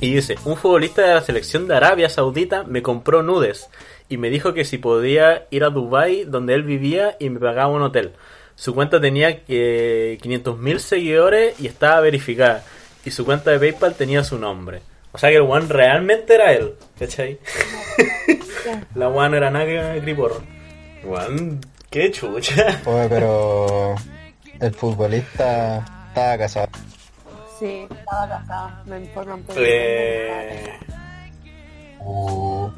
Y 0.00 0.14
dice, 0.14 0.36
un 0.44 0.56
futbolista 0.56 1.02
de 1.02 1.14
la 1.14 1.22
selección 1.22 1.66
de 1.66 1.76
Arabia 1.76 2.08
Saudita 2.08 2.62
me 2.64 2.82
compró 2.82 3.22
nudes 3.22 3.68
y 4.08 4.16
me 4.16 4.30
dijo 4.30 4.54
que 4.54 4.64
si 4.64 4.78
podía 4.78 5.46
ir 5.50 5.64
a 5.64 5.70
Dubai 5.70 6.24
donde 6.24 6.54
él 6.54 6.62
vivía 6.62 7.16
y 7.18 7.30
me 7.30 7.40
pagaba 7.40 7.68
un 7.68 7.82
hotel. 7.82 8.12
Su 8.54 8.74
cuenta 8.74 9.00
tenía 9.00 9.42
eh, 9.48 10.18
500.000 10.20 10.78
seguidores 10.78 11.60
y 11.60 11.66
estaba 11.66 12.00
verificada. 12.00 12.64
Y 13.04 13.10
su 13.10 13.24
cuenta 13.24 13.50
de 13.52 13.58
PayPal 13.58 13.94
tenía 13.94 14.24
su 14.24 14.38
nombre. 14.38 14.80
O 15.12 15.18
sea 15.18 15.30
que 15.30 15.36
el 15.36 15.42
one 15.42 15.66
realmente 15.68 16.34
era 16.34 16.52
él. 16.52 16.74
¿Cachai? 16.98 17.38
La 18.94 19.08
one 19.08 19.36
era 19.36 19.50
nada 19.50 19.64
que 19.66 20.00
griporro. 20.00 20.42
One, 21.06 21.60
qué 21.90 22.10
chucha. 22.10 22.80
Oye, 22.84 23.08
pero. 23.08 23.94
El 24.60 24.74
futbolista 24.74 25.78
estaba 26.08 26.36
casado. 26.38 26.68
Sí, 27.58 27.86
estaba 27.88 28.28
casada. 28.28 28.82
Me 28.86 28.98
informan 28.98 29.42
por 29.42 29.54
Eh, 29.58 30.74
Uh, 32.00 32.70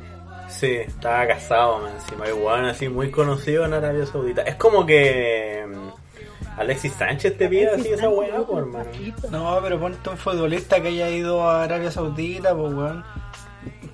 sí, 0.60 0.72
estaba 0.76 1.26
casado 1.26 1.78
man, 1.80 1.92
encima. 1.94 2.24
One 2.26 2.70
así 2.70 2.88
muy 2.88 3.10
conocido 3.10 3.64
en 3.64 3.74
Arabia 3.74 4.06
Saudita. 4.06 4.42
Es 4.42 4.56
como 4.56 4.84
que. 4.86 5.66
mm, 5.68 6.58
Alexis 6.60 6.92
Sánchez 6.92 7.38
te 7.38 7.48
pide 7.48 7.70
así 7.70 7.88
esa 7.88 8.08
weá, 8.08 8.36
pues, 8.46 8.58
hermano. 8.58 8.84
No, 9.30 9.58
pero 9.62 9.80
ponte 9.80 10.10
un 10.10 10.16
futbolista 10.18 10.80
que 10.82 10.88
haya 10.88 11.08
ido 11.08 11.48
a 11.48 11.64
Arabia 11.64 11.90
Saudita, 11.90 12.54
pues 12.54 12.72
weón. 12.74 13.04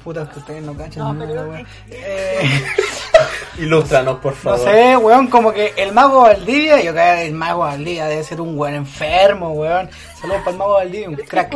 Puta, 0.03 0.29
que 0.31 0.39
ustedes 0.39 0.63
no 0.63 0.77
cachan 0.77 1.03
No, 1.19 1.27
nada, 1.27 1.47
weón. 1.47 1.67
Eh, 1.91 2.65
Ilústranos, 3.59 4.19
por 4.19 4.33
no 4.33 4.39
favor. 4.39 4.61
sé, 4.61 4.97
weón, 4.97 5.27
como 5.29 5.53
que 5.53 5.73
el 5.77 5.93
mago 5.93 6.23
Valdivia, 6.23 6.81
yo 6.83 6.93
creo 6.93 7.15
que 7.17 7.27
el 7.27 7.33
mago 7.35 7.61
Valdivia 7.61 8.07
debe 8.07 8.23
ser 8.23 8.41
un 8.41 8.59
weón 8.59 8.75
enfermo, 8.75 9.53
weón. 9.53 9.89
Saludos 10.21 10.41
para 10.41 10.51
el 10.53 10.57
mago 10.59 10.73
Valdivia, 10.75 11.09
un 11.09 11.17
crack. 11.17 11.55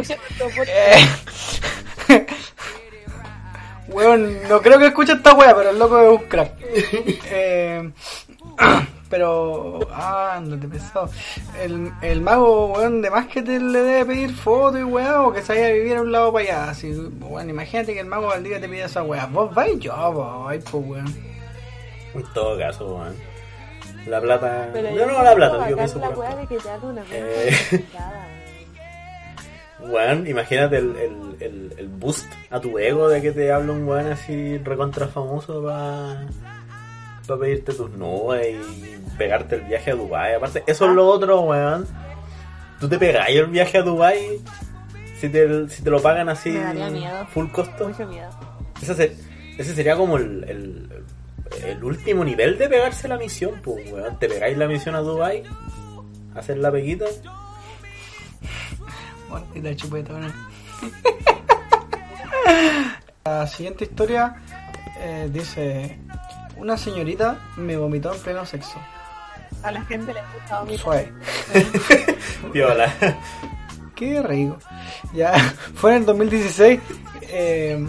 Eh, 0.66 1.06
weón, 3.92 4.48
no 4.48 4.60
creo 4.60 4.78
que 4.78 4.86
escuche 4.86 5.12
esta 5.12 5.34
wea, 5.34 5.54
pero 5.54 5.70
el 5.70 5.78
loco 5.78 5.98
es 6.00 6.20
un 6.20 6.28
crack. 6.28 6.52
Eh, 7.32 7.90
pero, 9.10 9.80
ah, 9.92 10.34
andate 10.36 10.68
pesado. 10.68 11.10
El, 11.60 11.92
el 12.02 12.20
mago, 12.20 12.66
weón, 12.72 13.02
de 13.02 13.10
más 13.10 13.26
que 13.26 13.42
te 13.42 13.58
le 13.58 13.80
debe 13.80 14.06
pedir 14.06 14.34
fotos 14.34 14.80
y 14.80 14.84
weá, 14.84 15.22
o 15.22 15.32
que 15.32 15.42
se 15.42 15.54
vaya 15.54 15.66
a 15.66 15.72
vivir 15.72 15.96
a 15.96 16.02
un 16.02 16.12
lado 16.12 16.32
para 16.32 16.44
allá. 16.44 16.70
Así, 16.70 16.92
weón, 17.20 17.50
imagínate 17.50 17.94
que 17.94 18.00
el 18.00 18.06
mago 18.06 18.28
Valdivia 18.28 18.60
te 18.60 18.68
pide 18.68 18.84
esa 18.84 19.02
weá. 19.02 19.26
Vos 19.26 19.54
vais, 19.54 19.78
yo 19.78 19.94
voy, 20.12 20.58
pues 20.58 20.84
weón. 20.86 21.14
En 22.14 22.22
todo 22.32 22.58
caso, 22.58 22.96
weón. 22.96 23.14
La 24.06 24.20
plata. 24.20 24.70
Pero 24.72 24.90
yo 24.94 25.06
no 25.06 25.22
la 25.22 25.34
plata, 25.34 25.68
yo 25.68 25.76
pienso 25.76 25.98
la 25.98 26.10
weá 26.10 26.36
de 26.36 26.46
que 26.46 26.56
haga 26.56 26.86
una 26.86 27.04
Eh. 27.10 27.84
Weón, 29.88 30.26
imagínate 30.26 30.76
el, 30.78 30.94
el, 30.96 31.36
el, 31.40 31.74
el 31.78 31.88
boost 31.88 32.26
a 32.50 32.60
tu 32.60 32.78
ego 32.78 33.08
de 33.08 33.22
que 33.22 33.32
te 33.32 33.50
habla 33.52 33.72
un 33.72 33.84
weón 33.88 34.06
así 34.12 34.58
recontra 34.58 35.08
famoso 35.08 35.62
para 35.64 36.26
pa 37.26 37.38
pedirte 37.38 37.72
tus 37.72 37.90
nubes 37.92 38.48
y 38.56 38.96
pegarte 39.16 39.56
el 39.56 39.62
viaje 39.62 39.92
a 39.92 39.94
Dubai. 39.94 40.34
Aparte, 40.34 40.62
eso 40.66 40.86
es 40.86 40.92
lo 40.92 41.06
otro, 41.06 41.40
weón. 41.42 41.86
Tú 42.80 42.88
te 42.88 42.98
pegáis 42.98 43.36
el 43.38 43.46
viaje 43.46 43.78
a 43.78 43.82
Dubai 43.82 44.40
si 45.20 45.28
te, 45.28 45.68
si 45.68 45.82
te 45.82 45.90
lo 45.90 46.00
pagan 46.00 46.28
así 46.28 46.50
Me 46.50 46.60
daría 46.60 46.90
miedo. 46.90 47.26
full 47.26 47.48
costo. 47.48 47.88
Mucho 47.88 48.06
miedo. 48.06 48.30
Ese, 48.82 48.94
se- 48.94 49.16
ese 49.58 49.74
sería 49.74 49.96
como 49.96 50.16
el, 50.16 50.44
el, 50.48 51.04
el 51.66 51.84
último 51.84 52.24
nivel 52.24 52.56
de 52.58 52.68
pegarse 52.68 53.06
la 53.08 53.16
misión, 53.18 53.60
pues, 53.62 53.90
weón. 53.92 54.18
Te 54.18 54.28
pegáis 54.28 54.56
la 54.56 54.66
misión 54.66 54.94
a 54.94 55.00
Dubai, 55.00 55.42
hacer 56.34 56.58
la 56.58 56.70
peguita. 56.72 57.04
Bueno, 59.30 59.46
y 59.54 59.60
la 63.24 63.46
siguiente 63.46 63.84
historia 63.84 64.42
eh, 64.98 65.30
dice: 65.32 66.00
Una 66.56 66.76
señorita 66.76 67.38
me 67.56 67.76
vomitó 67.76 68.12
en 68.12 68.20
pleno 68.20 68.44
sexo. 68.44 68.80
A 69.62 69.70
la 69.70 69.82
gente 69.82 70.12
le 70.12 70.20
gusta 70.34 70.60
vomitar. 70.60 70.82
Suave. 70.82 71.12
Viola. 72.52 72.92
Qué 73.94 74.20
rico. 74.22 74.58
Ya, 75.12 75.32
fue 75.74 75.92
en 75.92 75.98
el 75.98 76.06
2016, 76.06 76.80
eh, 77.22 77.86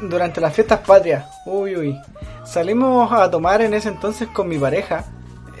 durante 0.00 0.40
las 0.40 0.54
fiestas 0.54 0.80
patrias. 0.80 1.24
Uy, 1.46 1.76
uy. 1.76 1.98
Salimos 2.44 3.10
a 3.12 3.30
tomar 3.30 3.62
en 3.62 3.72
ese 3.72 3.88
entonces 3.88 4.28
con 4.28 4.48
mi 4.48 4.58
pareja, 4.58 5.04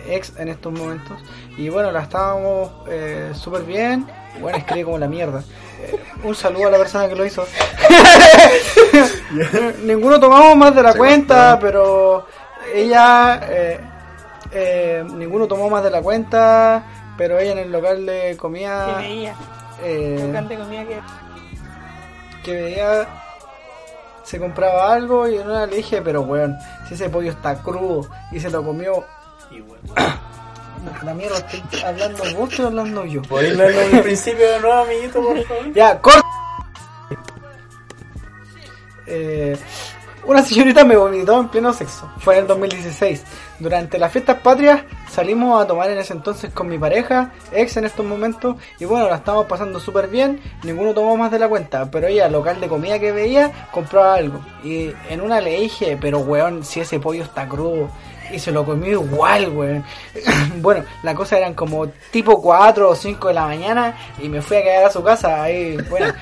ex 0.08 0.32
en 0.38 0.48
estos 0.48 0.72
momentos. 0.72 1.16
Y 1.56 1.68
bueno, 1.68 1.92
la 1.92 2.02
estábamos 2.02 2.72
eh, 2.88 3.30
súper 3.34 3.62
bien. 3.62 4.04
Bueno, 4.40 4.58
escribí 4.58 4.82
como 4.84 4.98
la 4.98 5.08
mierda. 5.08 5.42
Eh, 5.82 5.98
un 6.24 6.34
saludo 6.34 6.68
a 6.68 6.70
la 6.70 6.78
persona 6.78 7.08
que 7.08 7.14
lo 7.16 7.24
hizo. 7.26 7.44
Ninguno 9.84 10.18
tomamos 10.20 10.56
más 10.56 10.74
de 10.74 10.82
la 10.82 10.92
Se 10.92 10.98
cuenta, 10.98 11.58
pero 11.60 12.26
ella... 12.74 13.40
eh, 13.48 13.80
eh, 14.54 15.02
ninguno 15.14 15.46
tomó 15.48 15.70
más 15.70 15.82
de 15.82 15.90
la 15.90 16.02
cuenta, 16.02 16.82
pero 17.16 17.38
ella 17.38 17.52
en 17.52 17.58
el 17.58 17.72
local 17.72 18.04
de 18.04 18.32
Que 18.32 18.36
comida 18.36 18.98
veía. 18.98 19.34
eh, 19.82 20.24
Local 20.26 20.48
de 20.48 20.56
comida 20.58 20.84
que. 20.84 21.00
que 22.44 22.52
veía 22.62 23.06
se 24.24 24.38
compraba 24.38 24.92
algo 24.92 25.26
y 25.26 25.36
en 25.36 25.48
una 25.50 25.66
le 25.66 25.76
dije, 25.76 26.00
pero 26.02 26.20
weón, 26.22 26.56
si 26.86 26.94
ese 26.94 27.08
pollo 27.10 27.30
está 27.30 27.56
crudo 27.62 28.08
y 28.30 28.38
se 28.40 28.50
lo 28.50 28.62
comió, 28.62 29.04
Y 29.50 29.60
bueno. 29.62 29.82
La 31.02 31.14
mierda, 31.14 31.38
estoy 31.38 31.82
hablando 31.82 32.22
vos, 32.36 32.50
estoy 32.50 32.66
hablando 32.66 33.04
yo. 33.04 33.22
¿Podéis 33.22 33.58
el 33.92 34.02
principio 34.02 34.50
de 34.50 34.60
nuevo, 34.60 34.82
amiguito, 34.82 35.22
por 35.22 35.42
favor? 35.44 35.72
Ya, 35.72 36.00
corta. 36.00 36.22
Eh, 39.06 39.56
una 40.24 40.40
señorita 40.42 40.84
me 40.84 40.96
vomitó 40.96 41.40
en 41.40 41.48
pleno 41.48 41.72
sexo. 41.72 42.08
Fue 42.18 42.34
en 42.34 42.42
el 42.42 42.46
2016. 42.46 43.24
Durante 43.58 43.98
las 43.98 44.12
fiestas 44.12 44.38
patrias 44.40 44.82
salimos 45.10 45.60
a 45.60 45.66
tomar 45.66 45.90
en 45.90 45.98
ese 45.98 46.12
entonces 46.12 46.52
con 46.52 46.68
mi 46.68 46.78
pareja, 46.78 47.32
ex 47.50 47.76
en 47.76 47.84
estos 47.84 48.06
momentos, 48.06 48.56
y 48.78 48.84
bueno, 48.84 49.08
la 49.08 49.16
estamos 49.16 49.46
pasando 49.46 49.80
súper 49.80 50.08
bien. 50.08 50.40
Ninguno 50.62 50.94
tomó 50.94 51.16
más 51.16 51.30
de 51.32 51.40
la 51.40 51.48
cuenta, 51.48 51.90
pero 51.90 52.06
ella, 52.06 52.28
local 52.28 52.60
de 52.60 52.68
comida 52.68 53.00
que 53.00 53.10
veía, 53.10 53.68
compraba 53.72 54.14
algo. 54.14 54.40
Y 54.62 54.92
en 55.10 55.20
una 55.20 55.40
le 55.40 55.60
dije, 55.60 55.98
pero 56.00 56.20
weón, 56.20 56.64
si 56.64 56.80
ese 56.80 57.00
pollo 57.00 57.24
está 57.24 57.48
crudo. 57.48 57.90
Y 58.32 58.38
se 58.38 58.50
lo 58.50 58.64
comió 58.64 58.92
igual, 58.92 59.48
weón. 59.50 59.84
bueno, 60.56 60.84
la 61.02 61.14
cosa 61.14 61.38
eran 61.38 61.54
como 61.54 61.88
tipo 62.10 62.40
4 62.40 62.90
o 62.90 62.94
5 62.94 63.28
de 63.28 63.34
la 63.34 63.46
mañana 63.46 63.96
y 64.18 64.28
me 64.28 64.40
fui 64.40 64.56
a 64.56 64.62
quedar 64.62 64.84
a 64.86 64.90
su 64.90 65.02
casa. 65.02 65.42
Ahí, 65.42 65.76
bueno. 65.88 66.12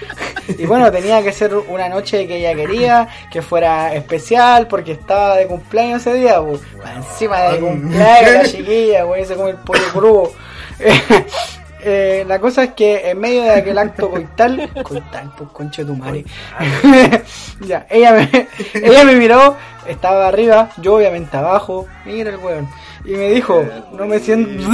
Y 0.59 0.67
bueno, 0.67 0.91
tenía 0.91 1.23
que 1.23 1.33
ser 1.33 1.55
una 1.55 1.89
noche 1.89 2.27
que 2.27 2.37
ella 2.39 2.55
quería, 2.55 3.09
que 3.31 3.43
fuera 3.43 3.95
especial 3.95 4.67
porque 4.67 4.93
estaba 4.93 5.37
de 5.37 5.47
cumpleaños 5.47 6.01
ese 6.07 6.15
día, 6.15 6.41
weón. 6.41 6.61
Encima 6.97 7.41
de 7.43 7.61
cumpleaños 7.61 8.33
la 8.33 8.45
chiquilla, 8.45 9.07
weón, 9.07 9.27
se 9.27 9.37
come 9.37 9.51
el 9.51 9.57
pollo 9.57 9.93
crudo. 9.93 10.33
Eh, 11.83 12.25
la 12.27 12.39
cosa 12.39 12.65
es 12.65 12.73
que 12.73 13.11
en 13.11 13.19
medio 13.19 13.43
de 13.43 13.51
aquel 13.51 13.79
acto 13.79 14.11
coital, 14.11 14.71
coital, 14.83 15.33
pues 15.37 15.51
conche 15.51 15.85
tu 15.85 15.97
madre. 15.97 16.25
ya, 17.61 17.87
ella 17.89 18.13
me, 18.13 18.49
ella 18.75 19.05
me 19.05 19.15
miró, 19.15 19.57
estaba 19.87 20.29
arriba, 20.29 20.69
yo 20.79 20.95
obviamente 20.97 21.37
abajo, 21.37 21.87
mira 22.05 22.31
el 22.31 22.37
weón, 22.37 22.69
y 23.05 23.13
me 23.13 23.31
dijo, 23.31 23.63
no 23.93 24.07
me 24.07 24.19
siento... 24.19 24.63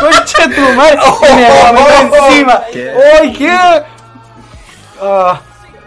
conche 0.00 0.48
tu 0.54 0.60
madre, 0.76 0.98
y 1.30 1.34
me 1.36 1.48
vomitó 1.50 2.16
encima. 2.28 2.62
¿Qué? 2.72 2.92
¡Ay, 3.20 3.32
qué! 3.32 3.58
Ah, 5.02 5.40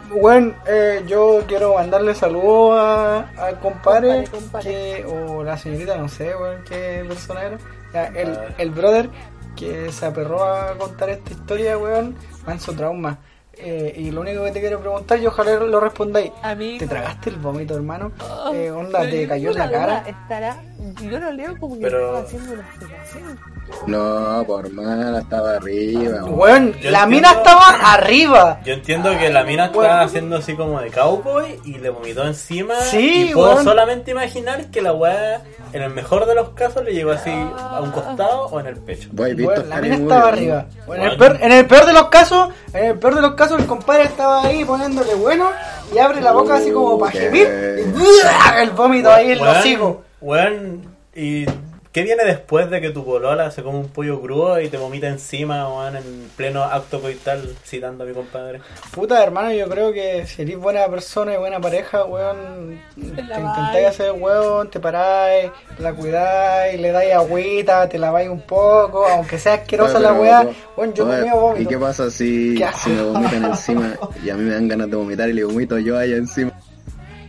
bueno, 0.09 0.53
eh, 0.67 1.03
yo 1.07 1.41
quiero 1.47 1.75
mandarle 1.75 2.13
saludos 2.15 2.79
a- 2.79 3.25
al 3.45 3.59
compadre, 3.59 4.25
que- 4.61 5.05
o 5.07 5.43
la 5.43 5.57
señorita, 5.57 5.95
no 5.97 6.09
sé, 6.09 6.35
weón, 6.35 6.63
qué 6.67 7.05
persona 7.07 7.43
era. 7.43 7.57
Ya, 7.93 8.05
el, 8.07 8.37
el 8.57 8.69
brother 8.71 9.09
que 9.55 9.91
se 9.91 10.05
aperró 10.07 10.43
a 10.43 10.73
contar 10.77 11.09
esta 11.11 11.31
historia, 11.31 11.77
weón, 11.77 12.15
manso 12.45 12.73
trauma. 12.73 13.17
Eh, 13.55 13.93
y 13.97 14.11
lo 14.11 14.21
único 14.21 14.43
que 14.45 14.51
te 14.51 14.59
quiero 14.59 14.79
preguntar, 14.79 15.19
y 15.19 15.27
ojalá 15.27 15.55
lo 15.55 15.79
respondáis. 15.79 16.31
Amigo. 16.41 16.79
¿Te 16.79 16.87
tragaste 16.87 17.29
el 17.29 17.35
vómito, 17.37 17.75
hermano? 17.75 18.11
Oh, 18.19 18.51
Eh, 18.53 18.71
onda, 18.71 19.01
¿te 19.01 19.27
cayó 19.27 19.51
en 19.51 19.57
la 19.57 19.69
cara? 19.71 20.03
Estará. 20.07 20.57
Yo 21.01 21.19
lo 21.19 21.31
leo 21.31 21.57
como 21.59 21.75
que 21.75 21.81
Pero- 21.81 21.99
estaba 22.17 22.19
haciendo 22.19 22.53
una 22.53 22.61
explicación. 22.63 23.39
No, 23.87 24.43
por 24.45 24.69
mala, 24.71 25.19
estaba 25.19 25.55
arriba. 25.55 26.19
Yo 26.27 26.35
la 26.45 26.57
entiendo- 26.57 27.07
mina 27.07 27.31
estaba 27.31 27.67
arriba. 27.93 28.59
Yo 28.65 28.73
entiendo 28.73 29.17
que 29.17 29.29
la 29.29 29.43
mina 29.43 29.69
Bueno. 29.69 29.83
estaba 29.83 30.01
haciendo 30.05 30.35
así 30.37 30.55
como 30.55 30.81
de 30.81 30.91
cowboy 30.91 31.59
y 31.63 31.77
le 31.77 31.89
vomitó 31.89 32.25
encima. 32.25 32.75
Sí, 32.81 33.29
y 33.29 33.33
puedo 33.33 33.63
solamente 33.63 34.11
imaginar 34.11 34.65
que 34.69 34.81
la 34.81 34.93
weá, 34.93 35.41
en 35.71 35.81
el 35.81 35.89
mejor 35.91 36.25
de 36.25 36.35
los 36.35 36.49
casos, 36.49 36.83
le 36.83 36.93
llegó 36.93 37.11
así 37.11 37.29
a 37.31 37.79
un 37.81 37.91
costado 37.91 38.47
o 38.47 38.59
en 38.59 38.67
el 38.67 38.75
pecho. 38.77 39.09
Bueno, 39.13 39.49
la 39.67 39.81
mina 39.81 39.95
estaba 39.95 40.27
arriba. 40.29 40.65
Bueno, 40.85 41.03
en, 41.05 41.11
el 41.11 41.17
Bueno. 41.17 41.33
peor, 41.35 41.45
en 41.45 41.51
el 41.57 41.65
peor 41.65 41.85
de 41.85 41.93
los 41.93 42.07
casos, 42.09 42.49
en 42.73 42.85
el 42.85 42.99
peor 42.99 43.15
de 43.15 43.21
los 43.21 43.33
casos, 43.35 43.42
el 43.51 43.65
compadre 43.65 44.03
estaba 44.03 44.43
ahí 44.43 44.63
poniéndole 44.65 45.15
bueno 45.15 45.49
y 45.93 45.97
abre 45.99 46.21
la 46.21 46.31
boca 46.31 46.55
así 46.55 46.71
como 46.71 46.97
para 46.97 47.11
gemir 47.11 47.47
y 47.79 47.83
¡buah! 47.91 48.61
el 48.61 48.71
vómito 48.71 49.11
ahí 49.11 49.31
en 49.31 49.39
los 49.39 49.57
hocico. 49.57 50.01
weón, 50.21 50.81
¿y 51.15 51.45
qué 51.93 52.01
viene 52.01 52.23
después 52.25 52.71
de 52.71 52.81
que 52.81 52.89
tu 52.89 53.05
polola 53.05 53.51
se 53.51 53.61
come 53.61 53.77
un 53.77 53.87
pollo 53.87 54.19
crudo 54.19 54.59
y 54.59 54.67
te 54.67 54.77
vomita 54.77 55.07
encima, 55.07 55.69
weón, 55.69 55.95
en 55.95 56.29
pleno 56.35 56.63
acto 56.63 56.99
coital, 56.99 57.55
citando 57.63 58.03
a 58.03 58.07
mi 58.07 58.13
compadre? 58.13 58.61
Puta 58.91 59.21
hermano, 59.23 59.53
yo 59.53 59.69
creo 59.69 59.93
que 59.93 60.25
si 60.25 60.41
eres 60.41 60.57
buena 60.57 60.87
persona 60.87 61.35
y 61.35 61.37
buena 61.37 61.61
pareja, 61.61 62.03
weón, 62.05 62.81
te 62.95 63.21
intentáis 63.21 63.87
hacer 63.87 64.11
weón, 64.11 64.71
te 64.71 64.79
paráis, 64.79 65.51
la 65.77 65.93
cuidáis, 65.93 66.81
le 66.81 66.91
dais 66.91 67.13
agüita, 67.13 67.87
te 67.87 67.99
laváis 67.99 68.27
un 68.27 68.41
poco, 68.41 69.05
aunque 69.05 69.37
sea 69.37 69.53
asquerosa 69.53 69.99
Oye, 69.99 70.03
la 70.03 70.13
weá, 70.13 70.47
weón, 70.75 70.93
yo 70.95 71.05
comía 71.05 71.35
vómito. 71.35 71.61
¿Y 71.61 71.67
qué 71.67 71.77
pasa 71.77 72.09
si, 72.09 72.55
Qué 72.57 72.67
si 72.75 72.89
me 72.89 73.03
vomitan 73.03 73.45
encima 73.45 73.93
y 74.25 74.31
a 74.31 74.35
mí 74.35 74.43
me 74.43 74.55
dan 74.55 74.67
ganas 74.67 74.89
de 74.89 74.95
vomitar 74.95 75.29
y 75.29 75.33
le 75.33 75.43
vomito 75.43 75.77
yo 75.77 75.95
allá 75.95 76.15
encima? 76.15 76.59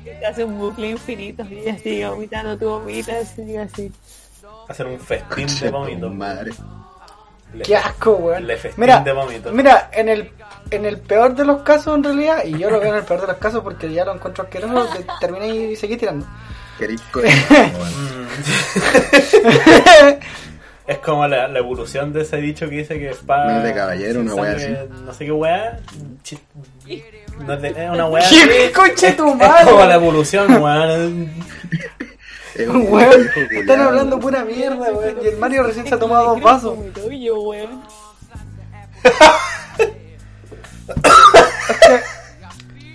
Te 0.04 0.24
hace 0.24 0.42
un 0.42 0.58
bucle 0.58 0.88
infinito 0.88 1.44
y 1.44 1.70
sigue 1.82 2.08
vomitando, 2.08 2.56
tú 2.56 2.64
vomitas, 2.70 3.28
sigue 3.28 3.58
así. 3.58 3.92
Hacer 4.68 4.86
un 4.86 4.98
festín 5.00 5.46
de 5.60 5.70
vómito. 5.70 6.10
Madre. 6.10 6.52
Le- 7.54 7.64
Qué 7.64 7.76
asco, 7.76 8.12
weón. 8.16 8.46
Le 8.46 8.56
festín 8.56 8.80
Mira, 8.80 9.00
de 9.00 9.12
vómito. 9.12 9.52
mira, 9.52 9.90
en 9.92 10.08
el, 10.08 10.32
en 10.70 10.84
el 10.86 10.98
peor 10.98 11.34
de 11.36 11.44
los 11.44 11.62
casos, 11.62 11.94
en 11.96 12.02
realidad, 12.04 12.44
y 12.44 12.58
yo 12.58 12.68
lo 12.70 12.80
veo 12.80 12.90
en 12.92 12.98
el 12.98 13.04
peor 13.04 13.20
de 13.20 13.26
los 13.28 13.36
casos 13.36 13.62
porque 13.62 13.92
ya 13.92 14.04
lo 14.04 14.14
encuentro 14.14 14.44
asqueroso, 14.44 14.88
te- 14.96 15.04
terminé 15.20 15.48
y 15.48 15.76
seguí 15.76 15.96
tirando. 15.96 16.26
Mm. 17.14 18.24
Es 20.86 20.98
como 20.98 21.26
la, 21.26 21.48
la 21.48 21.58
evolución 21.60 22.12
de 22.12 22.22
ese 22.22 22.36
dicho 22.36 22.68
que 22.68 22.76
dice 22.76 22.98
que 22.98 23.08
espada. 23.10 23.52
No 23.52 23.58
es 23.58 23.64
de 23.64 23.74
caballero, 23.74 24.20
una 24.20 24.34
wea 24.34 24.58
sangre, 24.58 24.88
No 25.06 25.14
sé 25.14 25.24
qué 25.24 25.32
wea. 25.32 25.80
chi- 26.22 26.38
No 27.38 27.54
es, 27.54 27.62
de, 27.62 27.68
es 27.68 27.90
una 27.90 28.06
wea. 28.06 28.22
¿Qué 28.28 28.64
así. 28.66 28.72
conche 28.74 29.12
tu 29.12 29.28
Es 29.28 29.32
como 29.32 29.36
madre? 29.36 29.86
la 29.88 29.94
evolución, 29.94 30.62
weón. 30.62 31.32
Weón, 32.56 33.30
están 33.50 33.80
hablando 33.80 34.18
pura 34.20 34.44
mierda, 34.44 34.92
weón. 34.92 35.16
Y 35.22 35.28
el 35.28 35.36
Mario 35.38 35.64
recién 35.64 35.86
se 35.86 35.94
ha 35.94 35.98
tomado 35.98 36.34
dos 36.34 36.40
vasos. 36.40 36.78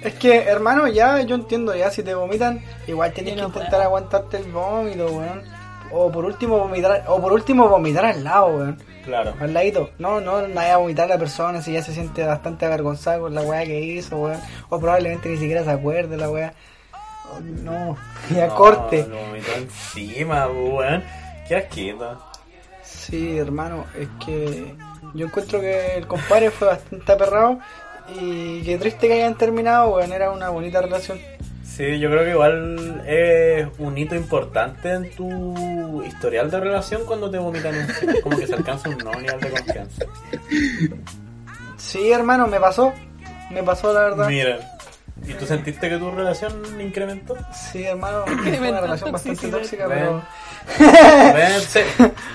Es 0.02 0.14
que, 0.14 0.44
hermano, 0.44 0.88
ya 0.88 1.22
yo 1.22 1.36
entiendo, 1.36 1.76
ya 1.76 1.92
si 1.92 2.04
te 2.04 2.14
vomitan, 2.14 2.64
igual 2.88 3.12
tienes 3.12 3.36
que 3.36 3.42
intentar 3.42 3.82
aguantarte 3.82 4.38
el 4.38 4.52
vómito, 4.52 5.08
weón. 5.08 5.44
O 5.92 6.12
por 6.12 6.24
último 6.24 6.60
vomitar, 6.60 7.04
o 7.08 7.20
por 7.20 7.34
último 7.34 7.68
vomitar 7.68 8.06
al 8.06 8.24
lado, 8.24 8.48
weón. 8.48 8.78
Claro. 9.04 9.34
Al 9.40 9.54
ladito. 9.54 9.90
No, 9.98 10.22
no, 10.22 10.48
no 10.48 10.56
vaya 10.56 10.76
a 10.76 10.78
vomitar 10.78 11.06
a 11.06 11.16
la 11.16 11.20
persona 11.20 11.62
si 11.62 11.74
ya 11.74 11.82
se 11.82 11.94
siente 11.94 12.24
bastante 12.24 12.66
avergonzada 12.66 13.20
con 13.20 13.34
la 13.34 13.42
weá 13.42 13.66
que 13.66 13.80
hizo, 13.80 14.18
weón. 14.18 14.40
O 14.70 14.80
probablemente 14.80 15.28
ni 15.30 15.38
siquiera 15.38 15.64
se 15.64 15.72
acuerde 15.72 16.16
la 16.16 16.30
weá. 16.30 16.54
Oh, 17.32 17.40
No, 17.40 17.98
ya 18.36 18.48
No, 18.48 18.56
corte. 18.56 19.06
Lo 19.08 19.18
vomitó 19.18 19.52
encima, 19.56 20.48
weón. 20.48 21.04
Qué 21.48 21.56
asquito. 21.56 22.26
Sí, 22.84 23.38
hermano, 23.38 23.86
es 23.98 24.08
que 24.24 24.76
yo 25.14 25.26
encuentro 25.26 25.60
que 25.60 25.96
el 25.96 26.08
compadre 26.08 26.52
fue 26.52 26.68
bastante 26.68 27.12
aperrado 27.12 27.60
y 28.20 28.62
qué 28.62 28.78
triste 28.78 29.08
que 29.08 29.14
hayan 29.14 29.38
terminado, 29.38 29.96
weón, 29.96 30.12
era 30.12 30.32
una 30.32 30.50
bonita 30.50 30.82
relación. 30.82 31.20
Sí, 31.64 31.98
yo 32.00 32.10
creo 32.10 32.24
que 32.26 32.32
igual 32.32 33.04
es 33.08 33.68
un 33.78 33.98
hito 33.98 34.14
importante 34.14 34.92
en 34.92 35.10
tu 35.16 36.04
historial 36.04 36.52
de 36.52 36.60
relación 36.60 37.06
cuando 37.06 37.32
te 37.32 37.38
vomitan 37.38 37.74
encima. 37.74 38.14
Como 38.22 38.38
que 38.38 38.48
se 38.48 38.56
alcanza 38.56 38.90
un 38.90 38.98
nuevo 38.98 39.20
nivel 39.22 39.40
de 39.40 39.50
confianza. 39.50 40.06
Sí, 41.78 42.12
hermano, 42.12 42.48
me 42.48 42.60
pasó, 42.60 42.92
me 43.50 43.64
pasó 43.64 43.94
la 43.94 44.02
verdad. 44.02 44.28
Mira, 44.28 44.79
¿y 45.28 45.34
tú 45.34 45.46
sentiste 45.46 45.90
que 45.90 45.98
tu 45.98 46.12
relación 46.12 46.54
incrementó? 46.82 47.36
Sí, 47.72 47.84
hermano, 47.84 48.24
fue 48.26 48.70
una 48.70 48.82
relación 48.82 49.12
bastante 49.12 49.48
tóxica, 49.50 49.86
pero... 49.88 50.22
Ven, 51.34 51.62
se- 51.62 51.86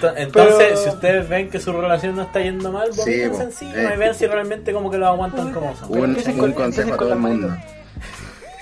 to- 0.00 0.16
Entonces, 0.16 0.56
Pero- 0.58 0.76
si 0.76 0.88
ustedes 0.88 1.28
ven 1.28 1.50
que 1.50 1.60
su 1.60 1.72
relación 1.72 2.16
no 2.16 2.22
está 2.22 2.40
yendo 2.40 2.72
mal, 2.72 2.92
Sí, 2.92 3.00
vomítense 3.00 3.36
po. 3.36 3.42
encima 3.42 3.72
Eh. 3.74 3.92
y 3.94 3.98
ven 3.98 4.14
si 4.14 4.26
realmente 4.26 4.72
como 4.72 4.90
que 4.90 4.98
lo 4.98 5.06
aguantan 5.08 5.52
como 5.52 5.74
son. 5.76 5.90
Un, 5.96 6.16
un 6.16 6.38
con- 6.38 6.52
consejo 6.52 6.94
a 6.94 6.96
todo 6.96 7.08
con 7.10 7.18
el 7.18 7.22
mundo. 7.40 7.56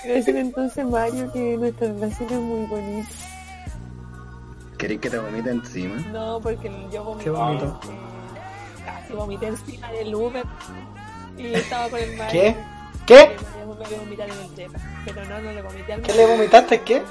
Quiero 0.01 0.15
decir 0.17 0.35
entonces, 0.35 0.85
Mario, 0.85 1.31
que 1.31 1.57
nuestra 1.57 1.87
relación 1.87 2.29
es 2.29 2.39
muy 2.39 2.65
bonita. 2.67 3.07
¿Queréis 4.77 4.99
que 4.99 5.09
te 5.09 5.17
vomite 5.17 5.49
encima? 5.49 5.95
No, 6.11 6.39
porque 6.41 6.69
yo 6.91 7.03
vomité. 7.05 7.23
¿Qué 7.23 7.29
vomito? 7.29 7.79
Casi 8.85 9.13
vomité 9.13 9.47
encima 9.47 9.91
del 9.93 10.13
Uber. 10.13 10.43
Y 11.37 11.53
estaba 11.53 11.89
con 11.89 11.99
el 11.99 12.17
Mario. 12.17 12.31
¿Qué? 12.31 12.55
¿Qué? 13.05 13.35
Vomitar 13.99 14.29
en 14.29 14.39
el 14.39 14.55
depa. 14.55 14.79
Pero 15.05 15.25
no, 15.25 15.41
no 15.41 15.51
le 15.51 15.61
vomité 15.61 15.93
al 15.93 16.01
¿Qué 16.01 16.13
le 16.13 16.25
vomitaste? 16.25 16.81
¿Qué? 16.81 17.01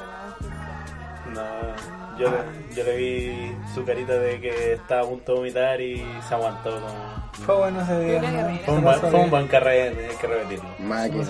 No, 1.35 2.19
yo, 2.19 2.31
le- 2.31 2.75
yo 2.75 2.85
le 2.85 2.97
vi 2.97 3.57
su 3.75 3.85
carita 3.85 4.15
de 4.15 4.41
que 4.41 4.73
estaba 4.75 5.03
a 5.03 5.05
punto 5.05 5.33
de 5.33 5.39
vomitar 5.39 5.81
y 5.81 6.05
se 6.29 6.35
aguantó. 6.35 6.71
Como... 6.75 7.31
Fue 7.47 7.57
bueno 7.57 7.81
ese 7.83 7.99
día. 8.01 8.21
Fue 8.65 8.75
un, 8.75 8.83
buen, 8.83 8.95
pasó 8.95 9.01
fue 9.01 9.11
un 9.11 9.17
bien. 9.17 9.31
buen 9.31 9.49
carrete, 9.49 10.09
hay 10.11 10.17
que 10.17 10.27
repetirlo. 10.27 10.69
Máquina. 10.79 11.25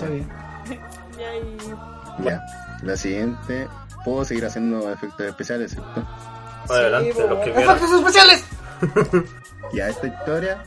Ya. 2.23 2.41
La 2.83 2.95
siguiente. 2.97 3.67
Puedo 4.03 4.25
seguir 4.25 4.45
haciendo 4.45 4.91
efectos 4.91 5.25
especiales, 5.27 5.71
¿cierto? 5.71 6.05
Adelante, 6.69 7.13
Sí, 7.13 7.19
los 7.29 7.39
que 7.39 7.51
quieran. 7.53 7.75
¡Efectos 7.77 7.99
especiales! 7.99 8.45
Ya 9.73 9.87
esta 9.87 10.05
historia 10.07 10.61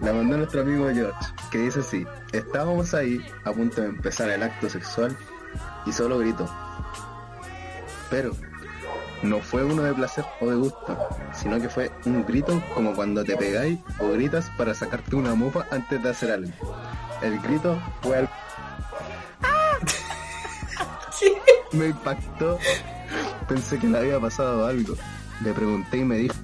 la 0.00 0.12
mandó 0.12 0.36
nuestro 0.36 0.60
amigo 0.60 0.88
George, 0.92 1.18
que 1.50 1.58
dice 1.58 1.80
así, 1.80 2.06
estábamos 2.32 2.94
ahí 2.94 3.24
a 3.44 3.52
punto 3.52 3.80
de 3.80 3.88
empezar 3.88 4.28
el 4.30 4.42
acto 4.42 4.68
sexual 4.68 5.16
y 5.86 5.92
solo 5.92 6.18
gritó. 6.18 6.48
Pero 8.10 8.32
no 9.22 9.40
fue 9.40 9.64
uno 9.64 9.82
de 9.82 9.94
placer 9.94 10.24
o 10.40 10.48
de 10.48 10.56
gusto, 10.56 10.96
sino 11.34 11.60
que 11.60 11.68
fue 11.68 11.90
un 12.04 12.24
grito 12.24 12.62
como 12.74 12.94
cuando 12.94 13.24
te 13.24 13.36
pegáis 13.36 13.78
o 13.98 14.10
gritas 14.10 14.50
para 14.56 14.74
sacarte 14.74 15.16
una 15.16 15.34
mofa 15.34 15.66
antes 15.70 16.02
de 16.02 16.10
hacer 16.10 16.30
algo. 16.30 16.52
El 17.20 17.40
grito 17.40 17.80
fue 18.00 18.18
al... 18.18 18.28
Me 21.72 21.86
impactó. 21.86 22.58
Pensé 23.48 23.78
que 23.78 23.88
le 23.88 23.98
había 23.98 24.20
pasado 24.20 24.66
algo. 24.66 24.94
Le 25.42 25.52
pregunté 25.52 25.98
y 25.98 26.04
me 26.04 26.16
dijo, 26.16 26.36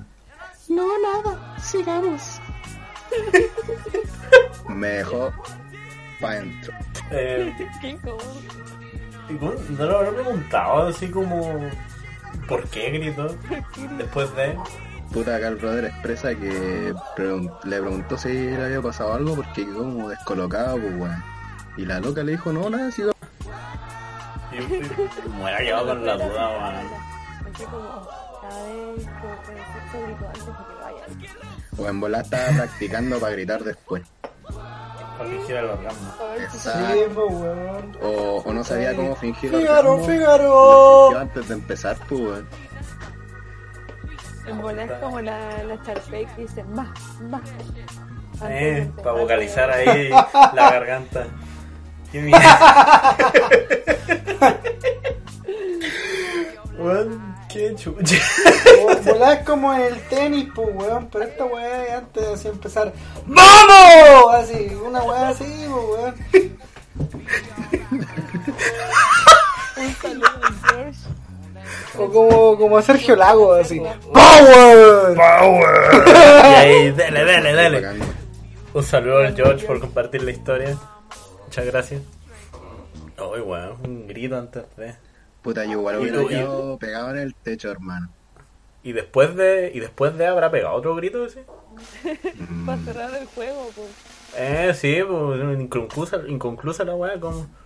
no, 0.68 0.86
nada, 0.98 1.56
sigamos. 1.60 2.33
Me 4.68 4.88
dejó 4.88 5.32
pa' 6.20 6.30
adentro. 6.32 6.72
Eh, 7.10 7.54
Qué 7.80 7.88
incómodo. 7.90 8.34
y 9.28 9.34
bueno, 9.34 9.60
no 9.70 9.84
lo 9.86 9.98
habré 9.98 10.12
preguntado 10.12 10.88
así 10.88 11.10
como. 11.10 11.70
¿Por 12.48 12.64
qué 12.68 12.90
gritó? 12.90 13.34
Después 13.98 14.34
de. 14.36 14.58
Puta, 15.12 15.36
acá 15.36 15.48
el 15.48 15.56
brother 15.56 15.84
expresa 15.86 16.34
que 16.34 16.92
pregun- 17.16 17.52
le 17.64 17.80
preguntó 17.80 18.18
si 18.18 18.28
le 18.32 18.64
había 18.64 18.82
pasado 18.82 19.14
algo 19.14 19.36
porque 19.36 19.64
quedó 19.64 19.78
como 19.84 20.08
descolocado, 20.08 20.76
pues 20.78 20.94
weón. 20.98 21.22
Y 21.76 21.84
la 21.86 22.00
loca 22.00 22.22
le 22.24 22.32
dijo, 22.32 22.52
no, 22.52 22.68
nada, 22.70 22.90
y- 22.96 23.02
me 24.58 25.42
hubiera 25.42 25.58
quedado 25.58 25.86
con 25.88 26.04
la 26.06 26.14
duda, 26.16 26.48
weón. 26.50 27.54
Así 27.54 27.64
como, 27.64 28.08
cada 28.42 28.64
vez 28.64 28.96
que 28.96 29.02
sexo 29.72 30.02
grito 30.04 30.26
antes 30.26 30.46
de 30.46 30.52
que 30.52 30.74
vayas. 30.82 31.53
O 31.78 31.88
en 31.88 32.00
bola 32.00 32.20
estaba 32.20 32.48
practicando 32.56 33.18
para 33.18 33.32
gritar 33.32 33.62
después. 33.64 34.02
Para 35.18 35.30
fingir 35.30 35.56
el 35.56 35.66
orgasmo. 35.66 36.14
Exacto. 36.38 36.92
Sí, 36.92 37.00
pues. 37.14 37.34
O, 38.02 38.42
o 38.44 38.52
no 38.52 38.64
sabía 38.64 38.94
cómo 38.96 39.14
fingir 39.16 39.50
Fígaro, 39.50 39.92
orgasmo. 39.92 40.12
Fígaro. 40.12 41.12
Yo 41.12 41.18
antes 41.18 41.48
de 41.48 41.54
empezar, 41.54 41.96
pues 42.08 42.20
weón. 42.20 42.48
En 44.46 44.60
bola 44.60 44.84
es 44.84 44.92
como 44.92 45.20
la, 45.20 45.62
la 45.64 45.76
Sharpay 45.76 46.26
que 46.26 46.42
dice 46.42 46.62
más, 46.64 46.90
más. 47.30 47.42
Eh, 48.46 48.90
para 48.96 49.12
vocalizar 49.12 49.70
ahí 49.70 50.10
la 50.54 50.70
garganta. 50.70 51.26
Qué 52.12 52.20
mierda. 52.20 53.16
qué 57.54 57.74
chucha. 57.76 58.16
Volar 59.04 59.38
es 59.38 59.44
como 59.46 59.72
el 59.72 60.00
tenis, 60.08 60.48
pues, 60.54 60.68
weón. 60.74 61.08
Pero 61.10 61.24
esta 61.24 61.44
weá 61.44 61.84
es 61.84 61.92
antes 61.92 62.26
de 62.26 62.34
así 62.34 62.48
empezar. 62.48 62.92
¡Vamos! 63.26 64.34
Así, 64.34 64.74
una 64.84 65.02
weá 65.02 65.28
así, 65.28 65.44
pues, 65.68 65.84
weón. 65.88 66.14
Un 69.76 69.94
saludo 69.94 70.26
a 70.26 70.68
George. 70.68 70.98
O 71.96 72.10
como, 72.10 72.58
como 72.58 72.82
Sergio 72.82 73.16
Lago, 73.16 73.54
así. 73.54 73.80
¡Power! 74.12 75.14
Power. 75.16 76.04
Y 76.44 76.54
ahí, 76.54 76.92
dale, 76.92 77.24
dale, 77.24 77.52
dale. 77.52 77.98
Un 78.72 78.82
saludo 78.82 79.18
al 79.18 79.34
George 79.36 79.66
por 79.66 79.80
compartir 79.80 80.22
la 80.22 80.32
historia. 80.32 80.76
Muchas 81.44 81.66
gracias. 81.66 82.02
Ay, 83.16 83.40
weón, 83.40 83.76
un 83.84 84.06
grito 84.08 84.36
antes 84.36 84.64
de. 84.76 84.94
Puta, 85.44 85.64
yo 85.64 85.72
igual 85.72 85.98
hubiera 86.00 86.22
y- 86.22 86.26
quedado 86.26 86.78
pegado 86.78 87.10
en 87.10 87.18
el 87.18 87.34
techo, 87.36 87.70
hermano. 87.70 88.10
Y 88.82 88.92
después 88.92 89.36
de. 89.36 89.70
Y 89.72 89.78
después 89.80 90.18
de 90.18 90.26
habrá 90.26 90.50
pegado 90.50 90.74
otro 90.74 90.94
grito 90.96 91.24
ese. 91.24 91.44
Para 92.66 92.78
cerrar 92.82 93.14
el 93.14 93.26
juego, 93.26 93.70
pues. 93.76 93.88
Eh, 94.36 94.72
sí, 94.74 94.98
pues 95.06 95.40
inconclusa, 95.60 96.20
inconclusa 96.26 96.84
la 96.84 96.96
weá, 96.96 97.20
como. 97.20 97.46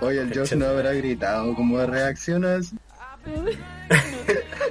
Oye, 0.00 0.20
el 0.20 0.36
Josh 0.36 0.54
no 0.54 0.66
habrá 0.66 0.92
gritado 0.92 1.54
como 1.54 1.78
reaccionas. 1.86 2.72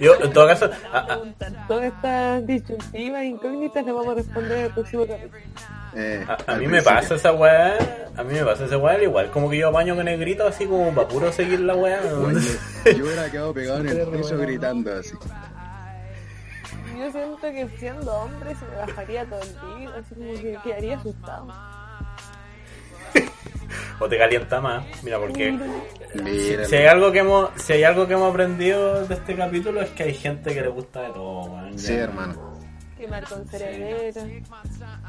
Yo, 0.02 0.16
en 0.22 0.34
todo 0.34 0.48
caso, 0.48 0.70
a- 0.92 1.14
a- 1.14 1.68
Todas 1.68 1.86
estas 1.94 2.46
disyuntivas 2.46 3.24
incógnitas 3.24 3.86
las 3.86 3.96
vamos 3.96 4.12
a 4.12 4.16
responder 4.16 4.58
en 4.58 4.66
el 4.66 4.72
próximo 4.74 5.08
capítulo. 5.08 5.38
Eh, 5.94 6.26
A, 6.28 6.54
a 6.54 6.56
mí 6.56 6.68
me 6.68 6.82
pasa 6.82 7.16
esa 7.16 7.34
weá, 7.34 7.76
a 8.16 8.24
mí 8.24 8.34
me 8.34 8.46
pasa 8.46 8.66
esa 8.66 8.78
weá, 8.78 8.96
al 8.96 9.04
igual 9.04 9.30
como 9.30 9.50
que 9.50 9.58
yo 9.58 9.68
apaño 9.70 9.96
con 9.96 10.08
el 10.08 10.20
grito 10.20 10.48
así 10.48 10.66
como 10.66 10.90
para 10.94 11.08
puro 11.08 11.32
seguir 11.32 11.60
la 11.60 11.76
weá. 11.76 12.00
Oye, 12.02 12.40
yo 12.98 13.04
hubiera 13.06 13.30
quedado 13.30 13.54
pegado 13.54 13.80
en 13.82 13.88
el 13.90 14.10
techo 14.12 14.38
gritando 14.38 14.94
así. 14.98 15.14
Yo 16.98 17.12
siento 17.12 17.42
que 17.42 17.68
siendo 17.80 18.14
hombre 18.14 18.56
se 18.56 18.66
me 18.66 18.76
bajaría 18.78 19.26
todo 19.26 19.40
el 19.42 19.80
día, 19.80 19.90
así 20.00 20.16
como 20.16 20.34
que 20.34 20.58
quedaría 20.64 20.98
asustado. 20.98 21.48
O 24.00 24.10
te 24.10 24.18
calienta 24.18 24.60
más, 24.60 24.84
mira 25.04 25.20
porque 25.20 25.56
Mira, 26.16 26.66
si 26.66 26.76
hay 26.76 26.88
algo 26.88 27.12
que 27.12 27.20
hemos, 27.20 27.50
si 27.56 27.74
hay 27.74 27.84
algo 27.84 28.08
que 28.08 28.14
hemos 28.14 28.32
aprendido 28.32 29.06
de 29.06 29.14
este 29.14 29.36
capítulo 29.36 29.80
es 29.82 29.90
que 29.92 30.04
hay 30.04 30.14
gente 30.16 30.54
que 30.54 30.62
le 30.62 30.68
gusta 30.70 31.02
de 31.04 31.10
todo, 31.10 31.42
weón. 31.44 31.78
Sí, 31.78 31.94
hermano. 31.94 32.51
Con 33.28 33.48
cerebro. 33.48 34.22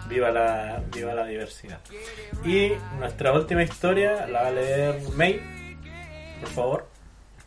Viva 0.09 0.31
la, 0.31 0.83
viva 0.95 1.15
la 1.15 1.27
diversidad. 1.27 1.81
Y 2.45 2.73
nuestra 2.99 3.33
última 3.33 3.63
historia 3.63 4.27
la 4.27 4.43
va 4.43 4.49
a 4.49 4.51
leer 4.51 5.03
May, 5.15 5.41
por 6.41 6.49
favor. 6.49 6.89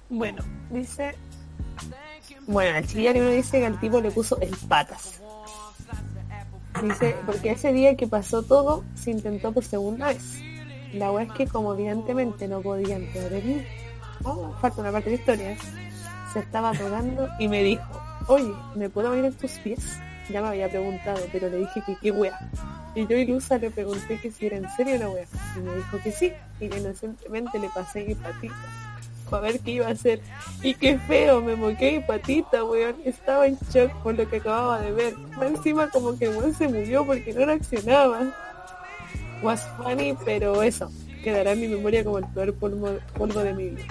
Bueno, 0.09 0.43
dice 0.69 1.15
Bueno, 2.45 2.77
al 2.77 2.85
chillar 2.85 3.15
uno 3.15 3.29
dice 3.29 3.59
que 3.59 3.65
al 3.65 3.79
tipo 3.79 3.99
le 4.01 4.11
puso 4.11 4.39
el 4.39 4.55
patas. 4.69 5.21
Dice, 6.83 7.15
porque 7.25 7.51
ese 7.51 7.73
día 7.73 7.95
que 7.95 8.05
pasó 8.05 8.43
todo, 8.43 8.83
se 8.93 9.11
intentó 9.11 9.51
por 9.51 9.63
segunda 9.63 10.07
vez. 10.07 10.41
La 10.93 11.11
wea 11.11 11.25
es 11.25 11.31
que 11.31 11.47
como 11.47 11.73
evidentemente 11.73 12.47
no 12.47 12.61
podía 12.61 12.97
entrar 12.97 13.33
en 13.33 13.47
mí, 13.47 13.65
oh, 14.23 14.53
falta 14.61 14.81
una 14.81 14.91
parte 14.91 15.09
de 15.09 15.15
la 15.15 15.19
historia, 15.21 15.57
se 16.33 16.39
estaba 16.39 16.71
tocando 16.73 17.29
y 17.39 17.47
me 17.47 17.63
dijo, 17.63 17.83
oye, 18.27 18.53
¿me 18.75 18.89
puedo 18.89 19.09
venir 19.09 19.25
en 19.25 19.33
tus 19.33 19.51
pies? 19.59 19.97
Ya 20.29 20.41
me 20.41 20.47
había 20.49 20.69
preguntado, 20.69 21.19
pero 21.31 21.49
le 21.49 21.57
dije 21.57 21.83
que 21.85 21.95
qué 22.01 22.11
wea. 22.11 22.39
Y 22.95 23.05
yo 23.07 23.17
ilusa 23.17 23.57
le 23.57 23.69
pregunté 23.69 24.19
que 24.19 24.31
si 24.31 24.47
era 24.47 24.57
en 24.57 24.67
serio 24.75 24.97
la 24.97 25.09
wea. 25.09 25.25
Y 25.55 25.59
me 25.59 25.75
dijo 25.75 25.99
que 26.03 26.11
sí, 26.11 26.31
y 26.59 26.69
que 26.69 26.77
inocentemente 26.77 27.59
le 27.59 27.69
pasé 27.69 28.05
mi 28.05 28.15
patita. 28.15 28.55
A 29.31 29.39
ver 29.39 29.59
qué 29.59 29.71
iba 29.71 29.87
a 29.87 29.91
hacer. 29.91 30.21
Y 30.61 30.75
qué 30.75 30.97
feo, 30.99 31.41
me 31.41 31.55
moqué 31.55 31.93
mi 31.93 31.99
patita, 31.99 32.63
weón. 32.63 32.95
Estaba 33.05 33.47
en 33.47 33.57
shock 33.71 33.91
por 34.03 34.15
lo 34.15 34.29
que 34.29 34.37
acababa 34.37 34.79
de 34.79 34.91
ver. 34.91 35.15
Encima 35.41 35.89
como 35.89 36.17
que 36.17 36.29
weón 36.29 36.53
se 36.53 36.67
murió 36.67 37.05
porque 37.05 37.33
no 37.33 37.45
reaccionaba. 37.45 38.33
Was 39.41 39.67
funny, 39.77 40.15
pero 40.25 40.63
eso. 40.63 40.91
Quedará 41.23 41.51
en 41.51 41.61
mi 41.61 41.67
memoria 41.67 42.03
como 42.03 42.19
el 42.19 42.25
peor 42.27 42.53
polvo, 42.53 42.97
polvo 43.17 43.39
de 43.41 43.53
mi 43.53 43.69
vida. 43.69 43.83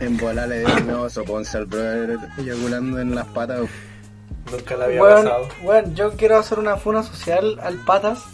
En 0.00 0.16
bola 0.16 0.46
le 0.46 0.60
dio 0.60 0.76
un 0.76 0.86
nuevo 0.86 1.10
soponce 1.10 1.56
al 1.56 1.66
brother 1.66 2.18
eyaculando 2.38 3.00
en 3.00 3.14
las 3.14 3.26
patas. 3.26 3.68
Nunca 4.50 4.76
la 4.76 4.84
había 4.86 5.00
Bueno, 5.00 5.16
pasado. 5.16 5.48
bueno, 5.62 5.88
yo 5.94 6.12
quiero 6.12 6.38
hacer 6.38 6.58
una 6.58 6.76
funa 6.76 7.02
social 7.02 7.58
al 7.62 7.76
patas. 7.84 8.24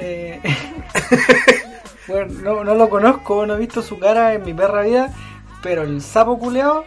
Eh, 0.00 0.40
bueno, 2.08 2.32
no, 2.42 2.64
no 2.64 2.74
lo 2.74 2.88
conozco, 2.88 3.46
no 3.46 3.54
he 3.54 3.58
visto 3.58 3.82
su 3.82 3.98
cara 3.98 4.34
en 4.34 4.44
mi 4.44 4.54
perra 4.54 4.82
vida, 4.82 5.12
pero 5.62 5.82
el 5.82 6.00
sapo 6.02 6.38
culeado, 6.38 6.84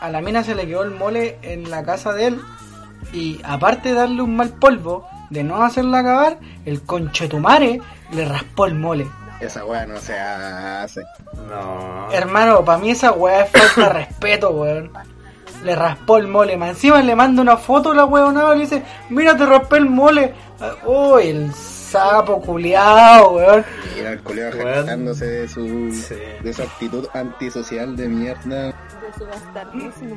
a 0.00 0.10
la 0.10 0.20
mina 0.20 0.42
se 0.44 0.54
le 0.54 0.66
quedó 0.66 0.82
el 0.82 0.90
mole 0.90 1.38
en 1.42 1.70
la 1.70 1.82
casa 1.84 2.12
de 2.12 2.26
él. 2.26 2.40
Y 3.12 3.40
aparte 3.44 3.90
de 3.90 3.94
darle 3.96 4.22
un 4.22 4.36
mal 4.36 4.50
polvo, 4.50 5.06
de 5.30 5.42
no 5.42 5.62
hacerla 5.62 6.00
acabar, 6.00 6.38
el 6.64 6.82
conchetumare 6.82 7.80
le 8.12 8.24
raspó 8.24 8.66
el 8.66 8.74
mole. 8.74 9.06
Esa 9.40 9.64
weá 9.64 9.86
no 9.86 9.98
se 9.98 10.18
hace. 10.18 11.02
No. 11.48 12.12
Hermano, 12.12 12.62
para 12.64 12.76
mí 12.78 12.90
esa 12.90 13.12
weá 13.12 13.44
es 13.44 13.50
falta 13.50 13.80
de 13.80 13.88
respeto, 14.04 14.50
weón. 14.50 14.92
Le 15.64 15.76
raspó 15.76 16.16
el 16.16 16.26
mole, 16.26 16.56
más 16.56 16.70
encima 16.70 17.02
le 17.02 17.14
manda 17.14 17.42
una 17.42 17.56
foto 17.56 17.90
a 17.90 17.94
la 17.94 18.04
weonada 18.06 18.54
y 18.54 18.58
le 18.58 18.64
dice, 18.64 18.82
mira 19.10 19.36
te 19.36 19.44
raspé 19.44 19.76
el 19.78 19.86
mole. 19.90 20.32
Uy, 20.86 21.28
el 21.28 21.52
sapo 21.54 22.40
culiao, 22.40 23.32
weón. 23.32 23.64
Mira 23.96 24.12
el 24.12 24.20
Weón. 24.24 24.52
jactándose 24.74 25.26
de 25.26 25.48
su, 25.48 25.92
Sí. 25.92 26.14
de 26.42 26.52
su 26.52 26.62
actitud 26.62 27.06
antisocial 27.12 27.96
de 27.96 28.08
mierda. 28.08 28.66
De 28.66 28.72
su 29.18 29.26
bastardísimo. 29.26 30.16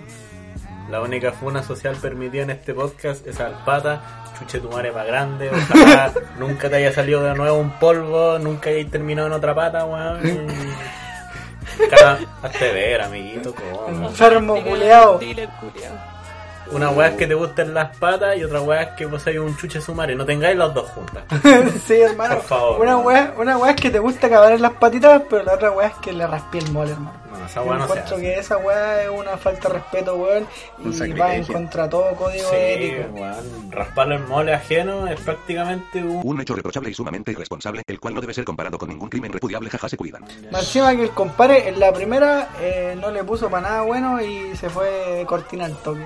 La 0.89 1.01
única 1.01 1.31
funa 1.31 1.63
social 1.63 1.95
permitida 1.95 2.43
en 2.43 2.49
este 2.51 2.73
podcast 2.73 3.25
es 3.25 3.39
al 3.39 3.53
pata, 3.65 4.01
chuche 4.37 4.59
tu 4.59 4.69
madre 4.69 4.91
más 4.91 5.07
grande, 5.07 5.49
ojalá 5.49 6.11
nunca 6.39 6.69
te 6.69 6.75
haya 6.75 6.91
salido 6.91 7.23
de 7.23 7.33
nuevo 7.35 7.57
un 7.57 7.71
polvo, 7.79 8.37
nunca 8.37 8.69
hayáis 8.69 8.91
terminado 8.91 9.27
en 9.27 9.33
otra 9.33 9.55
pata, 9.55 9.85
weón. 9.85 10.19
Cara, 11.89 12.20
hazte 12.41 12.72
ver, 12.74 13.01
amiguito. 13.01 13.53
Enfermo 13.88 14.61
culiao. 14.64 15.18
Dealer 15.20 15.49
culiao. 15.59 16.12
Una 16.74 16.89
weá 16.89 17.07
es 17.09 17.15
que 17.15 17.28
te 17.28 17.34
gusten 17.36 17.74
las 17.74 17.95
patas 17.97 18.36
y 18.38 18.43
otra 18.43 18.61
weá 18.61 18.82
es 18.84 18.89
que 18.97 19.05
vos 19.05 19.26
hay 19.28 19.38
un 19.38 19.55
chuche 19.57 19.80
sumare, 19.80 20.15
no 20.15 20.26
tengáis 20.26 20.57
las 20.57 20.74
dos 20.74 20.89
juntas. 20.89 21.24
sí, 21.86 21.93
hermano. 22.01 22.36
Por 22.36 22.43
favor. 22.43 22.82
Una 22.82 22.97
weá, 22.97 23.34
una 23.38 23.57
weá 23.57 23.71
es 23.71 23.82
que 23.82 23.89
te 23.91 23.99
gusta 23.99 24.28
acabar 24.28 24.51
en 24.53 24.61
las 24.61 24.74
patitas, 24.74 25.21
pero 25.30 25.43
la 25.43 25.53
otra 25.53 25.71
weá 25.71 25.88
es 25.88 25.93
que 25.95 26.11
le 26.13 26.26
raspé 26.26 26.57
el 26.59 26.71
mole, 26.71 26.91
hermano. 26.91 27.13
No, 27.32 27.45
esa 27.45 27.61
weá 27.61 27.78
no 27.78 27.86
se 27.88 27.91
encuentro 27.93 28.15
hace. 28.15 28.24
que 28.26 28.39
esa 28.39 28.57
weá 28.57 29.03
es 29.03 29.09
una 29.09 29.38
falta 29.38 29.67
de 29.67 29.74
respeto, 29.76 30.15
weón, 30.15 30.47
y 30.84 31.11
va 31.13 31.36
en 31.36 31.43
contra 31.45 31.89
todo 31.89 32.15
código 32.15 32.49
Sí, 32.49 32.55
ético. 32.55 33.09
weón, 33.13 33.71
rasparle 33.71 34.15
el 34.15 34.24
mole 34.28 34.53
ajeno 34.53 35.07
es 35.07 35.19
prácticamente 35.21 36.03
un... 36.03 36.21
Un 36.24 36.41
hecho 36.41 36.55
reprochable 36.55 36.89
y 36.89 36.93
sumamente 36.93 37.32
irresponsable, 37.32 37.82
el 37.86 37.99
cual 37.99 38.15
no 38.15 38.21
debe 38.21 38.34
ser 38.34 38.45
comparado 38.45 38.78
con 38.78 38.89
ningún 38.89 39.09
crimen 39.09 39.32
repudiable, 39.32 39.69
jaja 39.69 39.89
se 39.89 39.97
cuidan. 39.97 40.24
Más 40.51 40.61
encima 40.63 40.95
que 40.95 41.03
el 41.03 41.09
compadre 41.11 41.67
en 41.69 41.80
la 41.80 41.91
primera 41.93 42.49
eh, 42.59 42.95
no 42.99 43.11
le 43.11 43.24
puso 43.24 43.49
para 43.49 43.69
nada 43.69 43.82
bueno 43.82 44.21
y 44.21 44.55
se 44.55 44.69
fue 44.69 45.24
cortina 45.28 45.65
al 45.65 45.76
toque. 45.78 46.05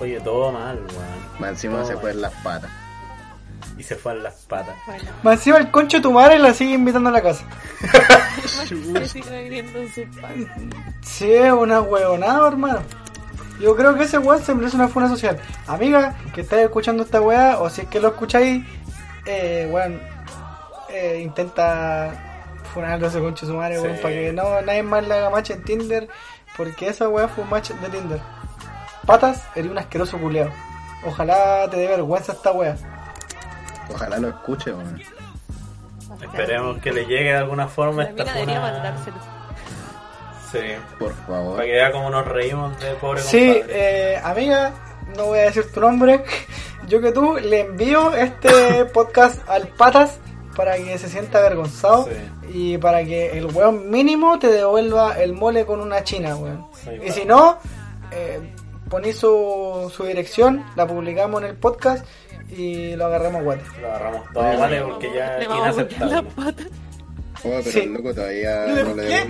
Oye, 0.00 0.20
todo 0.20 0.52
mal, 0.52 0.76
weón. 0.76 1.40
Más 1.40 1.50
encima 1.50 1.76
Todo 1.78 1.86
se 1.86 1.92
mal. 1.94 2.00
fue 2.02 2.10
en 2.12 2.20
las 2.20 2.32
patas. 2.42 2.70
Y 3.78 3.82
se 3.82 3.96
fue 3.96 4.12
en 4.12 4.22
las 4.22 4.34
patas. 4.46 4.74
Bueno, 4.86 5.10
Más 5.22 5.34
encima 5.34 5.58
el 5.58 5.70
concho 5.70 5.96
de 5.98 6.02
tu 6.02 6.12
madre 6.12 6.38
la 6.38 6.52
sigue 6.54 6.74
invitando 6.74 7.08
a 7.08 7.12
la 7.12 7.22
casa. 7.22 7.44
Sí, 11.02 11.32
es 11.32 11.52
una 11.52 11.80
huevonada, 11.80 12.46
hermano. 12.48 12.80
Yo 13.60 13.76
creo 13.76 13.94
que 13.94 14.04
ese 14.04 14.18
weón 14.18 14.42
se 14.42 14.54
merece 14.54 14.76
una 14.76 14.88
funa 14.88 15.08
social. 15.08 15.38
Amiga, 15.66 16.14
que 16.34 16.40
estás 16.40 16.60
escuchando 16.60 17.02
esta 17.04 17.20
weá, 17.20 17.58
o 17.60 17.70
si 17.70 17.82
es 17.82 17.88
que 17.88 18.00
lo 18.00 18.08
escucháis, 18.08 18.64
eh, 19.26 19.68
weón, 19.70 20.00
eh, 20.90 21.20
intenta 21.22 22.12
funarlo 22.72 23.06
a 23.06 23.08
ese 23.10 23.20
concho 23.20 23.46
de 23.46 23.52
su 23.52 23.56
madre, 23.58 23.80
weón, 23.80 23.96
para 24.02 24.14
que 24.14 24.32
no 24.32 24.60
nadie 24.62 24.82
más 24.82 25.06
le 25.06 25.14
haga 25.14 25.30
match 25.30 25.50
en 25.50 25.62
Tinder, 25.62 26.08
porque 26.56 26.88
esa 26.88 27.08
weá 27.08 27.28
fue 27.28 27.44
un 27.44 27.50
match 27.50 27.70
de 27.70 27.88
Tinder. 27.88 28.20
Patas, 29.06 29.42
eres 29.54 29.70
un 29.70 29.78
asqueroso 29.78 30.18
culeado. 30.18 30.50
Ojalá 31.06 31.68
te 31.70 31.76
dé 31.76 31.86
vergüenza 31.88 32.32
esta 32.32 32.52
weá. 32.52 32.76
Ojalá 33.92 34.18
lo 34.18 34.28
escuche, 34.28 34.72
weón. 34.72 35.00
Esperemos 36.22 36.78
que 36.78 36.92
le 36.92 37.04
llegue 37.06 37.24
de 37.32 37.36
alguna 37.36 37.68
forma 37.68 38.04
esta 38.04 38.24
debería 38.24 38.60
funa. 38.60 38.60
mandárselo. 38.72 39.16
Sí. 40.50 40.58
Por 40.98 41.12
favor. 41.26 41.54
Para 41.56 41.66
que 41.66 41.72
vea 41.72 41.92
cómo 41.92 42.10
nos 42.10 42.26
reímos 42.26 42.78
de 42.80 42.94
pobre 42.94 43.20
Sí, 43.20 43.52
compadre. 43.54 44.12
eh, 44.14 44.20
amiga, 44.22 44.72
no 45.16 45.24
voy 45.26 45.38
a 45.40 45.42
decir 45.42 45.70
tu 45.72 45.80
nombre. 45.80 46.24
Yo 46.88 47.00
que 47.00 47.12
tú 47.12 47.36
le 47.38 47.60
envío 47.60 48.14
este 48.14 48.84
podcast 48.86 49.46
al 49.48 49.68
Patas 49.68 50.18
para 50.54 50.76
que 50.76 50.96
se 50.98 51.08
sienta 51.08 51.38
avergonzado 51.38 52.04
Sí. 52.04 52.50
y 52.74 52.78
para 52.78 53.04
que 53.04 53.36
el 53.36 53.46
weón 53.46 53.90
mínimo 53.90 54.38
te 54.38 54.46
devuelva 54.48 55.18
el 55.18 55.32
mole 55.32 55.66
con 55.66 55.80
una 55.80 56.04
china, 56.04 56.36
weón. 56.36 56.66
Sí, 56.84 56.90
y 56.90 56.98
claro. 56.98 57.12
si 57.14 57.24
no, 57.24 57.58
eh, 58.12 58.53
poní 58.94 59.12
su, 59.12 59.90
su 59.92 60.04
dirección, 60.04 60.64
la 60.76 60.86
publicamos 60.86 61.42
en 61.42 61.48
el 61.48 61.56
podcast 61.56 62.06
y 62.56 62.94
lo 62.94 63.06
agarramos 63.06 63.42
guate. 63.42 63.64
Lo 63.80 63.88
agarramos 63.88 64.22
todo, 64.32 64.58
¿vale? 64.58 64.82
Porque 64.82 65.12
ya 65.12 65.36
Le 65.38 65.42
es 65.42 65.48
vamos 65.48 65.64
a 65.66 65.66
la 65.66 65.72
inaceptable. 65.82 66.30
pata. 66.36 66.62
Oh, 67.46 67.50
pero 67.58 67.62
Sí. 67.62 67.80
el 67.80 67.92
loco 67.92 68.14
todavía 68.14 68.66
¿Le- 68.66 68.84
no 68.84 68.94
le 68.94 69.24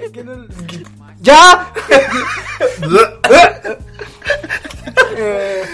Es 0.00 0.10
que 0.12 0.24
no- 0.24 0.46
¡Ya! 1.20 1.72
Eh, 5.20 5.64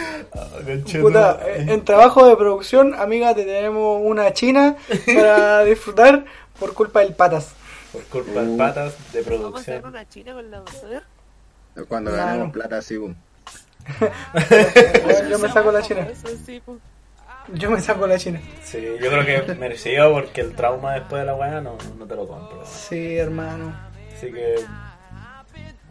Puta, 1.02 1.38
eh, 1.46 1.66
en 1.68 1.84
trabajo 1.84 2.26
de 2.26 2.36
producción, 2.36 2.94
amiga, 2.94 3.34
te 3.34 3.44
tenemos 3.44 4.00
una 4.02 4.32
china 4.32 4.76
para 5.06 5.64
disfrutar 5.64 6.24
por 6.58 6.72
culpa 6.74 7.00
del 7.00 7.12
patas. 7.14 7.52
Por 7.92 8.02
culpa 8.04 8.40
Uh. 8.40 8.52
de 8.52 8.56
patas 8.58 8.94
de 9.12 9.22
Vamos 9.22 9.56
a 9.56 9.60
hacer 9.60 9.80
producción. 9.80 9.84
una 9.86 10.08
china 10.08 10.32
con 10.34 10.50
la 10.50 10.58
doctora. 10.60 11.02
Cuando 11.88 12.10
Claro. 12.12 12.26
ganemos 12.26 12.52
plata 12.52 12.78
así, 12.78 12.96
boom. 12.96 13.14
Yo 15.30 15.38
me 15.38 15.48
saco 15.50 15.70
la 15.72 15.82
china. 15.82 16.08
Sí, 16.46 16.62
pues. 16.64 16.78
Yo 17.52 17.70
me 17.70 17.80
saco 17.80 18.06
la 18.06 18.16
china. 18.18 18.40
Sí, 18.62 18.80
yo 19.02 19.10
creo 19.10 19.44
que 19.44 19.54
merecido 19.56 20.10
porque 20.14 20.40
el 20.40 20.54
trauma 20.54 20.94
después 20.94 21.20
de 21.20 21.26
la 21.26 21.34
weá 21.34 21.60
no, 21.60 21.76
no 21.98 22.06
te 22.06 22.14
lo 22.16 22.26
compro. 22.26 22.62
Sí, 22.64 23.18
hermano. 23.18 23.83
Así 24.24 24.32
que 24.32 24.54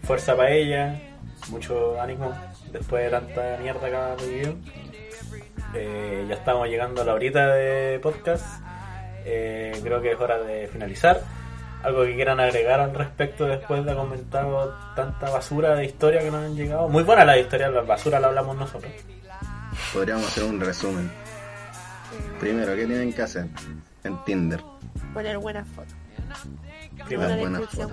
fuerza 0.01 0.35
para 0.35 0.49
ella, 0.49 0.99
mucho 1.49 2.01
ánimo 2.01 2.33
después 2.71 3.03
de 3.03 3.11
tanta 3.11 3.57
mierda 3.61 3.89
que 3.89 3.95
ha 3.95 4.15
vivido. 4.15 4.55
Eh, 5.75 6.25
ya 6.27 6.33
estamos 6.33 6.67
llegando 6.67 7.03
a 7.03 7.05
la 7.05 7.13
horita 7.13 7.53
de 7.53 7.99
podcast. 8.01 8.43
Eh, 9.23 9.79
creo 9.83 10.01
que 10.01 10.13
es 10.13 10.19
hora 10.19 10.39
de 10.39 10.67
finalizar. 10.67 11.21
Algo 11.83 12.05
que 12.05 12.15
quieran 12.15 12.39
agregar 12.39 12.79
al 12.79 12.95
respecto 12.95 13.45
después 13.45 13.85
de 13.85 13.91
haber 13.91 14.03
comentado 14.03 14.73
tanta 14.95 15.29
basura 15.29 15.75
de 15.75 15.85
historia 15.85 16.21
que 16.21 16.31
nos 16.31 16.43
han 16.43 16.55
llegado. 16.55 16.89
Muy 16.89 17.03
buena 17.03 17.25
la 17.25 17.37
historia, 17.37 17.69
la 17.69 17.81
basura 17.81 18.19
la 18.19 18.29
hablamos 18.29 18.57
nosotros. 18.57 18.91
Podríamos 19.93 20.25
hacer 20.25 20.43
un 20.45 20.59
resumen. 20.59 21.11
Primero, 22.39 22.75
¿qué 22.75 22.87
tienen 22.87 23.13
que 23.13 23.21
hacer? 23.21 23.45
En 24.03 24.23
Tinder. 24.23 24.59
Poner 25.13 25.37
buenas 25.37 25.67
fotos. 25.67 26.02
Buena 27.09 27.61
foto. 27.61 27.89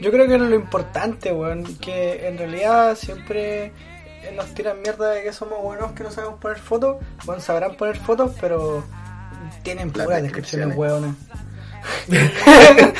Yo 0.00 0.10
creo 0.10 0.26
que 0.26 0.34
es 0.34 0.40
lo 0.40 0.54
importante, 0.54 1.32
weón. 1.32 1.64
Que 1.76 2.26
en 2.28 2.38
realidad 2.38 2.96
siempre 2.96 3.66
eh, 3.66 3.72
nos 4.34 4.52
tiran 4.54 4.80
mierda 4.82 5.10
de 5.10 5.22
que 5.22 5.32
somos 5.32 5.60
buenos 5.62 5.92
que 5.92 6.02
no 6.04 6.10
sabemos 6.10 6.40
poner 6.40 6.58
fotos. 6.58 6.96
Bueno, 7.24 7.40
sabrán 7.40 7.76
poner 7.76 7.96
fotos, 7.98 8.32
pero 8.40 8.82
tienen 9.62 9.92
Las 9.94 10.06
puras 10.06 10.22
descripciones, 10.22 10.68
descripciones. 10.68 10.76
weones. 10.76 11.14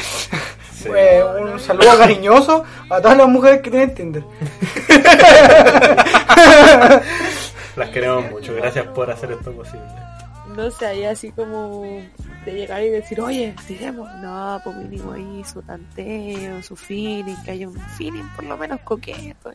Sí. 0.80 0.88
Eh, 0.96 1.22
un 1.22 1.60
saludo 1.66 1.98
cariñoso 1.98 2.64
a 2.88 3.02
todas 3.02 3.18
las 3.18 3.28
mujeres 3.28 3.60
que 3.60 3.70
tienen 3.70 3.94
Tinder. 3.94 4.24
Las 7.76 7.90
queremos 7.90 8.30
mucho. 8.30 8.54
Gracias 8.54 8.86
por 8.88 9.10
hacer 9.10 9.32
esto 9.32 9.52
posible. 9.52 9.84
no 10.56 10.70
sé, 10.70 10.86
ahí 10.86 11.04
así 11.04 11.32
como 11.32 11.82
de 12.44 12.52
llegar 12.52 12.82
y 12.82 12.88
decir, 12.90 13.20
oye, 13.20 13.54
tiremos. 13.66 14.08
No, 14.16 14.60
pues 14.64 14.76
mínimo 14.76 15.12
ahí 15.12 15.42
su 15.44 15.60
tanteo, 15.62 16.62
su 16.62 16.76
feeling, 16.76 17.36
que 17.44 17.50
haya 17.52 17.68
un 17.68 17.78
feeling 17.96 18.24
por 18.34 18.44
lo 18.44 18.56
menos 18.56 18.80
coqueto. 18.80 19.52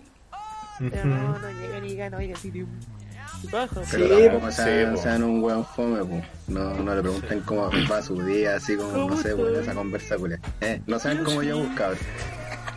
Pero 0.77 1.05
no, 1.05 1.39
no 1.39 1.49
llegan 1.51 1.85
y 1.85 1.89
digan, 1.89 2.13
oye, 2.15 2.33
tiremos. 2.41 2.73
Y 3.43 3.47
baja. 3.47 3.81
Pero 3.91 4.07
Sí, 4.07 4.13
tampoco 4.23 4.39
pues, 4.41 4.55
sean, 4.55 4.67
sí, 4.79 4.85
pues. 4.91 5.01
sean 5.01 5.23
un 5.23 5.43
weón 5.43 5.65
fome, 5.65 6.03
pues. 6.05 6.23
No, 6.47 6.73
no 6.75 6.95
le 6.95 7.01
pregunten 7.01 7.39
cómo 7.41 7.69
va 7.91 8.01
su 8.01 8.21
día, 8.23 8.55
así 8.55 8.75
como, 8.75 9.09
no 9.09 9.17
sé, 9.17 9.35
pues, 9.35 9.57
esa 9.57 9.73
conversa, 9.73 10.17
culia. 10.17 10.39
Eh, 10.61 10.81
no 10.85 10.99
saben 10.99 11.23
cómo 11.23 11.41
yo 11.43 11.57
buscaba. 11.59 11.95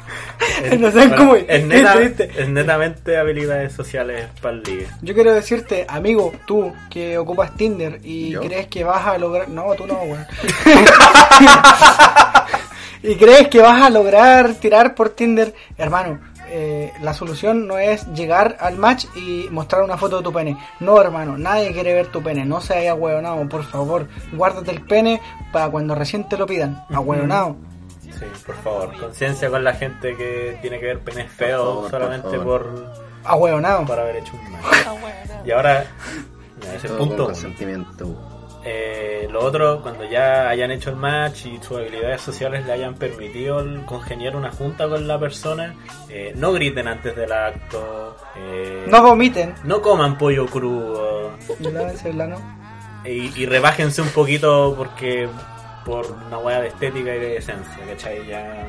No 0.78 0.90
saben 0.90 1.14
cómo- 1.14 1.36
es, 1.36 1.44
es 1.48 2.48
netamente 2.48 3.16
habilidades 3.16 3.72
sociales 3.72 4.26
para 4.40 4.54
el 4.56 4.62
ligue. 4.62 4.86
Yo 5.02 5.14
quiero 5.14 5.32
decirte, 5.32 5.84
amigo, 5.88 6.32
tú 6.46 6.72
que 6.90 7.18
ocupas 7.18 7.54
Tinder 7.56 8.00
y 8.02 8.30
¿Yo? 8.30 8.40
crees 8.40 8.66
que 8.68 8.84
vas 8.84 9.06
a 9.06 9.18
lograr. 9.18 9.48
No, 9.48 9.72
tú 9.74 9.86
no, 9.86 9.94
weón. 10.02 10.26
y 13.02 13.14
crees 13.16 13.48
que 13.48 13.60
vas 13.60 13.82
a 13.82 13.90
lograr 13.90 14.54
tirar 14.54 14.94
por 14.94 15.10
Tinder, 15.10 15.54
hermano. 15.76 16.18
eh, 16.50 16.92
la 17.02 17.12
solución 17.14 17.66
no 17.66 17.78
es 17.78 18.06
llegar 18.14 18.56
al 18.60 18.76
match 18.78 19.04
y 19.14 19.46
mostrar 19.50 19.82
una 19.82 19.96
foto 19.98 20.18
de 20.18 20.22
tu 20.24 20.32
pene. 20.32 20.56
No, 20.80 21.00
hermano, 21.00 21.36
nadie 21.38 21.72
quiere 21.72 21.92
ver 21.94 22.06
tu 22.08 22.22
pene. 22.22 22.44
No 22.46 22.60
seas 22.60 22.88
ahueonado, 22.88 23.46
por 23.48 23.64
favor. 23.64 24.08
Guárdate 24.32 24.70
el 24.70 24.80
pene 24.82 25.20
para 25.52 25.68
cuando 25.68 25.94
recién 25.94 26.26
te 26.28 26.36
lo 26.38 26.46
pidan. 26.46 26.82
Ahueonado. 26.90 27.56
Sí, 28.12 28.24
por 28.46 28.54
favor, 28.56 28.98
conciencia 28.98 29.50
con 29.50 29.62
la 29.64 29.74
gente 29.74 30.16
que 30.16 30.58
tiene 30.60 30.78
que 30.80 30.86
ver 30.86 30.98
penes 31.00 31.30
feos 31.30 31.62
favor, 31.64 31.80
por 31.82 31.90
solamente 31.90 32.38
por, 32.38 32.92
Ahueonado. 33.24 33.84
por 33.84 33.98
haber 33.98 34.16
hecho 34.16 34.32
un 34.34 34.52
mal. 34.52 34.62
Ah. 34.64 35.42
Y 35.44 35.50
ahora, 35.50 35.84
ya, 36.62 36.74
ese 36.74 36.86
es 36.86 36.92
punto. 36.94 37.30
Eh, 38.64 39.28
lo 39.30 39.40
otro, 39.44 39.80
cuando 39.82 40.04
ya 40.04 40.48
hayan 40.48 40.70
hecho 40.72 40.90
el 40.90 40.96
match 40.96 41.46
y 41.46 41.58
sus 41.62 41.78
habilidades 41.78 42.20
sociales 42.20 42.66
le 42.66 42.72
hayan 42.72 42.94
permitido 42.96 43.60
el 43.60 43.84
congeniar 43.86 44.36
una 44.36 44.50
junta 44.50 44.88
con 44.88 45.06
la 45.06 45.18
persona, 45.18 45.74
eh, 46.08 46.32
no 46.36 46.52
griten 46.52 46.88
antes 46.88 47.14
del 47.16 47.32
acto, 47.32 48.16
eh, 48.36 48.84
No 48.88 49.02
vomiten. 49.02 49.54
no 49.64 49.80
coman 49.80 50.18
pollo 50.18 50.46
crudo 50.46 51.30
y, 53.04 53.32
y 53.40 53.46
rebájense 53.46 54.02
un 54.02 54.08
poquito 54.08 54.74
porque 54.76 55.28
por 55.88 56.06
una 56.26 56.38
hueá 56.38 56.60
de 56.60 56.68
estética 56.68 57.16
y 57.16 57.18
de 57.18 57.36
esencia, 57.38 57.84
¿cachai? 57.88 58.26
Ya, 58.26 58.66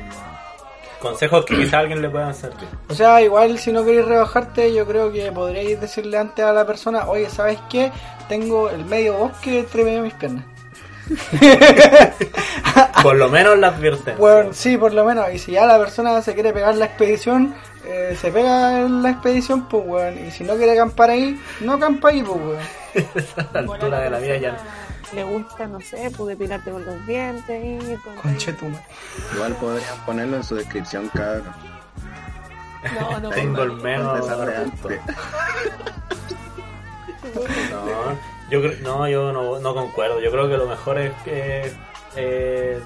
consejos 1.00 1.44
que 1.44 1.56
quizá 1.56 1.76
a 1.76 1.80
alguien 1.80 2.00
le 2.00 2.08
puedan 2.08 2.34
servir. 2.34 2.66
O 2.88 2.94
sea, 2.94 3.20
igual 3.20 3.58
si 3.58 3.72
no 3.72 3.84
queréis 3.84 4.06
rebajarte, 4.06 4.72
yo 4.72 4.86
creo 4.86 5.12
que 5.12 5.30
podríais 5.30 5.78
decirle 5.80 6.16
antes 6.16 6.44
a 6.44 6.52
la 6.52 6.66
persona, 6.66 7.08
oye, 7.08 7.28
¿sabes 7.28 7.58
qué? 7.68 7.92
Tengo 8.28 8.70
el 8.70 8.86
medio 8.86 9.18
bosque 9.18 9.58
entre 9.60 9.84
medio 9.84 9.98
de 9.98 10.04
mis 10.04 10.14
piernas. 10.14 10.44
Por 13.02 13.16
lo 13.16 13.28
menos 13.28 13.58
la 13.58 13.68
advierten. 13.68 14.16
Bueno, 14.16 14.52
sí, 14.52 14.76
por 14.76 14.94
lo 14.94 15.04
menos. 15.04 15.26
Y 15.32 15.38
si 15.40 15.52
ya 15.52 15.66
la 15.66 15.76
persona 15.76 16.22
se 16.22 16.34
quiere 16.34 16.52
pegar 16.52 16.76
la 16.76 16.84
expedición, 16.84 17.54
eh, 17.84 18.16
se 18.20 18.30
pega 18.30 18.82
en 18.82 19.02
la 19.02 19.10
expedición, 19.10 19.66
pues 19.68 19.82
weón. 19.84 20.24
Y 20.24 20.30
si 20.30 20.44
no 20.44 20.54
quiere 20.54 20.72
acampar 20.72 21.10
ahí, 21.10 21.40
no 21.60 21.72
acampa 21.72 22.10
ahí, 22.10 22.22
pues 22.22 22.38
weón. 22.38 22.58
a 23.36 23.52
la 23.52 23.58
altura 23.60 24.00
de 24.00 24.10
la 24.10 24.18
vida 24.18 24.36
ya. 24.36 24.56
Le 25.14 25.24
gusta, 25.24 25.66
no 25.66 25.80
sé, 25.80 26.10
pues 26.16 26.28
depilarte 26.28 26.70
con 26.70 26.84
los 26.84 27.06
dientes 27.06 27.82
y 27.88 27.94
con... 27.96 28.14
Conchetuma. 28.16 28.80
Igual 29.34 29.54
podrían 29.56 29.98
ponerlo 30.06 30.36
en 30.36 30.44
su 30.44 30.54
descripción, 30.54 31.08
cabrón. 31.08 31.44
No, 32.98 33.20
no, 33.20 33.28
Tengo 33.30 33.62
el 33.62 33.72
menos. 33.72 34.26
No, 37.70 38.16
yo 38.50 38.60
creo- 38.62 38.76
no, 38.82 39.08
yo 39.08 39.32
no, 39.32 39.58
no 39.60 39.74
concuerdo. 39.74 40.20
Yo 40.20 40.30
creo 40.30 40.48
que 40.48 40.56
lo 40.56 40.66
mejor 40.66 40.98
es 40.98 41.12
que 41.24 41.72
eh, 42.16 42.80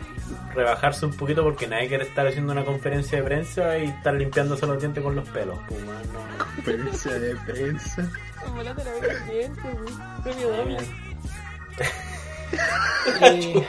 rebajarse 0.55 1.07
un 1.07 1.16
poquito 1.16 1.43
porque 1.43 1.66
nadie 1.66 1.89
quiere 1.89 2.05
estar 2.05 2.27
haciendo 2.27 2.53
una 2.53 2.64
conferencia 2.64 3.18
de 3.18 3.25
prensa 3.25 3.79
y 3.79 3.85
estar 3.87 4.14
limpiándose 4.14 4.66
los 4.66 4.79
dientes 4.81 5.03
con 5.03 5.14
los 5.14 5.29
pelos. 5.29 5.59
Pues, 5.68 5.81
man, 5.85 6.03
no. 6.12 6.45
Conferencia 6.57 7.12
de 7.18 7.37
prensa. 7.37 8.11
En 8.47 8.55
volante 8.55 8.85
la 8.85 8.93
veo 8.93 9.49
con 9.62 11.04
Y- 13.35 13.62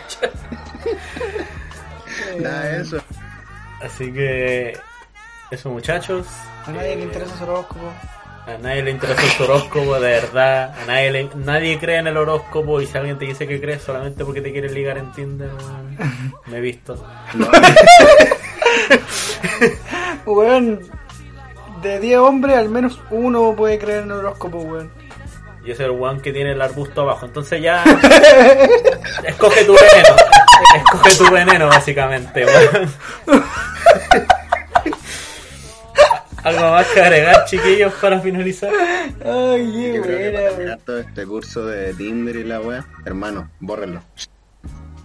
Nada 2.39 2.61
de 2.65 2.81
eso. 2.81 2.97
Así 3.81 4.11
que 4.11 4.77
eso 5.51 5.69
muchachos. 5.69 6.25
a 6.65 6.71
nadie 6.71 6.93
Eh, 6.93 6.95
le 6.97 7.03
interesa 7.03 7.37
su 7.37 7.43
horóscopo. 7.43 7.91
A 8.47 8.57
nadie 8.59 8.83
le 8.83 8.91
interesa 8.91 9.21
el 9.23 9.41
horóscopo, 9.43 9.95
de 9.95 10.01
verdad. 10.11 10.75
A 10.81 10.85
nadie, 10.85 11.11
le- 11.11 11.29
nadie 11.35 11.79
cree 11.79 11.97
en 11.97 12.07
el 12.07 12.17
horóscopo 12.17 12.79
y 12.79 12.85
si 12.87 12.95
alguien 12.97 13.17
te 13.17 13.25
dice 13.25 13.47
que 13.47 13.59
crees 13.59 13.81
solamente 13.81 14.23
porque 14.23 14.41
te 14.41 14.51
quiere 14.51 14.69
ligar 14.69 14.97
en 14.99 15.11
Tinder, 15.13 15.49
weón, 15.49 15.97
me 16.45 16.57
he 16.57 16.61
visto. 16.61 16.95
Weón, 20.25 20.79
de 21.81 21.99
10 21.99 22.17
hombres, 22.19 22.57
al 22.57 22.69
menos 22.69 22.99
uno 23.11 23.55
puede 23.55 23.77
creer 23.79 23.99
en 24.03 24.11
el 24.11 24.17
horóscopo, 24.17 24.59
weón. 24.59 24.91
Y 25.65 25.71
ese 25.71 25.83
es 25.83 25.89
el 25.89 25.99
one 25.99 26.21
que 26.21 26.31
tiene 26.31 26.51
el 26.51 26.61
arbusto 26.61 27.01
abajo. 27.01 27.25
Entonces 27.25 27.61
ya. 27.61 27.83
escoge 29.23 29.65
tu 29.65 29.73
veneno. 29.73 30.15
Escoge 30.75 31.15
tu 31.15 31.31
veneno, 31.31 31.67
básicamente, 31.67 32.45
weón. 32.45 32.93
¿Algo 36.43 36.69
más 36.69 36.85
que 36.89 37.01
agregar, 37.01 37.45
chiquillos, 37.45 37.91
para 37.93 38.19
finalizar? 38.19 38.71
Ay, 39.25 39.71
qué 39.71 39.93
Yo 39.95 40.01
creo 40.03 40.19
que 40.19 40.29
para 40.31 40.49
terminar 40.49 40.79
todo 40.85 40.99
este 40.99 41.25
curso 41.25 41.65
de 41.65 41.91
Tinder 41.95 42.35
y 42.35 42.43
la 42.43 42.61
wea, 42.61 42.85
hermano, 43.03 43.49
bórrenlo. 43.59 44.03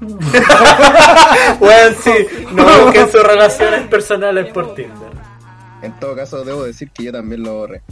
Weón, 1.61 1.96
sí, 2.02 2.12
no 2.52 2.84
busquen 2.84 3.11
sus 3.11 3.22
relaciones 3.22 3.86
personales 3.88 4.52
por 4.52 4.74
Tinder. 4.74 5.12
En 5.80 5.98
todo 5.98 6.14
caso, 6.14 6.44
debo 6.44 6.64
decir 6.64 6.90
que 6.90 7.04
yo 7.04 7.12
también 7.12 7.42
lo 7.42 7.54
borré. 7.54 7.82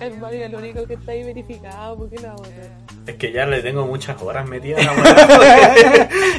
El 0.00 0.18
Mario 0.18 0.40
es 0.40 0.46
el 0.46 0.54
único 0.56 0.86
que 0.86 0.94
está 0.94 1.12
ahí 1.12 1.22
verificado, 1.22 1.96
porque 1.96 2.18
la 2.18 2.34
otra. 2.34 2.50
Es 3.06 3.14
que 3.16 3.32
ya 3.32 3.46
le 3.46 3.62
tengo 3.62 3.86
muchas 3.86 4.20
horas 4.22 4.48
metidas. 4.48 4.84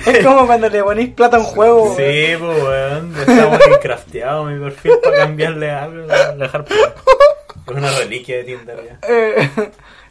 Es 0.06 0.26
como 0.26 0.46
cuando 0.46 0.70
le 0.70 0.84
ponéis 0.84 1.10
plata 1.14 1.38
a 1.38 1.40
un 1.40 1.46
juego. 1.46 1.96
Sí, 1.96 2.34
pues 2.38 2.64
weón, 2.64 3.16
estamos 3.18 3.60
crafteado 3.82 4.46
mi 4.46 4.60
perfil 4.60 4.94
para 5.02 5.18
cambiarle 5.20 5.72
algo, 5.72 6.08
dejar 6.38 6.66
Es 6.70 7.74
una 7.74 7.92
reliquia 7.92 8.38
de 8.38 8.44
Tinder 8.44 8.84
ya. 8.86 9.00
Eh, 9.08 9.50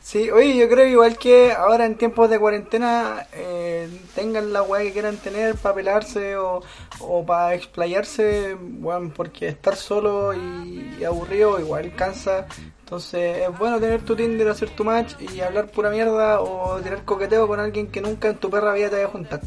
sí, 0.00 0.30
oye, 0.30 0.56
yo 0.56 0.68
creo 0.68 0.86
igual 0.86 1.18
que 1.18 1.52
ahora 1.52 1.84
en 1.84 1.96
tiempos 1.96 2.30
de 2.30 2.38
cuarentena 2.38 3.26
eh, 3.34 3.88
tengan 4.14 4.52
la 4.52 4.62
weá 4.62 4.82
que 4.82 4.92
quieran 4.92 5.18
tener 5.18 5.56
para 5.56 5.74
pelarse 5.74 6.36
o, 6.36 6.62
o 7.00 7.26
para 7.26 7.54
explayarse, 7.54 8.56
weón, 8.80 9.10
porque 9.10 9.48
estar 9.48 9.76
solo 9.76 10.32
y, 10.32 10.96
y 10.98 11.04
aburrido 11.04 11.60
igual 11.60 11.94
cansa. 11.94 12.46
Entonces 12.93 13.49
es 13.49 13.59
bueno 13.59 13.80
tener 13.80 14.03
tu 14.03 14.14
Tinder, 14.14 14.47
hacer 14.51 14.68
tu 14.68 14.84
match 14.84 15.14
y 15.18 15.40
hablar 15.40 15.70
pura 15.70 15.88
mierda 15.88 16.43
o 16.43 16.78
tener 16.82 17.05
coqueteo 17.05 17.49
con 17.49 17.59
alguien 17.59 17.86
que 17.86 18.03
nunca 18.03 18.28
en 18.28 18.36
tu 18.36 18.51
perra 18.51 18.74
vida 18.74 18.90
te 18.90 18.97
vaya 18.97 19.07
a 19.07 19.11
juntar. 19.11 19.40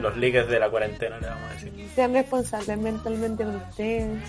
Los 0.00 0.16
leaks 0.16 0.48
de 0.48 0.58
la 0.58 0.68
cuarentena, 0.68 1.20
le 1.20 1.28
vamos 1.28 1.48
a 1.48 1.54
decir. 1.54 1.90
Sean 1.94 2.12
responsables 2.12 2.78
mentalmente 2.78 3.44
con 3.44 3.54
ustedes. 3.54 4.20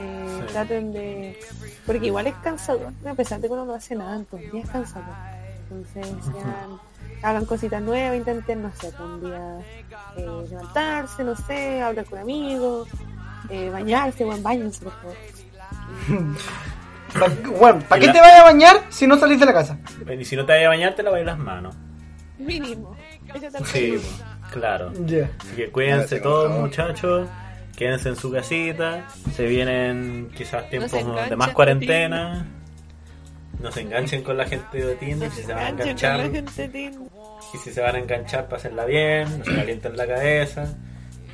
Eh, 0.00 0.40
Sí. 0.40 0.52
Traten 0.52 0.92
de. 0.92 1.38
Porque 1.86 2.06
igual 2.06 2.26
es 2.26 2.34
cansador, 2.42 2.92
a 3.06 3.14
pesar 3.14 3.40
de 3.40 3.46
que 3.46 3.54
uno 3.54 3.64
no 3.64 3.74
hace 3.74 3.94
nada, 3.94 4.16
entonces 4.16 4.52
es 4.52 4.68
cansador. 4.68 5.14
Entonces, 5.70 6.24
sean, 6.24 6.80
hagan 7.22 7.44
cositas 7.46 7.80
nuevas, 7.82 8.16
intenten, 8.16 8.62
no 8.62 8.72
sé, 8.72 8.92
un 8.98 9.20
día 9.20 9.58
eh, 10.16 10.46
levantarse, 10.50 11.22
no 11.22 11.36
sé, 11.36 11.80
hablar 11.80 12.04
con 12.04 12.18
amigos, 12.18 12.88
eh, 13.48 13.70
bañarse, 13.70 14.24
buen 14.24 14.42
bañense, 14.42 14.82
por 14.82 14.92
favor. 14.92 15.16
Pa- 17.12 17.50
Weón, 17.50 17.82
¿para 17.82 18.00
qué 18.00 18.06
la- 18.08 18.12
te 18.12 18.20
vayas 18.20 18.40
a 18.40 18.44
bañar 18.44 18.76
si 18.88 19.06
no 19.06 19.16
salís 19.18 19.38
de 19.40 19.46
la 19.46 19.52
casa? 19.52 19.78
Y 20.18 20.24
si 20.24 20.36
no 20.36 20.44
te 20.44 20.52
vayas 20.52 20.66
a 20.66 20.70
bañar, 20.70 20.94
te 20.94 21.02
lavas 21.02 21.24
las 21.24 21.38
manos. 21.38 21.74
Mínimo. 22.38 22.96
Sí, 23.64 23.98
claro. 24.52 24.92
Así 25.40 25.56
que 25.56 25.70
cuídense 25.70 26.20
todos, 26.20 26.50
muchachos. 26.60 27.28
Quédense 27.76 28.08
en 28.10 28.16
su 28.16 28.30
casita. 28.32 29.06
Se 29.34 29.46
vienen 29.46 30.30
quizás 30.36 30.68
tiempos 30.70 30.92
de 31.28 31.36
más 31.36 31.50
cuarentena. 31.50 32.46
No 33.60 33.72
se 33.72 33.80
enganchen 33.82 34.22
con 34.22 34.36
la 34.36 34.44
gente 34.46 34.84
de 34.84 34.94
Tinder. 34.96 35.30
Si 35.30 35.42
se 35.42 35.52
van 35.54 35.62
a 35.62 35.68
Enganchen 35.70 35.76
con 35.78 35.88
enganchar, 35.88 36.18
la 36.18 36.30
gente 36.30 36.68
Tinder. 36.68 37.08
y 37.54 37.58
si 37.58 37.70
se 37.72 37.80
van 37.80 37.94
a 37.96 37.98
enganchar, 37.98 38.48
pásenla 38.48 38.84
bien. 38.84 39.38
No 39.38 39.44
se 39.44 39.54
calienten 39.54 39.96
la 39.96 40.06
cabeza. 40.06 40.74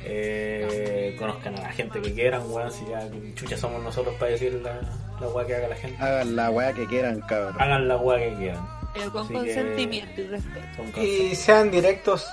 Eh, 0.05 1.15
conozcan 1.17 1.57
a 1.57 1.61
la 1.61 1.71
gente 1.71 2.01
que 2.01 2.13
quieran, 2.13 2.41
weón. 2.47 2.71
Si 2.71 2.85
ya 2.89 3.07
chucha 3.35 3.57
somos 3.57 3.81
nosotros 3.83 4.15
para 4.19 4.31
decir 4.31 4.53
la, 4.63 4.79
la 5.19 5.27
weá 5.29 5.45
que 5.47 5.55
haga 5.55 5.67
la 5.69 5.75
gente. 5.75 5.97
Hagan 6.03 6.35
la 6.35 6.49
wea 6.49 6.73
que 6.73 6.85
quieran, 6.87 7.21
cabrón. 7.21 7.55
Hagan 7.59 7.87
la 7.87 7.97
weá 7.97 8.19
que 8.29 8.35
quieran. 8.35 8.67
Pero 8.93 9.11
con 9.11 9.21
Así 9.23 9.33
que- 9.33 9.39
consentimiento 9.39 10.21
y 10.21 10.27
respeto. 10.27 11.01
Y 11.01 11.35
sean 11.35 11.71
directos. 11.71 12.25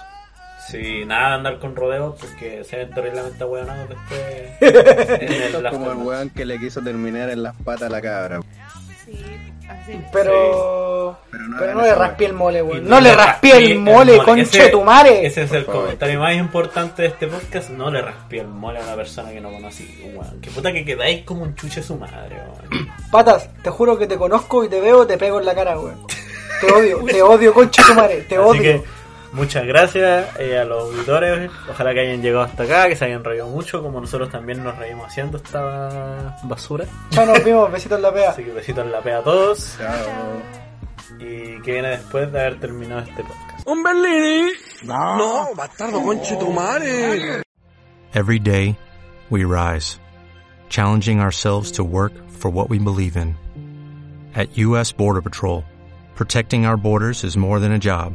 Sí, 0.68 1.04
nada 1.06 1.30
de 1.30 1.34
andar 1.36 1.58
con 1.58 1.74
rodeos 1.74 2.16
porque 2.20 2.62
se 2.64 2.76
ven 2.76 2.90
terriblemente 2.90 3.42
hueonados 3.44 3.88
después. 3.88 4.52
en 5.22 5.32
el- 5.32 5.66
es 5.66 5.72
como 5.72 5.90
el 5.90 5.96
weón 5.98 6.30
que 6.30 6.44
le 6.44 6.58
quiso 6.58 6.80
terminar 6.82 7.30
en 7.30 7.42
las 7.42 7.56
patas 7.56 7.84
a 7.84 7.88
la 7.88 8.00
cabra. 8.02 8.40
Así. 9.70 10.00
Pero. 10.12 11.18
Pero 11.30 11.44
no 11.48 11.56
Pero 11.58 11.74
no 11.74 11.82
le 11.82 11.94
raspé 11.94 12.24
el 12.26 12.32
mole, 12.32 12.62
weón. 12.62 12.88
No 12.88 13.00
le 13.00 13.14
raspé 13.14 13.56
el 13.56 13.78
mole, 13.78 14.18
conche 14.24 14.42
Ese- 14.42 14.68
tu 14.70 14.82
madre. 14.82 15.24
Ese 15.26 15.42
es 15.44 15.52
el 15.52 15.64
Por 15.64 15.74
favor. 15.74 15.82
comentario 15.86 16.20
más 16.20 16.34
importante 16.34 17.02
de 17.02 17.08
este 17.08 17.26
podcast. 17.28 17.70
No 17.70 17.90
le 17.90 18.02
raspé 18.02 18.40
el 18.40 18.48
mole 18.48 18.80
a 18.80 18.82
una 18.82 18.96
persona 18.96 19.30
que 19.30 19.40
no 19.40 19.50
conocí. 19.50 20.12
Weón. 20.14 20.40
Que 20.40 20.50
puta 20.50 20.72
que 20.72 20.84
quedáis 20.84 21.24
como 21.24 21.42
un 21.42 21.54
chuche 21.54 21.82
su 21.82 21.96
madre, 21.96 22.36
weón. 22.36 22.88
Patas, 23.10 23.48
te 23.62 23.70
juro 23.70 23.96
que 23.98 24.06
te 24.06 24.16
conozco 24.16 24.64
y 24.64 24.68
te 24.68 24.80
veo, 24.80 25.06
te 25.06 25.16
pego 25.18 25.38
en 25.40 25.46
la 25.46 25.54
cara, 25.54 25.78
weón. 25.78 26.06
Te 26.60 26.72
odio, 26.72 27.04
te 27.04 27.22
odio, 27.22 27.54
conche 27.54 27.82
tu 27.86 27.94
madre, 27.94 28.22
te 28.28 28.36
Así 28.36 28.44
odio. 28.44 28.62
que 28.62 28.82
muchas 29.33 29.66
gracias 29.66 30.37
eh, 30.39 30.59
a 30.59 30.64
los 30.64 30.85
auditores. 30.85 31.51
Ojalá 31.68 31.93
que 31.93 32.01
hayan 32.01 32.22
llegado 32.22 32.45
hasta 32.45 32.62
acá, 32.62 32.89
que 32.89 32.97
se 32.97 33.05
hayan 33.05 33.24
reído 33.24 33.47
mucho, 33.49 33.83
como 33.83 34.01
nosotros 34.01 34.31
también 34.31 34.62
nos 34.62 34.76
reímos 34.78 35.07
haciendo 35.07 35.39
esta 35.39 36.37
basura. 36.45 36.87
Chao, 37.11 37.26
nos 37.26 37.45
vimos, 37.45 37.70
besitos 37.70 37.97
en 37.97 38.03
la 38.03 38.12
pea. 38.12 38.31
Así 38.31 38.45
que 38.45 38.53
besitos 38.53 38.85
en 38.85 38.93
la 38.93 39.01
pea 39.01 39.18
a 39.18 39.22
todos. 39.22 39.76
Chao. 39.78 40.61
Y 41.18 41.61
que 41.62 41.72
viene 41.72 41.89
después 41.91 42.33
de 42.33 42.41
haber 42.41 42.61
terminado 42.61 43.01
este 43.03 43.22
podcast. 43.22 43.66
¡Un 43.66 43.83
Berlini! 43.83 44.53
No, 44.85 45.55
bastardo, 45.55 46.03
conche 46.03 46.37
tu 46.37 46.51
madre. 46.51 47.43
Every 48.14 48.39
day, 48.39 48.76
we 49.28 49.45
rise, 49.45 50.01
challenging 50.68 51.20
ourselves 51.20 51.72
to 51.72 51.85
work 51.85 52.12
for 52.31 52.51
what 52.51 52.68
we 52.68 52.78
believe 52.78 53.16
in. 53.16 53.37
At 54.35 54.57
U.S. 54.59 54.93
Border 54.93 55.22
Patrol, 55.22 55.64
protecting 56.14 56.64
our 56.64 56.76
borders 56.76 57.22
is 57.24 57.37
more 57.37 57.61
than 57.61 57.72
a 57.72 57.78
job, 57.78 58.14